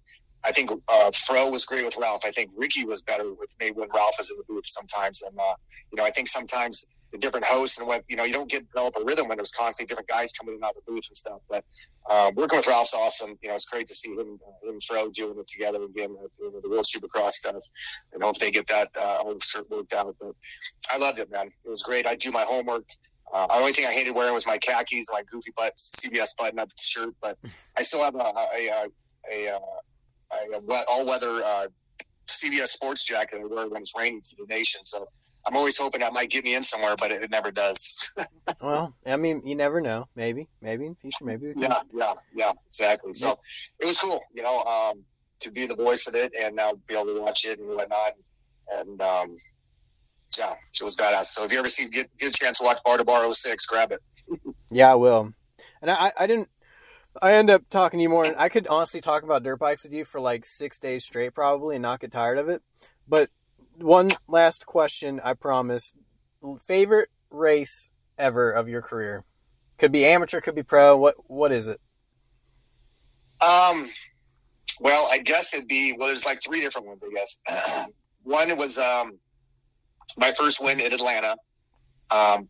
I 0.45 0.53
think 0.53 0.71
uh, 0.71 1.11
Fro 1.13 1.49
was 1.51 1.65
great 1.65 1.85
with 1.85 1.97
Ralph. 2.01 2.23
I 2.25 2.31
think 2.31 2.51
Ricky 2.57 2.85
was 2.85 3.03
better 3.03 3.33
with 3.33 3.55
me 3.61 3.71
when 3.73 3.89
Ralph 3.95 4.15
was 4.19 4.31
in 4.31 4.39
the 4.39 4.45
booth 4.49 4.67
sometimes. 4.67 5.23
And, 5.23 5.39
uh, 5.39 5.55
you 5.93 5.97
know, 5.97 6.05
I 6.05 6.11
think 6.11 6.29
sometimes 6.29 6.87
the 7.13 7.19
different 7.19 7.47
hosts 7.47 7.79
and 7.79 7.89
what 7.89 8.03
you 8.09 8.17
know 8.17 8.25
you 8.25 8.33
don't 8.33 8.51
get 8.51 8.67
develop 8.69 8.95
a 9.01 9.05
rhythm 9.05 9.29
when 9.29 9.39
there's 9.39 9.53
constantly 9.53 9.89
different 9.89 10.09
guys 10.09 10.33
coming 10.33 10.57
in 10.57 10.65
out 10.65 10.77
of 10.77 10.85
the 10.85 10.93
booth 10.93 11.07
and 11.09 11.17
stuff. 11.17 11.41
But 11.49 11.65
um, 12.11 12.35
working 12.37 12.59
with 12.59 12.67
Ralph's 12.67 12.95
awesome. 12.95 13.35
You 13.43 13.49
know, 13.49 13.55
it's 13.55 13.65
great 13.65 13.87
to 13.87 13.95
see 13.95 14.11
him 14.11 14.39
uh, 14.47 14.69
him 14.69 14.81
Fro 14.87 15.11
doing 15.11 15.39
it 15.39 15.47
together 15.47 15.83
again, 15.85 16.17
uh, 16.19 16.29
you 16.39 16.53
know, 16.53 16.61
the 16.61 16.69
World 16.69 16.85
Supercross 16.85 17.31
stuff, 17.31 17.63
and 18.13 18.23
hope 18.23 18.39
they 18.39 18.51
get 18.51 18.67
that 18.69 18.89
uh, 19.01 19.23
all 19.25 19.39
worked 19.71 19.95
out. 19.95 20.15
But 20.21 20.35
I 20.91 20.99
loved 20.99 21.19
it, 21.19 21.31
man. 21.31 21.47
It 21.47 21.69
was 21.69 21.83
great. 21.83 22.07
I 22.07 22.15
do 22.15 22.31
my 22.31 22.45
homework. 22.47 22.85
Uh, 23.33 23.47
the 23.47 23.55
only 23.55 23.73
thing 23.73 23.87
I 23.87 23.93
hated 23.93 24.15
wearing 24.15 24.35
was 24.35 24.47
my 24.47 24.59
khakis, 24.59 25.07
my 25.13 25.23
goofy 25.31 25.53
butt 25.57 25.77
CBS 25.77 26.37
button 26.37 26.59
up 26.59 26.71
shirt, 26.81 27.15
but 27.21 27.37
I 27.77 27.83
still 27.83 28.03
have 28.03 28.15
a 28.15 28.19
a, 28.19 28.69
a, 28.69 28.89
a, 29.33 29.53
a, 29.53 30.59
a 30.59 30.85
all 30.91 31.07
weather 31.07 31.43
uh, 31.45 31.67
CBS 32.27 32.69
sports 32.69 33.05
jacket 33.05 33.41
I 33.43 33.47
wear 33.47 33.69
when 33.69 33.83
it's 33.83 33.95
raining 33.99 34.21
to 34.23 34.37
the 34.37 34.47
nation. 34.47 34.85
So 34.85 35.09
I'm 35.47 35.57
always 35.57 35.79
hoping 35.79 36.01
that 36.01 36.13
might 36.13 36.31
get 36.31 36.45
me 36.45 36.55
in 36.55 36.63
somewhere, 36.63 36.95
but 36.99 37.11
it, 37.11 37.23
it 37.23 37.31
never 37.31 37.51
does. 37.51 38.11
well, 38.63 38.95
I 39.07 39.17
mean, 39.17 39.43
you 39.45 39.55
never 39.57 39.81
know. 39.81 40.07
Maybe, 40.15 40.49
maybe 40.61 40.87
in 40.87 40.95
future, 40.97 41.25
maybe. 41.25 41.55
Yeah, 41.57 41.81
yeah, 41.95 42.13
yeah, 42.35 42.53
exactly. 42.67 43.13
So 43.15 43.29
yeah. 43.29 43.35
it 43.81 43.87
was 43.87 43.99
cool, 43.99 44.19
you 44.35 44.43
know, 44.43 44.63
um, 44.63 45.03
to 45.41 45.51
be 45.51 45.67
the 45.67 45.75
voice 45.75 46.07
of 46.07 46.15
it 46.15 46.33
and 46.39 46.55
now 46.55 46.73
be 46.87 46.95
able 46.95 47.07
to 47.07 47.23
watch 47.23 47.45
it 47.45 47.59
and 47.59 47.69
whatnot. 47.69 48.13
And 48.77 49.01
um, 49.01 49.35
yeah, 50.37 50.53
it 50.79 50.83
was 50.83 50.97
badass. 50.97 51.25
So 51.25 51.45
if 51.45 51.53
you 51.53 51.59
ever 51.59 51.69
see 51.69 51.89
get 51.89 52.09
get 52.19 52.31
a 52.31 52.39
chance 52.39 52.59
to 52.59 52.65
watch 52.65 52.79
Bar 52.85 52.99
to 52.99 53.05
Bar 53.05 53.31
06, 53.31 53.67
grab 53.67 53.93
it. 53.93 54.01
yeah, 54.71 54.93
I 54.93 54.95
will. 54.95 55.33
And 55.81 55.91
I, 55.91 56.13
I 56.19 56.27
didn't. 56.27 56.49
I 57.21 57.35
end 57.35 57.51
up 57.51 57.63
talking 57.71 57.99
to 57.99 58.03
you 58.03 58.09
more, 58.09 58.25
and 58.25 58.37
I 58.37 58.49
could 58.49 58.67
honestly 58.69 59.01
talk 59.01 59.23
about 59.23 59.43
dirt 59.43 59.59
bikes 59.59 59.85
with 59.85 59.93
you 59.93 60.05
for 60.05 60.21
like 60.21 60.45
six 60.45 60.79
days 60.79 61.05
straight, 61.05 61.35
probably, 61.35 61.77
and 61.77 61.83
not 61.83 62.01
get 62.01 62.13
tired 62.13 62.39
of 62.39 62.49
it. 62.49 62.63
But 63.09 63.31
one 63.77 64.11
last 64.29 64.67
question, 64.67 65.21
I 65.25 65.35
promise. 65.35 65.95
Favorite 66.67 67.09
race 67.31 67.91
ever 68.19 68.51
of 68.53 68.69
your 68.69 68.83
career? 68.83 69.25
Could 69.79 69.93
be 69.93 70.05
amateur, 70.05 70.41
could 70.41 70.55
be 70.55 70.63
pro. 70.63 70.97
What 70.97 71.15
what 71.31 71.53
is 71.53 71.69
it? 71.69 71.81
Um, 73.41 73.85
well, 74.81 75.09
I 75.11 75.21
guess 75.25 75.55
it'd 75.55 75.69
be 75.69 75.95
well. 75.97 76.09
There's 76.09 76.27
like 76.27 76.43
three 76.43 76.61
different 76.61 76.89
ones. 76.89 77.03
I 77.03 77.11
guess 77.15 77.89
one 78.25 78.57
was 78.57 78.79
um 78.79 79.13
my 80.17 80.31
first 80.31 80.63
win 80.63 80.81
in 80.81 80.93
Atlanta, 80.93 81.37
um, 82.11 82.49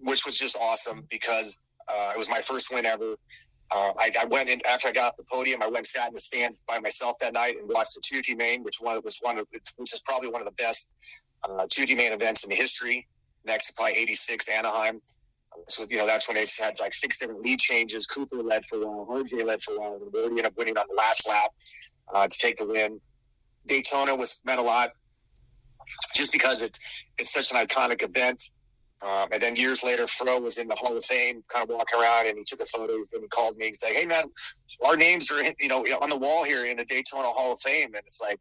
which 0.00 0.24
was 0.24 0.38
just 0.38 0.56
awesome 0.60 1.02
because 1.10 1.56
uh, 1.88 2.12
it 2.14 2.18
was 2.18 2.28
my 2.28 2.40
first 2.40 2.72
win 2.72 2.86
ever. 2.86 3.16
Uh, 3.72 3.92
I, 3.98 4.10
I, 4.20 4.24
went 4.26 4.48
in 4.48 4.58
after 4.68 4.88
I 4.88 4.92
got 4.92 5.12
off 5.12 5.16
the 5.16 5.24
podium. 5.30 5.62
I 5.62 5.68
went 5.68 5.86
sat 5.86 6.08
in 6.08 6.14
the 6.14 6.20
stands 6.20 6.62
by 6.66 6.80
myself 6.80 7.16
that 7.20 7.32
night 7.32 7.56
and 7.56 7.68
watched 7.68 7.94
the 7.94 8.00
2T 8.00 8.36
main, 8.36 8.64
which 8.64 8.78
one 8.80 9.00
was 9.04 9.18
one 9.22 9.38
of 9.38 9.46
which 9.52 9.92
is 9.92 10.02
probably 10.04 10.28
one 10.28 10.42
of 10.42 10.46
the 10.46 10.54
best 10.54 10.90
uh, 11.44 11.66
2T 11.66 11.96
main 11.96 12.12
events 12.12 12.44
in 12.44 12.50
history. 12.50 13.06
Next 13.46 13.68
to 13.68 13.74
probably 13.74 13.96
86 13.96 14.48
Anaheim. 14.48 15.00
So 15.68 15.84
you 15.88 15.98
know 15.98 16.06
that's 16.06 16.28
when 16.28 16.34
they 16.34 16.44
had 16.62 16.74
like 16.80 16.94
six 16.94 17.20
different 17.20 17.42
lead 17.42 17.60
changes. 17.60 18.06
Cooper 18.06 18.42
led 18.42 18.64
for 18.64 18.82
a 18.82 18.86
while, 18.86 19.22
RJ 19.22 19.46
led 19.46 19.60
for 19.62 19.74
a 19.74 19.80
while, 19.80 19.94
and 19.94 20.12
we 20.12 20.24
ended 20.24 20.46
up 20.46 20.56
winning 20.56 20.76
on 20.76 20.84
the 20.88 20.94
last 20.94 21.28
lap 21.28 21.50
uh, 22.12 22.26
to 22.26 22.38
take 22.38 22.56
the 22.56 22.66
win. 22.66 23.00
Daytona 23.66 24.16
was 24.16 24.40
meant 24.44 24.58
a 24.58 24.62
lot 24.62 24.90
just 26.14 26.32
because 26.32 26.62
it's 26.62 26.78
it's 27.18 27.32
such 27.32 27.52
an 27.52 27.66
iconic 27.66 28.02
event. 28.02 28.42
Um, 29.02 29.28
and 29.32 29.40
then 29.40 29.56
years 29.56 29.82
later, 29.82 30.06
Fro 30.06 30.40
was 30.40 30.58
in 30.58 30.68
the 30.68 30.74
Hall 30.74 30.94
of 30.94 31.04
Fame, 31.04 31.42
kind 31.48 31.62
of 31.62 31.74
walking 31.74 31.98
around, 31.98 32.26
and 32.26 32.36
he 32.36 32.44
took 32.44 32.60
a 32.60 32.66
photo. 32.66 32.94
And 32.94 33.22
he 33.22 33.28
called 33.28 33.56
me. 33.56 33.68
And 33.68 33.76
like, 33.82 33.94
"Hey, 33.94 34.04
man, 34.04 34.24
our 34.84 34.96
names 34.96 35.30
are 35.32 35.42
you 35.58 35.68
know 35.68 35.80
on 36.02 36.10
the 36.10 36.18
wall 36.18 36.44
here 36.44 36.66
in 36.66 36.76
the 36.76 36.84
Daytona 36.84 37.28
Hall 37.28 37.54
of 37.54 37.60
Fame." 37.60 37.94
And 37.94 38.02
it's 38.04 38.20
like, 38.20 38.40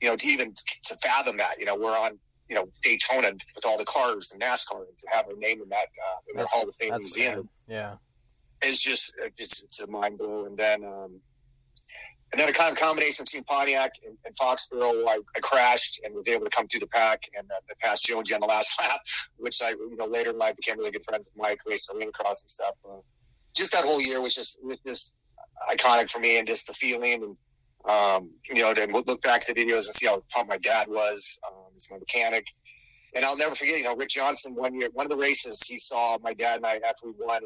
you 0.00 0.08
know, 0.08 0.16
to 0.16 0.26
even 0.26 0.54
to 0.84 0.96
fathom 1.02 1.36
that, 1.36 1.58
you 1.58 1.66
know, 1.66 1.76
we're 1.76 1.96
on 1.96 2.18
you 2.48 2.56
know 2.56 2.66
Daytona 2.82 3.32
with 3.32 3.64
all 3.66 3.78
the 3.78 3.84
cars 3.84 4.32
and 4.32 4.42
NASCAR, 4.42 4.78
and 4.78 4.98
to 4.98 5.08
have 5.12 5.26
our 5.26 5.36
name 5.36 5.62
in 5.62 5.68
that 5.68 5.86
uh, 5.86 6.18
in 6.30 6.36
their 6.36 6.46
Hall 6.46 6.66
of 6.66 6.74
Fame 6.74 6.96
museum, 6.96 7.48
yeah, 7.68 7.94
it's 8.62 8.82
just 8.82 9.14
it's, 9.18 9.62
it's 9.62 9.80
a 9.80 9.86
mind 9.86 10.18
blow. 10.18 10.46
And 10.46 10.56
then 10.56 10.84
um, 10.84 11.20
and 12.32 12.40
then 12.40 12.48
a 12.48 12.52
kind 12.52 12.70
of 12.70 12.78
combination 12.78 13.24
between 13.24 13.42
Pontiac 13.44 13.92
and, 14.06 14.16
and 14.24 14.34
Foxborough, 14.36 15.04
I, 15.08 15.18
I, 15.36 15.40
crashed 15.40 16.00
and 16.04 16.14
was 16.14 16.28
able 16.28 16.44
to 16.44 16.50
come 16.50 16.68
through 16.68 16.80
the 16.80 16.86
pack 16.86 17.24
and 17.36 17.50
uh, 17.50 17.74
passed 17.82 18.06
Jonesy 18.06 18.34
on 18.34 18.40
the 18.40 18.46
last 18.46 18.80
lap, 18.80 19.00
which 19.36 19.60
I, 19.62 19.70
you 19.70 19.96
know, 19.96 20.06
later 20.06 20.30
in 20.30 20.38
life 20.38 20.54
became 20.56 20.78
really 20.78 20.92
good 20.92 21.04
friends 21.04 21.28
with 21.28 21.42
Mike, 21.42 21.58
raced 21.66 21.90
arena 21.92 22.12
cross 22.12 22.42
and 22.42 22.50
stuff. 22.50 22.74
Just 23.56 23.72
that 23.72 23.84
whole 23.84 24.00
year 24.00 24.22
was 24.22 24.34
just 24.34 24.62
was 24.62 24.78
just 24.86 25.14
iconic 25.72 26.08
for 26.08 26.20
me, 26.20 26.38
and 26.38 26.46
just 26.46 26.68
the 26.68 26.72
feeling, 26.72 27.24
and 27.24 27.36
um, 27.92 28.30
you 28.48 28.62
know, 28.62 28.72
to 28.74 28.86
look 29.06 29.22
back 29.22 29.44
to 29.46 29.52
the 29.52 29.64
videos 29.64 29.86
and 29.86 29.94
see 29.94 30.06
how 30.06 30.22
pumped 30.30 30.50
my 30.50 30.58
dad 30.58 30.86
was, 30.88 31.40
um, 31.48 31.72
as 31.74 31.88
my 31.90 31.98
mechanic. 31.98 32.46
And 33.14 33.24
I'll 33.24 33.36
never 33.36 33.56
forget, 33.56 33.76
you 33.78 33.84
know, 33.84 33.96
Rick 33.96 34.10
Johnson 34.10 34.54
one 34.54 34.78
year, 34.78 34.88
one 34.92 35.04
of 35.04 35.10
the 35.10 35.16
races, 35.16 35.64
he 35.66 35.76
saw 35.76 36.16
my 36.22 36.32
dad 36.32 36.58
and 36.58 36.66
I 36.66 36.74
after 36.76 37.06
we 37.06 37.12
won, 37.18 37.42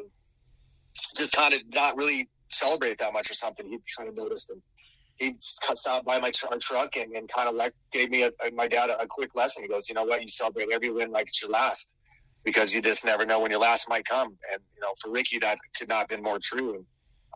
just 1.17 1.33
kind 1.35 1.55
of 1.55 1.61
not 1.73 1.97
really 1.97 2.29
celebrate 2.49 2.99
that 2.99 3.13
much 3.13 3.31
or 3.31 3.33
something. 3.33 3.67
He 3.67 3.79
kind 3.97 4.07
of 4.07 4.15
noticed 4.15 4.51
and 4.51 4.61
he 5.17 5.33
stopped 5.39 6.05
by 6.05 6.19
my 6.19 6.31
tr- 6.31 6.47
our 6.51 6.57
truck 6.57 6.95
and, 6.97 7.15
and 7.15 7.29
kind 7.29 7.47
of 7.47 7.55
like 7.55 7.73
gave 7.91 8.09
me 8.09 8.23
a, 8.23 8.31
my 8.53 8.67
dad 8.67 8.89
a, 8.89 9.01
a, 9.01 9.07
quick 9.07 9.33
lesson. 9.35 9.63
He 9.63 9.69
goes, 9.69 9.87
you 9.87 9.95
know 9.95 10.03
what, 10.03 10.21
you 10.21 10.27
celebrate 10.27 10.69
every 10.71 10.91
win 10.91 11.11
like 11.11 11.27
it's 11.27 11.41
your 11.41 11.51
last 11.51 11.95
because 12.43 12.73
you 12.73 12.81
just 12.81 13.05
never 13.05 13.25
know 13.25 13.39
when 13.39 13.51
your 13.51 13.59
last 13.59 13.89
might 13.89 14.05
come. 14.05 14.27
And 14.27 14.61
you 14.73 14.81
know, 14.81 14.93
for 15.01 15.11
Ricky, 15.11 15.39
that 15.39 15.57
could 15.77 15.89
not 15.89 15.99
have 15.99 16.07
been 16.09 16.21
more 16.21 16.39
true. 16.41 16.75
And 16.75 16.85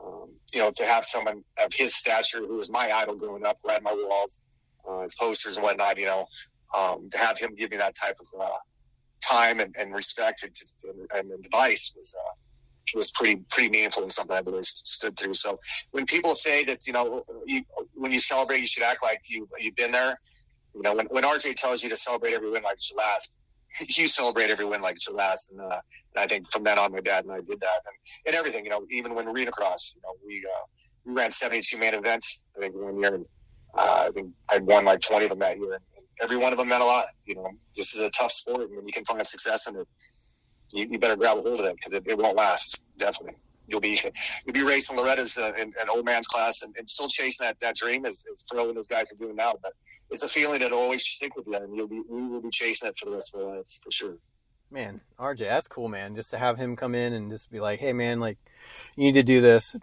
um, 0.06 0.30
you 0.54 0.60
know, 0.60 0.72
to 0.76 0.84
have 0.84 1.04
someone 1.04 1.44
of 1.64 1.74
his 1.74 1.96
stature, 1.96 2.40
who 2.40 2.56
was 2.56 2.72
my 2.72 2.92
idol 2.92 3.16
growing 3.16 3.46
up, 3.46 3.58
read 3.66 3.84
my 3.84 3.94
walls, 3.94 4.42
uh, 4.88 5.02
his 5.02 5.16
posters 5.16 5.58
and 5.58 5.64
whatnot, 5.64 5.98
you 5.98 6.06
know, 6.06 6.26
um, 6.78 7.08
to 7.10 7.18
have 7.18 7.40
him 7.40 7.56
give 7.56 7.72
me 7.72 7.78
that 7.78 7.94
type 8.02 8.16
of 8.20 8.28
uh, 8.40 8.48
time 9.22 9.60
and, 9.60 9.74
and 9.80 9.94
respect 9.94 10.44
and, 10.44 10.54
and, 10.84 11.32
and 11.32 11.46
advice 11.46 11.94
was. 11.96 12.16
Uh, 12.18 12.34
was 12.96 13.12
pretty 13.12 13.42
pretty 13.50 13.70
meaningful 13.70 14.04
and 14.04 14.12
something 14.12 14.36
I've 14.36 14.48
always 14.48 14.70
stood 14.70 15.18
through. 15.18 15.34
So 15.34 15.60
when 15.92 16.06
people 16.06 16.36
say 16.36 16.64
that 16.66 16.88
you 16.88 16.94
know 16.94 17.24
you, 17.46 17.64
when 17.94 18.12
you 18.12 18.20
celebrate, 18.20 18.60
you 18.60 18.68
should 18.68 18.84
act 18.84 19.04
like 19.04 19.22
you 19.28 19.48
you've 19.60 19.76
been 19.76 19.92
there. 19.92 20.18
You 20.76 20.82
know 20.82 20.96
when, 20.96 21.08
when 21.08 21.24
RJ 21.24 21.56
tells 21.56 21.84
you 21.84 21.90
to 21.90 21.96
celebrate 21.96 22.34
every 22.34 22.50
win 22.50 22.64
like 22.64 22.76
it's 22.76 22.92
your 22.92 23.00
last, 23.00 23.40
you 23.98 24.08
celebrate 24.08 24.50
every 24.50 24.66
win 24.66 24.82
like 24.82 24.96
it's 24.96 25.08
your 25.08 25.18
last. 25.18 25.52
And, 25.52 25.62
uh, 25.62 25.80
and 26.16 26.24
I 26.24 26.28
think 26.28 26.50
from 26.52 26.64
then 26.64 26.80
on, 26.80 26.92
my 26.92 27.02
dad 27.02 27.26
and 27.26 27.34
I 27.34 27.42
did 27.42 27.60
that, 27.60 27.82
and, 27.86 28.28
and 28.28 28.36
everything. 28.36 28.64
You 28.64 28.72
know, 28.72 28.86
even 28.92 29.16
when 29.16 29.28
arena 29.28 29.52
cross, 29.52 29.96
you 29.96 30.02
know, 30.02 30.16
we 30.26 30.46
uh, 30.46 30.66
we 31.06 31.14
ran 31.14 31.32
seventy 31.32 31.62
two 31.62 31.78
man 31.78 31.94
events. 31.94 32.46
I 32.58 32.62
think 32.62 32.76
one 32.76 33.00
year, 33.00 33.16
and 33.16 33.26
uh, 33.76 34.06
I 34.08 34.10
think 34.14 34.34
I 34.50 34.60
won 34.60 34.86
like 34.86 35.02
twenty 35.02 35.26
of 35.26 35.30
them 35.30 35.40
that 35.40 35.58
year, 35.58 35.74
and 35.74 35.84
every 36.22 36.38
one 36.38 36.52
of 36.52 36.58
them 36.58 36.70
meant 36.70 36.82
a 36.82 36.86
lot. 36.86 37.06
You 37.26 37.36
know, 37.36 37.50
this 37.76 37.94
is 37.94 38.02
a 38.02 38.12
tough 38.12 38.32
sport, 38.32 38.62
and 38.62 38.76
when 38.76 38.88
you 38.88 38.94
can 38.94 39.06
find 39.06 39.26
success 39.26 39.68
in 39.68 39.76
it 39.76 39.88
you, 40.74 40.88
you 40.92 41.00
better 41.00 41.16
grab 41.16 41.38
a 41.38 41.42
hold 41.42 41.60
of 41.60 41.66
it 41.66 41.76
because 41.76 41.94
it, 41.94 42.04
it, 42.08 42.18
won't 42.18 42.36
last. 42.36 42.84
Definitely, 42.98 43.36
you'll 43.68 43.82
be 43.82 44.00
you'll 44.46 44.54
be 44.54 44.64
racing 44.64 44.98
Loretta's 44.98 45.38
uh, 45.38 45.52
in 45.60 45.74
an 45.80 45.90
old 45.90 46.06
man's 46.06 46.28
class 46.28 46.62
and, 46.64 46.76
and, 46.78 46.90
still 46.90 47.08
chasing 47.08 47.46
that, 47.46 47.60
that 47.60 47.76
dream 47.76 48.06
as, 48.06 48.24
as 48.32 48.44
and 48.52 48.78
those 48.78 48.88
guys 48.88 49.12
are 49.12 49.16
doing 49.16 49.36
now. 49.36 49.56
But 49.62 49.74
it's 50.10 50.24
a 50.24 50.28
feeling 50.28 50.60
that'll 50.60 50.78
always 50.78 51.04
stick 51.04 51.36
with 51.36 51.48
you, 51.48 51.56
and 51.56 51.76
you'll 51.76 51.88
be 51.88 52.02
we 52.10 52.28
will 52.28 52.42
be 52.42 52.50
chasing 52.50 52.90
it 52.90 52.98
for 52.98 53.06
the 53.06 53.12
rest 53.12 53.34
of 53.34 53.42
your 53.42 53.56
lives 53.56 53.80
for 53.84 53.92
sure. 53.92 54.18
Man, 54.72 55.02
RJ, 55.20 55.40
that's 55.40 55.68
cool, 55.68 55.88
man. 55.88 56.16
Just 56.16 56.30
to 56.32 56.38
have 56.38 56.58
him 56.58 56.76
come 56.76 56.94
in 56.94 57.14
and 57.14 57.32
just 57.32 57.52
be 57.52 57.60
like, 57.60 57.80
"Hey, 57.80 57.94
man, 57.94 58.20
like 58.20 58.38
you 58.96 59.04
need 59.04 59.14
to 59.14 59.24
do 59.24 59.42
this." 59.42 59.76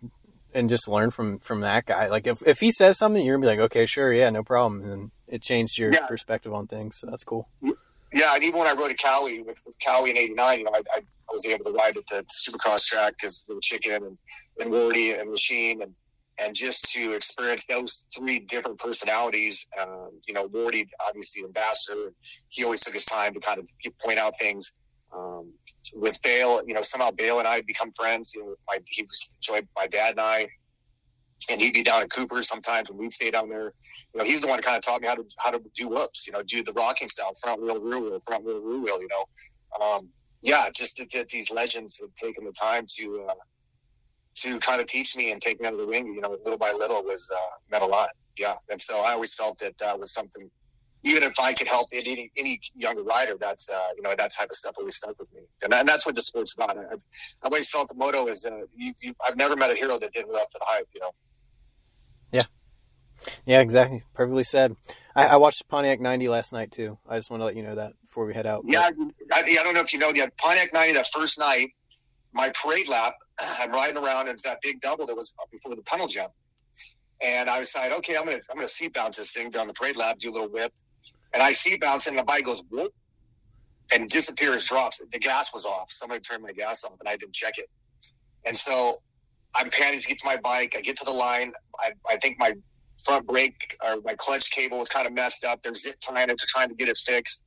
And 0.55 0.71
just 0.71 0.89
learn 0.89 1.11
from 1.11 1.41
from 1.41 1.61
that 1.61 1.85
guy. 1.85 2.09
Like 2.09 2.27
if, 2.27 2.43
if 2.47 2.61
he 2.61 2.73
says 2.73 2.97
something, 2.97 3.23
you're 3.23 3.37
gonna 3.37 3.47
be 3.47 3.51
like, 3.59 3.67
okay, 3.67 3.85
sure, 3.85 4.11
yeah, 4.11 4.31
no 4.31 4.43
problem. 4.43 4.91
And 4.91 5.11
it 5.29 5.43
changed 5.43 5.77
your 5.77 5.93
yeah. 5.93 6.07
perspective 6.07 6.55
on 6.55 6.67
things. 6.67 6.97
So 6.99 7.09
that's 7.09 7.25
cool 7.25 7.47
yeah, 7.61 7.73
and 8.13 8.45
even 8.45 8.61
when 8.61 8.69
I 8.69 8.79
rode 8.79 8.91
at 8.91 8.99
Cowie 8.99 9.43
with, 9.43 9.61
with 9.67 9.77
in 10.09 10.17
'89, 10.17 10.59
you 10.59 10.65
know, 10.65 10.71
I, 10.73 10.79
I, 10.95 11.01
I, 11.01 11.33
was 11.33 11.47
able 11.47 11.65
to 11.65 11.73
ride 11.73 11.97
at 11.97 12.07
the 12.07 12.25
Supercross 12.25 12.87
track 12.87 13.15
because 13.15 13.43
with 13.49 13.61
Chicken 13.63 14.05
and 14.05 14.19
and 14.61 14.73
Wardy 14.73 15.19
and 15.19 15.31
Machine, 15.31 15.83
and 15.83 15.93
and 16.39 16.55
just 16.55 16.93
to 16.93 17.15
experience 17.15 17.67
those 17.67 18.07
three 18.17 18.39
different 18.39 18.79
personalities. 18.79 19.69
Um, 19.81 20.21
you 20.29 20.35
know, 20.35 20.49
Wardy 20.49 20.87
obviously 21.09 21.45
ambassador. 21.45 22.13
He 22.49 22.63
always 22.63 22.81
took 22.81 22.95
his 22.95 23.05
time 23.05 23.35
to 23.35 23.41
kind 23.41 23.59
of 23.59 23.69
point 24.05 24.19
out 24.19 24.33
things. 24.39 24.77
Um, 25.17 25.53
with 25.95 26.21
Bayle, 26.23 26.61
you 26.67 26.75
know, 26.75 26.83
somehow 26.83 27.11
Bayle 27.11 27.39
and 27.39 27.49
I 27.49 27.57
had 27.57 27.67
become 27.67 27.91
friends. 27.93 28.35
You 28.35 28.45
know, 28.45 28.55
my, 28.69 28.79
he 28.87 29.03
was 29.03 29.33
enjoyed 29.37 29.67
my 29.77 29.87
dad 29.87 30.11
and 30.11 30.21
I, 30.21 30.49
and 31.51 31.61
he'd 31.61 31.75
be 31.75 31.83
down 31.83 32.03
at 32.03 32.11
Cooper 32.11 32.43
sometimes 32.43 32.91
when 32.91 32.99
we'd 32.99 33.13
stay 33.13 33.31
down 33.31 33.49
there 33.49 33.73
you 34.17 34.23
know, 34.23 34.27
he 34.27 34.33
was 34.33 34.41
the 34.41 34.49
one 34.49 34.59
who 34.59 34.63
kind 34.63 34.79
of 34.79 34.83
taught 34.83 35.03
me 35.03 35.09
how 35.09 35.15
to 35.15 35.25
how 35.45 35.51
to 35.51 35.61
do 35.75 35.89
whoops. 35.89 36.27
You 36.27 36.33
know, 36.33 36.43
do 36.43 36.63
the 36.63 36.73
rocking 36.73 37.07
style, 37.07 37.33
front 37.35 37.61
wheel, 37.61 37.79
rear 37.79 38.01
wheel, 38.01 38.19
front 38.27 38.47
wheel, 38.47 38.63
rear 38.63 38.81
wheel. 38.81 38.99
You 38.99 39.09
know, 39.11 39.85
um, 39.85 40.09
yeah, 40.43 40.69
just 40.75 40.97
to 40.97 41.07
get 41.07 41.29
these 41.29 41.51
legends 41.51 42.01
have 42.01 42.15
taken 42.15 42.47
the 42.47 42.53
time 42.53 42.87
to 42.97 43.27
uh, 43.29 43.35
to 44.37 44.59
kind 44.61 44.81
of 44.81 44.87
teach 44.87 45.19
me 45.19 45.33
and 45.33 45.43
take 45.43 45.61
me 45.61 45.67
under 45.67 45.77
the 45.77 45.87
wing. 45.87 46.07
You 46.15 46.23
know, 46.23 46.39
little 46.45 46.59
by 46.59 46.73
little 46.73 47.05
was 47.05 47.31
uh, 47.31 47.57
meant 47.71 47.83
a 47.83 47.87
lot. 47.87 48.09
Yeah, 48.39 48.55
and 48.71 48.81
so 48.81 49.05
I 49.05 49.11
always 49.11 49.35
felt 49.35 49.59
that 49.59 49.77
that 49.81 49.99
was 49.99 50.15
something. 50.15 50.51
Even 51.03 51.23
if 51.23 51.35
I 51.39 51.53
could 51.53 51.69
help 51.69 51.89
any 51.93 52.31
any 52.39 52.59
younger 52.75 53.03
rider, 53.03 53.35
that's 53.39 53.71
uh, 53.71 53.79
you 53.97 54.03
know 54.03 54.15
that 54.17 54.31
type 54.31 54.49
of 54.49 54.57
stuff 54.57 54.77
always 54.79 54.97
stuck 54.97 55.19
with 55.19 55.31
me, 55.35 55.43
and, 55.63 55.75
and 55.75 55.87
that's 55.87 56.07
what 56.07 56.15
the 56.15 56.23
sport's 56.23 56.55
about. 56.55 56.79
I, 56.79 56.95
I 56.95 56.97
always 57.45 57.69
felt 57.71 57.89
the 57.89 57.97
motto 57.97 58.29
is 58.29 58.47
uh, 58.47 58.63
you, 58.75 58.95
you, 59.01 59.15
I've 59.29 59.37
never 59.37 59.57
met 59.57 59.71
a 59.71 59.75
hero 59.75 59.99
that 59.99 60.11
didn't 60.15 60.33
live 60.33 60.41
up 60.41 60.49
to 60.49 60.59
the 60.59 60.67
hype. 60.67 60.89
You 60.95 61.03
know. 61.03 61.11
Yeah, 63.45 63.61
exactly. 63.61 64.03
Perfectly 64.15 64.45
said. 64.45 64.77
I, 65.15 65.27
I 65.27 65.37
watched 65.37 65.67
Pontiac 65.69 66.01
90 66.01 66.29
last 66.29 66.53
night 66.53 66.73
too. 66.73 66.99
I 67.09 67.17
just 67.17 67.31
want 67.31 67.41
to 67.41 67.45
let 67.45 67.57
you 67.57 67.63
know 67.63 67.75
that 67.77 67.93
before 68.03 68.27
we 68.27 68.35
head 68.35 68.47
out. 68.47 68.65
Yeah, 68.67 68.91
I, 69.33 69.39
I 69.41 69.63
don't 69.63 69.75
know 69.75 69.81
if 69.81 69.93
you 69.93 69.99
know, 69.99 70.11
yeah, 70.11 70.27
Pontiac 70.37 70.73
90 70.73 70.95
that 70.95 71.07
first 71.13 71.39
night, 71.39 71.69
my 72.33 72.53
parade 72.63 72.89
lap, 72.89 73.15
I'm 73.61 73.73
riding 73.73 73.97
around, 73.97 74.23
and 74.23 74.31
it's 74.31 74.43
that 74.43 74.59
big 74.63 74.81
double 74.81 75.07
that 75.07 75.15
was 75.15 75.35
before 75.51 75.75
the 75.75 75.83
tunnel 75.83 76.07
jump. 76.07 76.31
And 77.23 77.49
I 77.49 77.59
decided, 77.59 77.97
okay, 77.99 78.17
I'm 78.17 78.27
gonna 78.27 78.39
I'm 78.51 78.57
gonna 78.57 78.69
seat 78.69 78.93
bounce 78.93 79.17
this 79.17 79.33
thing 79.33 79.49
down 79.51 79.67
the 79.67 79.73
parade 79.73 79.97
lap, 79.97 80.19
do 80.19 80.31
a 80.31 80.33
little 80.33 80.49
whip, 80.49 80.71
and 81.33 81.43
I 81.43 81.53
seat 81.53 81.81
bounce, 81.81 82.07
and 82.07 82.19
the 82.19 82.25
bike 82.25 82.45
goes 82.45 82.63
whoop, 82.71 82.93
and 83.95 84.07
disappears, 84.09 84.67
drops. 84.67 85.03
The 85.11 85.19
gas 85.19 85.53
was 85.55 85.65
off. 85.65 85.91
Somebody 85.91 86.21
turned 86.21 86.43
my 86.43 86.53
gas 86.53 86.85
off, 86.85 86.93
and 87.01 87.09
I 87.09 87.17
didn't 87.17 87.35
check 87.35 87.55
it. 87.57 87.71
And 88.45 88.55
so 88.55 89.01
I'm 89.55 89.67
panicking 89.67 90.03
to 90.03 90.09
get 90.09 90.19
to 90.21 90.27
my 90.27 90.37
bike. 90.37 90.75
I 90.77 90.83
get 90.83 90.97
to 90.99 91.05
the 91.07 91.13
line. 91.13 91.53
I, 91.79 91.93
I 92.11 92.17
think 92.17 92.39
my 92.39 92.53
front 93.05 93.27
brake 93.27 93.77
or 93.85 93.97
my 94.05 94.15
clutch 94.15 94.51
cable 94.51 94.79
was 94.79 94.89
kind 94.89 95.07
of 95.07 95.13
messed 95.13 95.45
up. 95.45 95.63
They're 95.63 95.75
zip 95.75 95.97
tying 96.01 96.31
it 96.31 96.39
trying 96.39 96.69
to 96.69 96.75
get 96.75 96.89
it 96.89 96.97
fixed. 96.97 97.43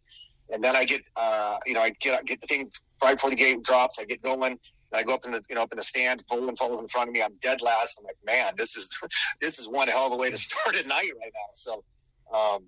And 0.52 0.64
then 0.64 0.76
I 0.76 0.86
get, 0.86 1.02
uh, 1.16 1.58
you 1.66 1.74
know, 1.74 1.82
I 1.82 1.92
get 2.00 2.26
get 2.26 2.42
the 2.42 2.48
thing 2.48 2.70
right 3.04 3.16
before 3.16 3.30
the 3.30 3.36
gate 3.36 3.64
drops. 3.64 4.00
I 4.00 4.06
get 4.06 4.22
going. 4.22 4.58
And 4.92 5.00
I 5.00 5.04
go 5.04 5.14
up 5.14 5.22
in 5.26 5.32
the, 5.32 5.42
you 5.50 5.56
know, 5.56 5.62
up 5.62 5.72
in 5.72 5.76
the 5.78 5.84
stand. 5.84 6.24
Bowling 6.28 6.56
falls 6.56 6.82
in 6.82 6.88
front 6.88 7.10
of 7.10 7.14
me. 7.14 7.22
I'm 7.22 7.36
dead 7.42 7.62
last. 7.62 8.00
I'm 8.00 8.06
like, 8.06 8.18
man, 8.26 8.54
this 8.58 8.76
is 8.76 8.90
this 9.42 9.60
is 9.60 9.70
one 9.70 9.88
hell 9.88 10.08
of 10.08 10.14
a 10.14 10.18
way 10.18 10.32
to 10.32 10.38
start 10.38 10.76
a 10.76 10.88
night 10.88 11.12
right 11.22 11.32
now. 11.34 11.50
So, 11.52 11.84
um, 12.34 12.66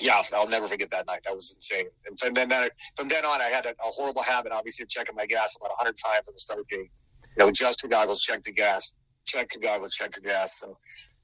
yeah, 0.00 0.22
I'll 0.34 0.48
never 0.48 0.68
forget 0.68 0.90
that 0.90 1.06
night. 1.06 1.20
That 1.24 1.34
was 1.34 1.52
insane. 1.54 1.86
And 2.06 2.18
from 2.18 2.34
then, 2.34 2.50
from 2.96 3.08
then 3.08 3.24
on, 3.24 3.40
I 3.40 3.46
had 3.46 3.66
a, 3.66 3.70
a 3.70 3.90
horrible 3.90 4.22
habit, 4.22 4.52
obviously, 4.52 4.84
of 4.84 4.88
checking 4.88 5.16
my 5.16 5.26
gas 5.26 5.56
about 5.56 5.70
100 5.70 5.96
times 5.96 6.28
on 6.28 6.34
the 6.34 6.38
start 6.38 6.68
gate. 6.68 6.90
You 7.36 7.44
know, 7.44 7.48
adjust 7.48 7.82
your 7.82 7.90
goggles, 7.90 8.20
check 8.20 8.42
the 8.44 8.52
gas, 8.52 8.94
check 9.26 9.48
your 9.54 9.62
goggles, 9.62 9.94
check 9.94 10.14
your 10.16 10.32
gas. 10.32 10.60
So 10.60 10.76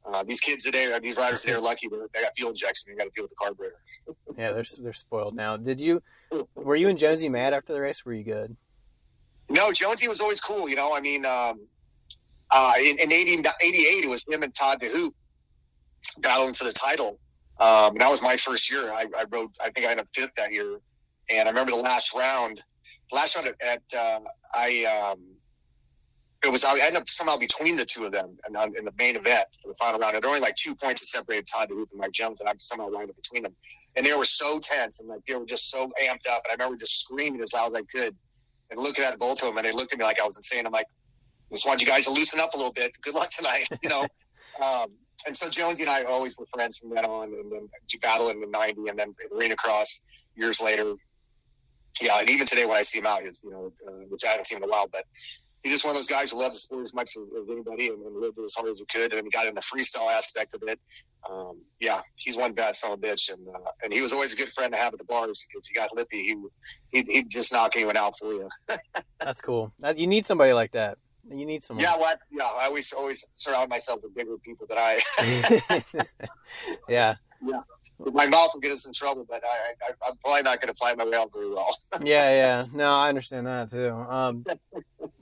uh, 0.06 0.22
these 0.22 0.40
kids 0.40 0.64
today, 0.64 0.96
these 1.02 1.16
riders 1.16 1.42
today 1.42 1.54
are 1.54 1.60
lucky. 1.60 1.88
They 1.88 2.20
got 2.20 2.32
fuel 2.36 2.50
injection. 2.50 2.92
They 2.92 2.96
got 2.96 3.04
to 3.04 3.10
deal 3.14 3.24
with 3.24 3.30
the 3.30 3.36
carburetor. 3.36 3.80
yeah, 4.36 4.52
they're 4.52 4.64
they're 4.82 4.92
spoiled 4.92 5.34
now. 5.34 5.56
Did 5.56 5.80
you? 5.80 6.02
Were 6.54 6.76
you 6.76 6.88
and 6.88 6.98
Jonesy 6.98 7.28
mad 7.28 7.54
after 7.54 7.72
the 7.72 7.80
race? 7.80 8.04
Were 8.04 8.12
you 8.12 8.24
good? 8.24 8.56
No, 9.50 9.72
Jonesy 9.72 10.08
was 10.08 10.20
always 10.20 10.40
cool. 10.40 10.68
You 10.68 10.76
know, 10.76 10.94
I 10.94 11.00
mean, 11.00 11.24
um, 11.24 11.66
uh, 12.50 12.72
in, 12.78 12.98
in 12.98 13.12
80, 13.12 13.40
88, 13.40 14.04
it 14.04 14.08
was 14.08 14.24
him 14.28 14.42
and 14.42 14.54
Todd 14.54 14.80
DeHoop 14.80 15.12
battling 16.20 16.54
for 16.54 16.64
the 16.64 16.72
title. 16.72 17.18
Um, 17.60 17.92
and 17.92 18.00
that 18.00 18.08
was 18.08 18.22
my 18.22 18.36
first 18.36 18.70
year. 18.70 18.92
I, 18.92 19.06
I 19.16 19.24
rode, 19.30 19.50
I 19.64 19.70
think 19.70 19.86
I 19.86 19.90
ended 19.90 20.06
up 20.06 20.08
fifth 20.14 20.34
that 20.36 20.52
year. 20.52 20.78
And 21.30 21.48
I 21.48 21.50
remember 21.50 21.72
the 21.72 21.78
last 21.78 22.14
round, 22.14 22.60
last 23.12 23.36
round 23.36 23.48
at, 23.48 23.54
at 23.62 23.98
uh, 23.98 24.20
I, 24.54 25.12
um, 25.12 25.20
it 26.44 26.50
was, 26.50 26.64
I 26.64 26.78
ended 26.78 26.96
up 26.96 27.08
somehow 27.08 27.36
between 27.36 27.76
the 27.76 27.84
two 27.84 28.04
of 28.04 28.12
them 28.12 28.36
in, 28.48 28.54
in 28.78 28.84
the 28.84 28.92
main 28.98 29.16
event, 29.16 29.46
for 29.62 29.68
the 29.68 29.74
final 29.74 29.98
round. 29.98 30.14
There 30.14 30.20
were 30.22 30.28
only 30.28 30.40
like 30.40 30.54
two 30.56 30.74
points 30.74 31.00
that 31.00 31.06
separated 31.06 31.46
Todd 31.46 31.68
DeHoop 31.70 31.90
and 31.90 32.00
Mike 32.00 32.12
Jones, 32.12 32.40
and 32.40 32.48
I 32.48 32.52
somehow 32.58 32.88
wound 32.90 33.10
up 33.10 33.16
between 33.16 33.42
them. 33.42 33.54
And 33.96 34.04
they 34.04 34.12
were 34.12 34.24
so 34.24 34.58
tense 34.60 35.00
and 35.00 35.08
like 35.08 35.20
they 35.26 35.34
were 35.34 35.46
just 35.46 35.70
so 35.70 35.86
amped 36.02 36.28
up. 36.30 36.42
And 36.44 36.50
I 36.50 36.52
remember 36.52 36.76
just 36.76 37.00
screaming 37.00 37.40
as 37.40 37.54
loud 37.54 37.68
as 37.68 37.74
I 37.74 37.82
could 37.82 38.14
and 38.70 38.80
looking 38.80 39.04
at 39.04 39.18
both 39.18 39.42
of 39.42 39.48
them, 39.48 39.56
and 39.56 39.66
they 39.66 39.72
looked 39.72 39.92
at 39.92 39.98
me 39.98 40.04
like 40.04 40.20
I 40.20 40.24
was 40.24 40.36
insane. 40.36 40.66
I'm 40.66 40.72
like, 40.72 40.86
just 41.52 41.66
want 41.66 41.80
you 41.80 41.86
guys 41.86 42.06
to 42.06 42.12
loosen 42.12 42.40
up 42.40 42.54
a 42.54 42.56
little 42.56 42.72
bit. 42.72 42.92
Good 43.02 43.14
luck 43.14 43.30
tonight, 43.30 43.66
you 43.82 43.88
know. 43.88 44.02
um, 44.62 44.86
and 45.26 45.34
so 45.34 45.48
Jonesy 45.48 45.84
and 45.84 45.90
I 45.90 46.04
always 46.04 46.38
were 46.38 46.46
friends 46.46 46.78
from 46.78 46.90
then 46.90 47.04
on, 47.04 47.32
and 47.32 47.50
then 47.50 47.68
battle 48.02 48.28
in 48.28 48.40
the 48.40 48.46
'90, 48.46 48.88
and 48.88 48.98
then 48.98 49.14
arena 49.34 49.56
cross 49.56 50.04
years 50.34 50.60
later. 50.60 50.94
Yeah, 52.02 52.18
and 52.18 52.28
even 52.28 52.46
today 52.46 52.66
when 52.66 52.76
I 52.76 52.82
see 52.82 52.98
him 52.98 53.06
out, 53.06 53.20
you 53.22 53.50
know, 53.50 53.72
uh, 53.86 54.04
which 54.08 54.22
I 54.24 54.30
haven't 54.30 54.44
seen 54.44 54.58
in 54.58 54.64
a 54.64 54.68
while, 54.68 54.88
but 54.90 55.04
he's 55.64 55.72
just 55.72 55.84
one 55.84 55.92
of 55.92 55.96
those 55.96 56.06
guys 56.06 56.30
who 56.30 56.38
loves 56.38 56.56
the 56.56 56.60
sport 56.60 56.82
as 56.82 56.94
much 56.94 57.16
as, 57.16 57.32
as 57.40 57.50
anybody 57.50 57.88
and, 57.88 58.00
and, 58.02 58.16
lived 58.16 58.38
it 58.38 58.42
as 58.42 58.54
hard 58.54 58.70
as 58.70 58.78
he 58.78 58.86
could. 58.86 59.12
And 59.12 59.24
he 59.24 59.30
got 59.30 59.46
in 59.46 59.54
the 59.54 59.62
freestyle 59.62 60.12
aspect 60.14 60.54
of 60.54 60.62
it. 60.66 60.78
Um, 61.28 61.62
yeah, 61.80 62.00
he's 62.16 62.36
one 62.36 62.52
bad 62.52 62.74
son 62.74 62.92
of 62.92 62.98
a 62.98 63.02
bitch. 63.02 63.32
And, 63.32 63.48
uh, 63.48 63.70
and 63.82 63.92
he 63.92 64.02
was 64.02 64.12
always 64.12 64.34
a 64.34 64.36
good 64.36 64.50
friend 64.50 64.72
to 64.74 64.78
have 64.78 64.92
at 64.92 64.98
the 64.98 65.06
bars 65.06 65.46
because 65.48 65.68
you 65.68 65.74
got 65.74 65.88
Lippy. 65.94 66.18
He, 66.18 66.36
he, 66.90 67.02
he'd 67.12 67.30
just 67.30 67.52
knock 67.52 67.72
anyone 67.76 67.96
out 67.96 68.12
for 68.20 68.32
you. 68.32 68.48
That's 69.20 69.40
cool. 69.40 69.72
You 69.96 70.06
need 70.06 70.26
somebody 70.26 70.52
like 70.52 70.72
that. 70.72 70.98
You 71.26 71.46
need 71.46 71.64
someone. 71.64 71.82
Yeah, 71.82 71.96
well, 71.96 72.14
yeah. 72.30 72.44
I 72.44 72.66
always 72.66 72.92
always 72.92 73.26
surround 73.32 73.70
myself 73.70 74.00
with 74.02 74.14
bigger 74.14 74.36
people 74.38 74.66
than 74.68 74.76
I. 74.78 74.98
yeah. 76.88 77.14
Yeah. 77.42 77.60
My 77.98 78.26
mouth 78.26 78.50
will 78.52 78.60
get 78.60 78.72
us 78.72 78.86
in 78.86 78.92
trouble, 78.92 79.24
but 79.28 79.42
I, 79.44 79.74
I, 79.86 80.08
am 80.10 80.16
probably 80.22 80.42
not 80.42 80.60
going 80.60 80.72
to 80.72 80.74
fly 80.74 80.94
my 80.94 81.04
way 81.04 81.16
out 81.16 81.30
very 81.32 81.48
well. 81.48 81.68
yeah, 82.02 82.30
yeah. 82.30 82.66
No, 82.72 82.92
I 82.92 83.08
understand 83.08 83.46
that 83.46 83.70
too. 83.70 83.90
Um, 83.90 84.44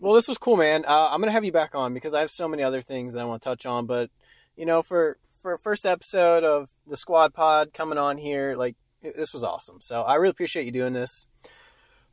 well, 0.01 0.15
this 0.15 0.27
was 0.27 0.39
cool, 0.39 0.57
man. 0.57 0.85
Uh, 0.87 1.09
I'm 1.11 1.21
going 1.21 1.29
to 1.29 1.33
have 1.33 1.45
you 1.45 1.53
back 1.53 1.75
on 1.75 1.93
because 1.93 2.15
I 2.15 2.21
have 2.21 2.31
so 2.31 2.49
many 2.49 2.63
other 2.63 2.81
things 2.81 3.15
that 3.15 3.21
I 3.21 3.25
want 3.25 3.43
to 3.43 3.49
touch 3.49 3.67
on. 3.67 3.87
But 3.87 4.11
you 4.57 4.65
know, 4.65 4.83
for 4.83 5.19
for 5.41 5.59
first 5.59 5.85
episode 5.85 6.45
of 6.45 6.71
the 6.87 6.97
Squad 6.97 7.35
Pod 7.35 7.75
coming 7.75 7.99
on 7.99 8.17
here, 8.17 8.55
like 8.57 8.77
this 9.03 9.35
was 9.35 9.45
awesome. 9.45 9.81
So 9.81 10.03
I 10.03 10.15
really 10.15 10.31
appreciate 10.31 10.65
you 10.65 10.73
doing 10.73 10.95
this. 10.95 11.27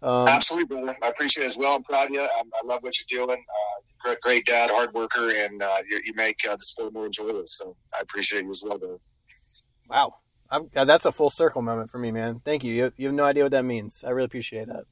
Um, 0.01 0.27
Absolutely, 0.27 0.77
brother. 0.77 0.95
I 1.03 1.09
appreciate 1.09 1.43
it 1.43 1.47
as 1.47 1.57
well. 1.57 1.75
I'm 1.75 1.83
proud 1.83 2.07
of 2.07 2.11
you. 2.11 2.21
I, 2.21 2.25
I 2.25 2.65
love 2.65 2.81
what 2.81 2.93
you're 2.99 3.25
doing. 3.25 3.37
Uh, 3.37 3.81
great, 4.01 4.21
great 4.21 4.45
dad, 4.45 4.69
hard 4.71 4.93
worker, 4.93 5.31
and 5.35 5.61
uh, 5.61 5.67
you, 5.89 6.01
you, 6.05 6.13
make 6.15 6.37
uh, 6.49 6.53
the 6.53 6.61
sport 6.61 6.93
more 6.93 7.05
enjoyable. 7.05 7.43
So 7.45 7.75
I 7.93 8.01
appreciate 8.01 8.43
you 8.43 8.49
as 8.49 8.63
well, 8.65 8.77
brother. 8.77 8.97
Wow. 9.89 10.13
I'm, 10.51 10.69
that's 10.73 11.05
a 11.05 11.11
full 11.11 11.29
circle 11.29 11.61
moment 11.61 11.91
for 11.91 11.99
me, 11.99 12.11
man. 12.11 12.41
Thank 12.43 12.63
you. 12.63 12.73
you. 12.73 12.91
You 12.97 13.07
have 13.07 13.15
no 13.15 13.23
idea 13.23 13.43
what 13.43 13.51
that 13.51 13.65
means. 13.65 14.03
I 14.05 14.09
really 14.11 14.25
appreciate 14.25 14.67
that. 14.67 14.85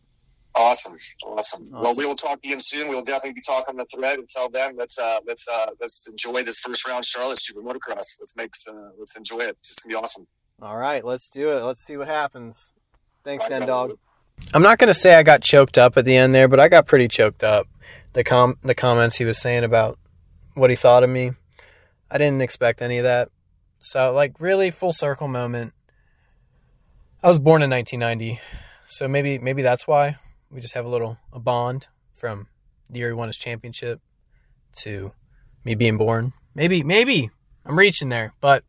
Awesome. 0.56 0.94
awesome, 1.24 1.64
awesome. 1.68 1.72
Well, 1.72 1.96
we 1.96 2.06
will 2.06 2.16
talk 2.16 2.40
again 2.44 2.60
soon. 2.60 2.90
We'll 2.90 3.04
definitely 3.04 3.34
be 3.34 3.42
talking 3.42 3.74
on 3.74 3.78
the 3.78 3.86
thread. 3.96 4.18
Until 4.18 4.50
then, 4.50 4.76
let's 4.76 4.98
uh, 4.98 5.20
let's 5.26 5.48
uh, 5.48 5.68
let's 5.80 6.08
enjoy 6.10 6.44
this 6.44 6.60
first 6.60 6.88
round 6.88 7.06
Charlotte 7.06 7.40
Super 7.40 7.62
Motocross. 7.62 8.20
Let's 8.20 8.36
make 8.36 8.52
uh, 8.70 8.90
let's 8.98 9.18
enjoy 9.18 9.40
it. 9.40 9.58
It's 9.60 9.80
gonna 9.80 9.92
be 9.92 9.96
awesome. 9.96 10.26
All 10.60 10.78
right, 10.78 11.06
let's 11.06 11.30
do 11.30 11.52
it. 11.52 11.64
Let's 11.64 11.84
see 11.84 11.98
what 11.98 12.08
happens. 12.08 12.72
Thanks, 13.24 13.44
right, 13.44 13.60
Den 13.60 13.68
Dog. 13.68 14.00
I'm 14.54 14.64
not 14.64 14.80
going 14.80 14.88
to 14.88 14.94
say 14.94 15.16
I 15.16 15.24
got 15.24 15.42
choked 15.42 15.78
up 15.78 15.98
at 15.98 16.06
the 16.06 16.16
end 16.16 16.34
there, 16.34 16.48
but 16.48 16.60
I 16.60 16.68
got 16.68 16.88
pretty 16.88 17.08
choked 17.08 17.44
up. 17.44 17.68
The 18.14 18.24
com 18.24 18.58
the 18.64 18.74
comments 18.74 19.18
he 19.18 19.26
was 19.26 19.40
saying 19.40 19.64
about 19.64 20.00
what 20.56 20.70
he 20.70 20.76
thought 20.76 21.04
of 21.04 21.10
me, 21.10 21.32
I 22.10 22.18
didn't 22.18 22.42
expect 22.42 22.82
any 22.82 22.98
of 22.98 23.04
that. 23.04 23.30
So 23.88 24.12
like 24.12 24.42
really 24.42 24.70
full 24.70 24.92
circle 24.92 25.30
moment. 25.30 25.72
I 27.24 27.30
was 27.30 27.40
born 27.40 27.62
in 27.62 27.70
1990, 27.70 28.42
so 28.86 29.08
maybe 29.08 29.40
maybe 29.40 29.62
that's 29.62 29.88
why 29.88 30.18
we 30.52 30.60
just 30.60 30.74
have 30.74 30.84
a 30.84 30.90
little 30.90 31.18
a 31.32 31.40
bond 31.40 31.88
from 32.12 32.48
the 32.90 33.00
year 33.00 33.08
he 33.08 33.14
won 33.14 33.30
his 33.30 33.38
championship 33.38 34.02
to 34.80 35.14
me 35.64 35.74
being 35.74 35.98
born. 35.98 36.34
Maybe 36.54 36.84
maybe 36.84 37.32
I'm 37.66 37.80
reaching 37.80 38.10
there, 38.10 38.34
but 38.42 38.66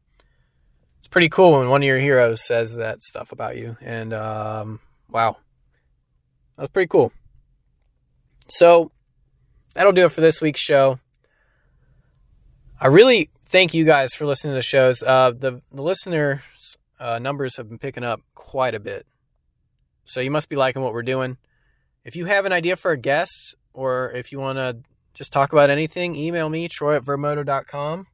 it's 0.99 1.09
pretty 1.09 1.29
cool 1.29 1.51
when 1.51 1.69
one 1.69 1.83
of 1.83 1.87
your 1.89 1.99
heroes 1.99 2.47
says 2.47 2.77
that 2.77 3.03
stuff 3.03 3.33
about 3.33 3.57
you. 3.57 3.77
And 3.81 4.12
um, 4.12 4.79
wow, 5.11 5.37
that 6.55 6.62
was 6.62 6.71
pretty 6.71 6.89
cool. 6.89 7.12
So 8.47 8.93
that'll 9.75 9.91
do 9.91 10.05
it 10.05 10.12
for 10.12 10.21
this 10.21 10.41
week's 10.41 10.61
show. 10.61 11.01
I 12.81 12.87
really 12.87 13.29
thank 13.35 13.74
you 13.74 13.85
guys 13.85 14.14
for 14.14 14.26
listening 14.26 14.53
to 14.53 14.57
the 14.57 14.62
shows. 14.62 15.03
Uh, 15.03 15.33
the 15.33 15.62
the 15.72 15.83
listener 15.83 16.43
uh, 17.01 17.18
numbers 17.18 17.57
have 17.57 17.68
been 17.68 17.79
picking 17.79 18.05
up 18.05 18.20
quite 18.35 18.74
a 18.74 18.81
bit, 18.81 19.07
so 20.05 20.20
you 20.20 20.31
must 20.31 20.49
be 20.49 20.57
liking 20.57 20.83
what 20.83 20.93
we're 20.93 21.03
doing. 21.03 21.39
If 22.05 22.16
you 22.16 22.26
have 22.26 22.45
an 22.45 22.53
idea 22.53 22.76
for 22.76 22.93
a 22.93 22.97
guest, 22.97 23.55
or 23.72 24.12
if 24.12 24.33
you 24.33 24.39
want 24.39 24.59
to 24.59 24.79
just 25.12 25.33
talk 25.33 25.53
about 25.53 25.70
anything, 25.70 26.14
email 26.14 26.49
me 26.49 26.68
troy 26.68 26.97
at 26.97 27.03
vurbmoto.com 27.03 28.07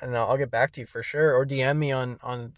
and 0.00 0.16
I'll 0.16 0.36
get 0.36 0.50
back 0.50 0.72
to 0.72 0.80
you 0.80 0.86
for 0.86 1.02
sure. 1.02 1.34
Or 1.34 1.46
DM 1.46 1.78
me 1.78 1.92
on 1.92 2.18
on 2.22 2.52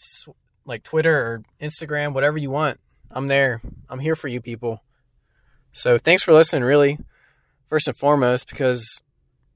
like 0.64 0.82
Twitter 0.82 1.16
or 1.16 1.42
Instagram, 1.60 2.12
whatever 2.12 2.38
you 2.38 2.50
want. 2.50 2.80
I'm 3.10 3.28
there. 3.28 3.60
I'm 3.88 4.00
here 4.00 4.16
for 4.16 4.28
you 4.28 4.40
people. 4.40 4.82
So 5.72 5.98
thanks 5.98 6.22
for 6.22 6.32
listening, 6.32 6.64
really, 6.64 6.98
first 7.66 7.88
and 7.88 7.96
foremost, 7.96 8.48
because 8.48 9.02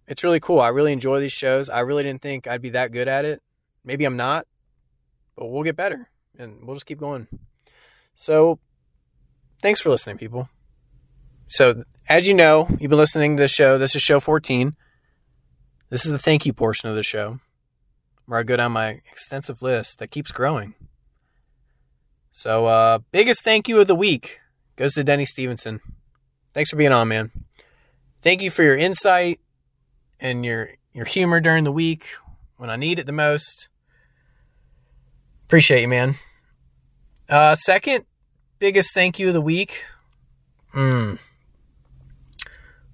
it's 0.07 0.25
really 0.25 0.41
cool. 0.41 0.61
I 0.61 0.69
really 0.69 0.93
enjoy 0.93 1.21
these 1.21 1.33
shows. 1.33 1.69
I 1.69 1.81
really 1.81 2.03
didn't 2.03 2.23
think 2.23 2.47
I'd 2.47 2.63
be 2.63 2.71
that 2.71 2.93
good 2.93 3.09
at 3.09 3.25
it. 3.25 3.43
Maybe 3.85 4.05
I'm 4.05 4.17
not, 4.17 4.47
but 5.37 5.47
we'll 5.47 5.63
get 5.63 5.77
better 5.77 6.09
and 6.39 6.67
we'll 6.67 6.77
just 6.77 6.87
keep 6.87 6.99
going. 6.99 7.29
So 8.15 8.59
thanks 9.61 9.81
for 9.81 9.91
listening, 9.91 10.19
people. 10.19 10.49
So, 11.49 11.85
as 12.09 12.27
you 12.27 12.35
know, 12.35 12.67
you've 12.81 12.91
been 12.91 12.99
listening 12.99 13.37
to 13.37 13.43
the 13.43 13.49
show. 13.49 13.79
This 13.79 13.95
is 13.95 14.03
show 14.03 14.21
14. 14.21 14.75
This 15.91 16.07
is 16.07 16.13
the 16.13 16.19
thank 16.19 16.47
you 16.47 16.53
portion 16.53 16.89
of 16.89 16.97
the 16.97 17.03
show 17.03 17.41
where 18.27 18.41
I 18.41 18.43
go 18.43 18.57
down 18.57 18.73
my 18.73 19.01
extensive 19.11 19.61
list 19.61 19.99
that 19.99 20.11
keeps 20.11 20.33
growing. 20.33 20.75
So, 22.33 22.67
uh, 22.67 23.01
biggest 23.11 23.43
thank 23.43 23.69
you 23.69 23.79
of 23.81 23.87
the 23.87 23.95
week 23.95 24.41
goes 24.77 24.95
to 24.95 25.05
Denny 25.05 25.27
Stephenson. 25.27 25.81
Thanks 26.55 26.71
for 26.71 26.77
being 26.77 26.93
on, 26.93 27.09
man. 27.09 27.31
Thank 28.23 28.41
you 28.41 28.51
for 28.51 28.63
your 28.63 28.77
insight 28.77 29.39
and 30.23 30.47
your 30.47 30.71
your 30.95 31.05
humor 31.05 31.41
during 31.41 31.65
the 31.65 31.73
week 31.73 32.07
when 32.57 32.71
I 32.71 32.77
need 32.77 32.99
it 32.99 33.07
the 33.07 33.13
most. 33.13 33.69
Appreciate 35.45 35.83
you, 35.83 35.89
man. 35.89 36.15
Uh, 37.29 37.55
second 37.55 38.07
biggest 38.59 38.95
thank 38.95 39.19
you 39.19 39.29
of 39.29 39.35
the 39.35 39.41
week. 39.41 39.85
Hmm. 40.73 41.17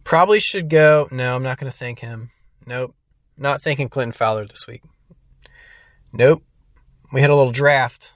Probably 0.03 0.41
should 0.41 0.69
go. 0.69 1.07
No, 1.13 1.37
I'm 1.37 1.43
not 1.43 1.59
going 1.59 1.71
to 1.71 1.77
thank 1.77 2.01
him. 2.01 2.31
Nope. 2.67 2.95
Not 3.37 3.63
thanking 3.63 3.89
Clinton 3.89 4.13
Fowler 4.13 4.47
this 4.47 4.67
week. 4.67 4.83
Nope. 6.13 6.43
we 7.13 7.21
had 7.21 7.31
a 7.31 7.37
little 7.37 7.53
draft 7.53 8.15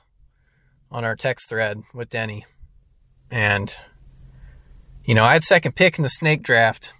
on 0.90 1.04
our 1.04 1.14
text 1.14 1.48
thread 1.48 1.82
with 1.92 2.08
Denny. 2.08 2.46
And, 3.30 3.76
you 5.04 5.14
know, 5.14 5.24
I 5.24 5.34
had 5.34 5.44
second 5.44 5.76
pick 5.76 5.98
in 5.98 6.02
the 6.02 6.08
snake 6.08 6.42
draft. 6.42 6.94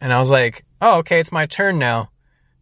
And 0.00 0.12
I 0.12 0.18
was 0.18 0.30
like, 0.30 0.64
oh, 0.80 0.98
okay, 0.98 1.20
it's 1.20 1.32
my 1.32 1.46
turn 1.46 1.78
now. 1.78 2.10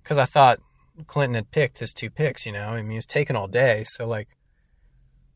Because 0.02 0.18
I 0.18 0.24
thought 0.24 0.60
Clinton 1.06 1.34
had 1.34 1.50
picked 1.50 1.78
his 1.78 1.92
two 1.92 2.10
picks, 2.10 2.46
you 2.46 2.52
know. 2.52 2.68
I 2.68 2.76
mean, 2.76 2.90
he 2.90 2.96
was 2.96 3.06
taking 3.06 3.36
all 3.36 3.48
day. 3.48 3.84
So, 3.86 4.06
like, 4.06 4.28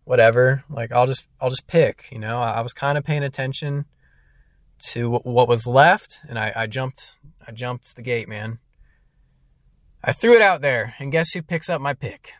whatever. 0.04 0.64
Like, 0.70 0.92
I'll 0.92 1.06
just, 1.06 1.26
I'll 1.40 1.50
just 1.50 1.66
pick, 1.66 2.08
you 2.10 2.18
know. 2.18 2.38
I 2.38 2.60
was 2.62 2.72
kind 2.72 2.96
of 2.96 3.04
paying 3.04 3.22
attention 3.22 3.84
to 4.88 5.10
what 5.10 5.48
was 5.48 5.66
left. 5.66 6.20
And 6.28 6.38
I, 6.38 6.52
I 6.56 6.66
jumped, 6.66 7.18
I 7.46 7.52
jumped 7.52 7.96
the 7.96 8.02
gate, 8.02 8.28
man. 8.28 8.58
I 10.02 10.12
threw 10.12 10.34
it 10.34 10.42
out 10.42 10.62
there. 10.62 10.94
And 10.98 11.12
guess 11.12 11.32
who 11.32 11.42
picks 11.42 11.68
up 11.68 11.80
my 11.80 11.94
pick? 11.94 12.32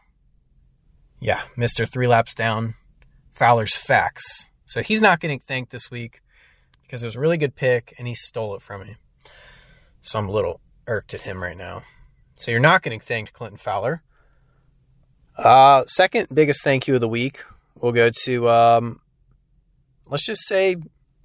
yeah, 1.22 1.42
Mr. 1.56 1.88
Three 1.88 2.08
Laps 2.08 2.34
Down, 2.34 2.74
Fowler's 3.30 3.76
Facts. 3.76 4.48
So 4.66 4.82
he's 4.82 5.00
not 5.00 5.20
getting 5.20 5.38
thanked 5.38 5.70
this 5.70 5.88
week 5.88 6.20
because 6.82 7.04
it 7.04 7.06
was 7.06 7.14
a 7.14 7.20
really 7.20 7.36
good 7.36 7.54
pick 7.54 7.94
and 7.96 8.08
he 8.08 8.14
stole 8.16 8.56
it 8.56 8.62
from 8.62 8.82
me. 8.82 8.96
So 10.02 10.18
I'm 10.18 10.28
a 10.28 10.32
little 10.32 10.60
irked 10.86 11.14
at 11.14 11.22
him 11.22 11.42
right 11.42 11.56
now. 11.56 11.82
So 12.34 12.50
you're 12.50 12.60
not 12.60 12.82
getting 12.82 13.00
thanked, 13.00 13.32
Clinton 13.32 13.58
Fowler. 13.58 14.02
Uh, 15.36 15.84
second 15.86 16.28
biggest 16.32 16.62
thank 16.62 16.86
you 16.86 16.96
of 16.96 17.00
the 17.00 17.08
week 17.08 17.42
will 17.80 17.92
go 17.92 18.10
to, 18.24 18.48
um, 18.48 19.00
let's 20.06 20.26
just 20.26 20.46
say, 20.46 20.76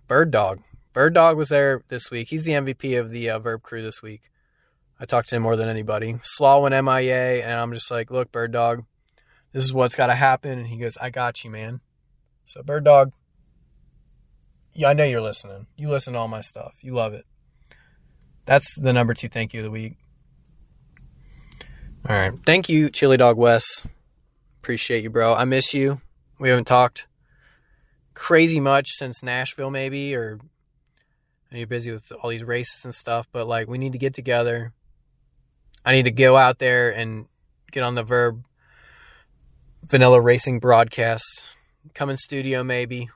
Bird 0.08 0.32
Dog. 0.32 0.62
Bird 0.94 1.14
Dog 1.14 1.38
was 1.38 1.50
there 1.50 1.84
this 1.90 2.10
week. 2.10 2.30
He's 2.30 2.44
the 2.44 2.54
MVP 2.54 3.00
of 3.00 3.10
the 3.10 3.30
uh, 3.30 3.40
Vurb 3.40 3.62
Crew 3.62 3.82
this 3.82 4.02
week. 4.02 4.30
I 5.00 5.06
talked 5.06 5.30
to 5.30 5.36
him 5.36 5.44
more 5.44 5.56
than 5.56 5.70
anybody. 5.70 6.18
Slaw 6.24 6.60
went 6.60 6.74
MIA, 6.74 7.44
and 7.44 7.54
I'm 7.54 7.74
just 7.74 7.92
like, 7.92 8.10
look, 8.10 8.32
Bird 8.32 8.52
Dog, 8.52 8.84
this 9.52 9.64
is 9.64 9.74
what's 9.74 9.96
got 9.96 10.08
to 10.08 10.16
happen. 10.16 10.58
And 10.58 10.68
he 10.68 10.78
goes, 10.78 10.98
I 10.98 11.10
got 11.10 11.44
you, 11.44 11.52
man. 11.52 11.82
So, 12.46 12.64
Bird 12.64 12.86
Dog, 12.86 13.12
yeah, 14.74 14.90
I 14.90 14.94
know 14.94 15.04
you're 15.04 15.22
listening. 15.22 15.68
You 15.76 15.90
listen 15.90 16.14
to 16.14 16.20
all 16.20 16.28
my 16.28 16.42
stuff. 16.42 16.76
You 16.82 16.94
love 16.94 17.14
it. 17.14 17.26
That's 18.48 18.80
the 18.80 18.94
number 18.94 19.14
two 19.14 19.28
thank 19.28 19.54
you 19.54 19.60
of 19.60 19.66
the 19.66 19.72
week. 19.72 19.98
All 22.08 22.16
right. 22.16 22.32
Thank 22.46 22.70
you, 22.70 22.90
Chili 22.90 23.18
Dog 23.18 23.36
Wes. 23.38 23.86
Appreciate 24.62 25.04
you, 25.04 25.10
bro. 25.10 25.36
I 25.36 25.44
miss 25.44 25.74
you. 25.74 26.00
We 26.40 26.48
haven't 26.48 26.66
talked 26.66 27.08
crazy 28.14 28.62
much 28.62 28.88
since 28.92 29.22
Nashville, 29.22 29.70
maybe, 29.70 30.16
or 30.16 30.40
you're 31.52 31.68
busy 31.68 31.92
with 31.92 32.10
all 32.14 32.30
these 32.30 32.44
races 32.44 32.86
and 32.86 32.96
stuff, 32.96 33.28
but 33.34 33.48
like 33.48 33.68
we 33.68 33.78
need 33.78 33.92
to 33.92 33.98
get 33.98 34.14
together. 34.14 34.72
I 35.84 35.92
need 35.92 36.04
to 36.04 36.12
go 36.12 36.38
out 36.38 36.60
there 36.60 36.96
and 36.96 37.28
get 37.72 37.84
on 37.84 37.96
the 37.96 38.04
Vurb 38.04 38.44
vanilla 39.84 40.22
racing 40.22 40.60
broadcast. 40.60 41.48
Come 41.94 42.10
in 42.10 42.16
studio, 42.18 42.64
maybe. 42.64 43.10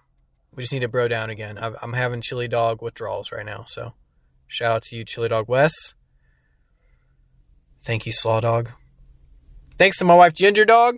We 0.54 0.64
just 0.64 0.74
need 0.74 0.80
to 0.80 0.90
bro 0.90 1.08
down 1.08 1.30
again. 1.30 1.58
I'm 1.58 1.94
having 1.94 2.20
chili 2.20 2.50
dog 2.50 2.82
withdrawals 2.82 3.32
right 3.32 3.46
now. 3.46 3.64
So 3.68 3.94
shout 4.52 4.72
out 4.72 4.84
to 4.84 4.96
you, 4.96 5.06
chili 5.06 5.30
dog 5.30 5.48
Wes. 5.48 5.94
Thank 7.82 8.06
you, 8.06 8.12
Slaw 8.12 8.42
Dog. 8.42 8.72
Thanks 9.78 9.98
to 9.98 10.06
my 10.06 10.14
wife, 10.14 10.34
Ginger 10.34 10.66
Dog. 10.66 10.98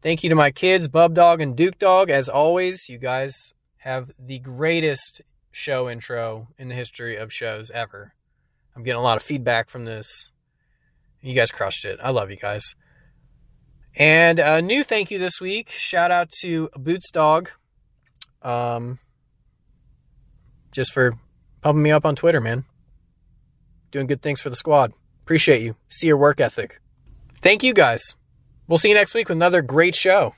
Thank 0.00 0.24
you 0.24 0.30
to 0.30 0.36
my 0.36 0.50
kids, 0.50 0.88
Bub 0.88 1.12
Dog 1.12 1.40
and 1.40 1.54
Duke 1.54 1.78
Dog. 1.78 2.08
As 2.08 2.28
always, 2.28 2.88
you 2.88 2.98
guys 2.98 3.52
have 3.78 4.10
the 4.18 4.38
greatest 4.38 5.20
show 5.50 5.90
intro 5.90 6.48
in 6.56 6.68
the 6.68 6.74
history 6.74 7.16
of 7.16 7.32
shows 7.32 7.70
ever. 7.72 8.14
I'm 8.74 8.84
getting 8.84 9.00
a 9.00 9.02
lot 9.02 9.18
of 9.18 9.22
feedback 9.22 9.68
from 9.68 9.84
this. 9.84 10.30
You 11.20 11.34
guys 11.34 11.50
crushed 11.50 11.84
it. 11.84 11.98
I 12.02 12.10
love 12.10 12.30
you 12.30 12.36
guys. 12.36 12.74
And 13.94 14.38
a 14.38 14.62
new 14.62 14.84
thank 14.84 15.10
you 15.10 15.18
this 15.18 15.40
week. 15.40 15.68
Shout 15.68 16.10
out 16.10 16.30
to 16.40 16.70
Boots 16.74 17.10
Dog. 17.10 17.50
Um, 18.40 18.98
just 20.72 20.92
for 20.92 21.12
pumping 21.62 21.82
me 21.82 21.90
up 21.90 22.04
on 22.04 22.14
Twitter, 22.16 22.40
man. 22.40 22.64
Doing 23.90 24.06
good 24.06 24.22
things 24.22 24.40
for 24.40 24.50
the 24.50 24.56
squad. 24.56 24.92
Appreciate 25.22 25.62
you. 25.62 25.76
See 25.88 26.08
your 26.08 26.16
work 26.16 26.40
ethic. 26.40 26.80
Thank 27.40 27.62
you 27.62 27.72
guys. 27.72 28.14
We'll 28.68 28.78
see 28.78 28.88
you 28.88 28.94
next 28.94 29.14
week 29.14 29.28
with 29.28 29.36
another 29.36 29.62
great 29.62 29.94
show. 29.94 30.34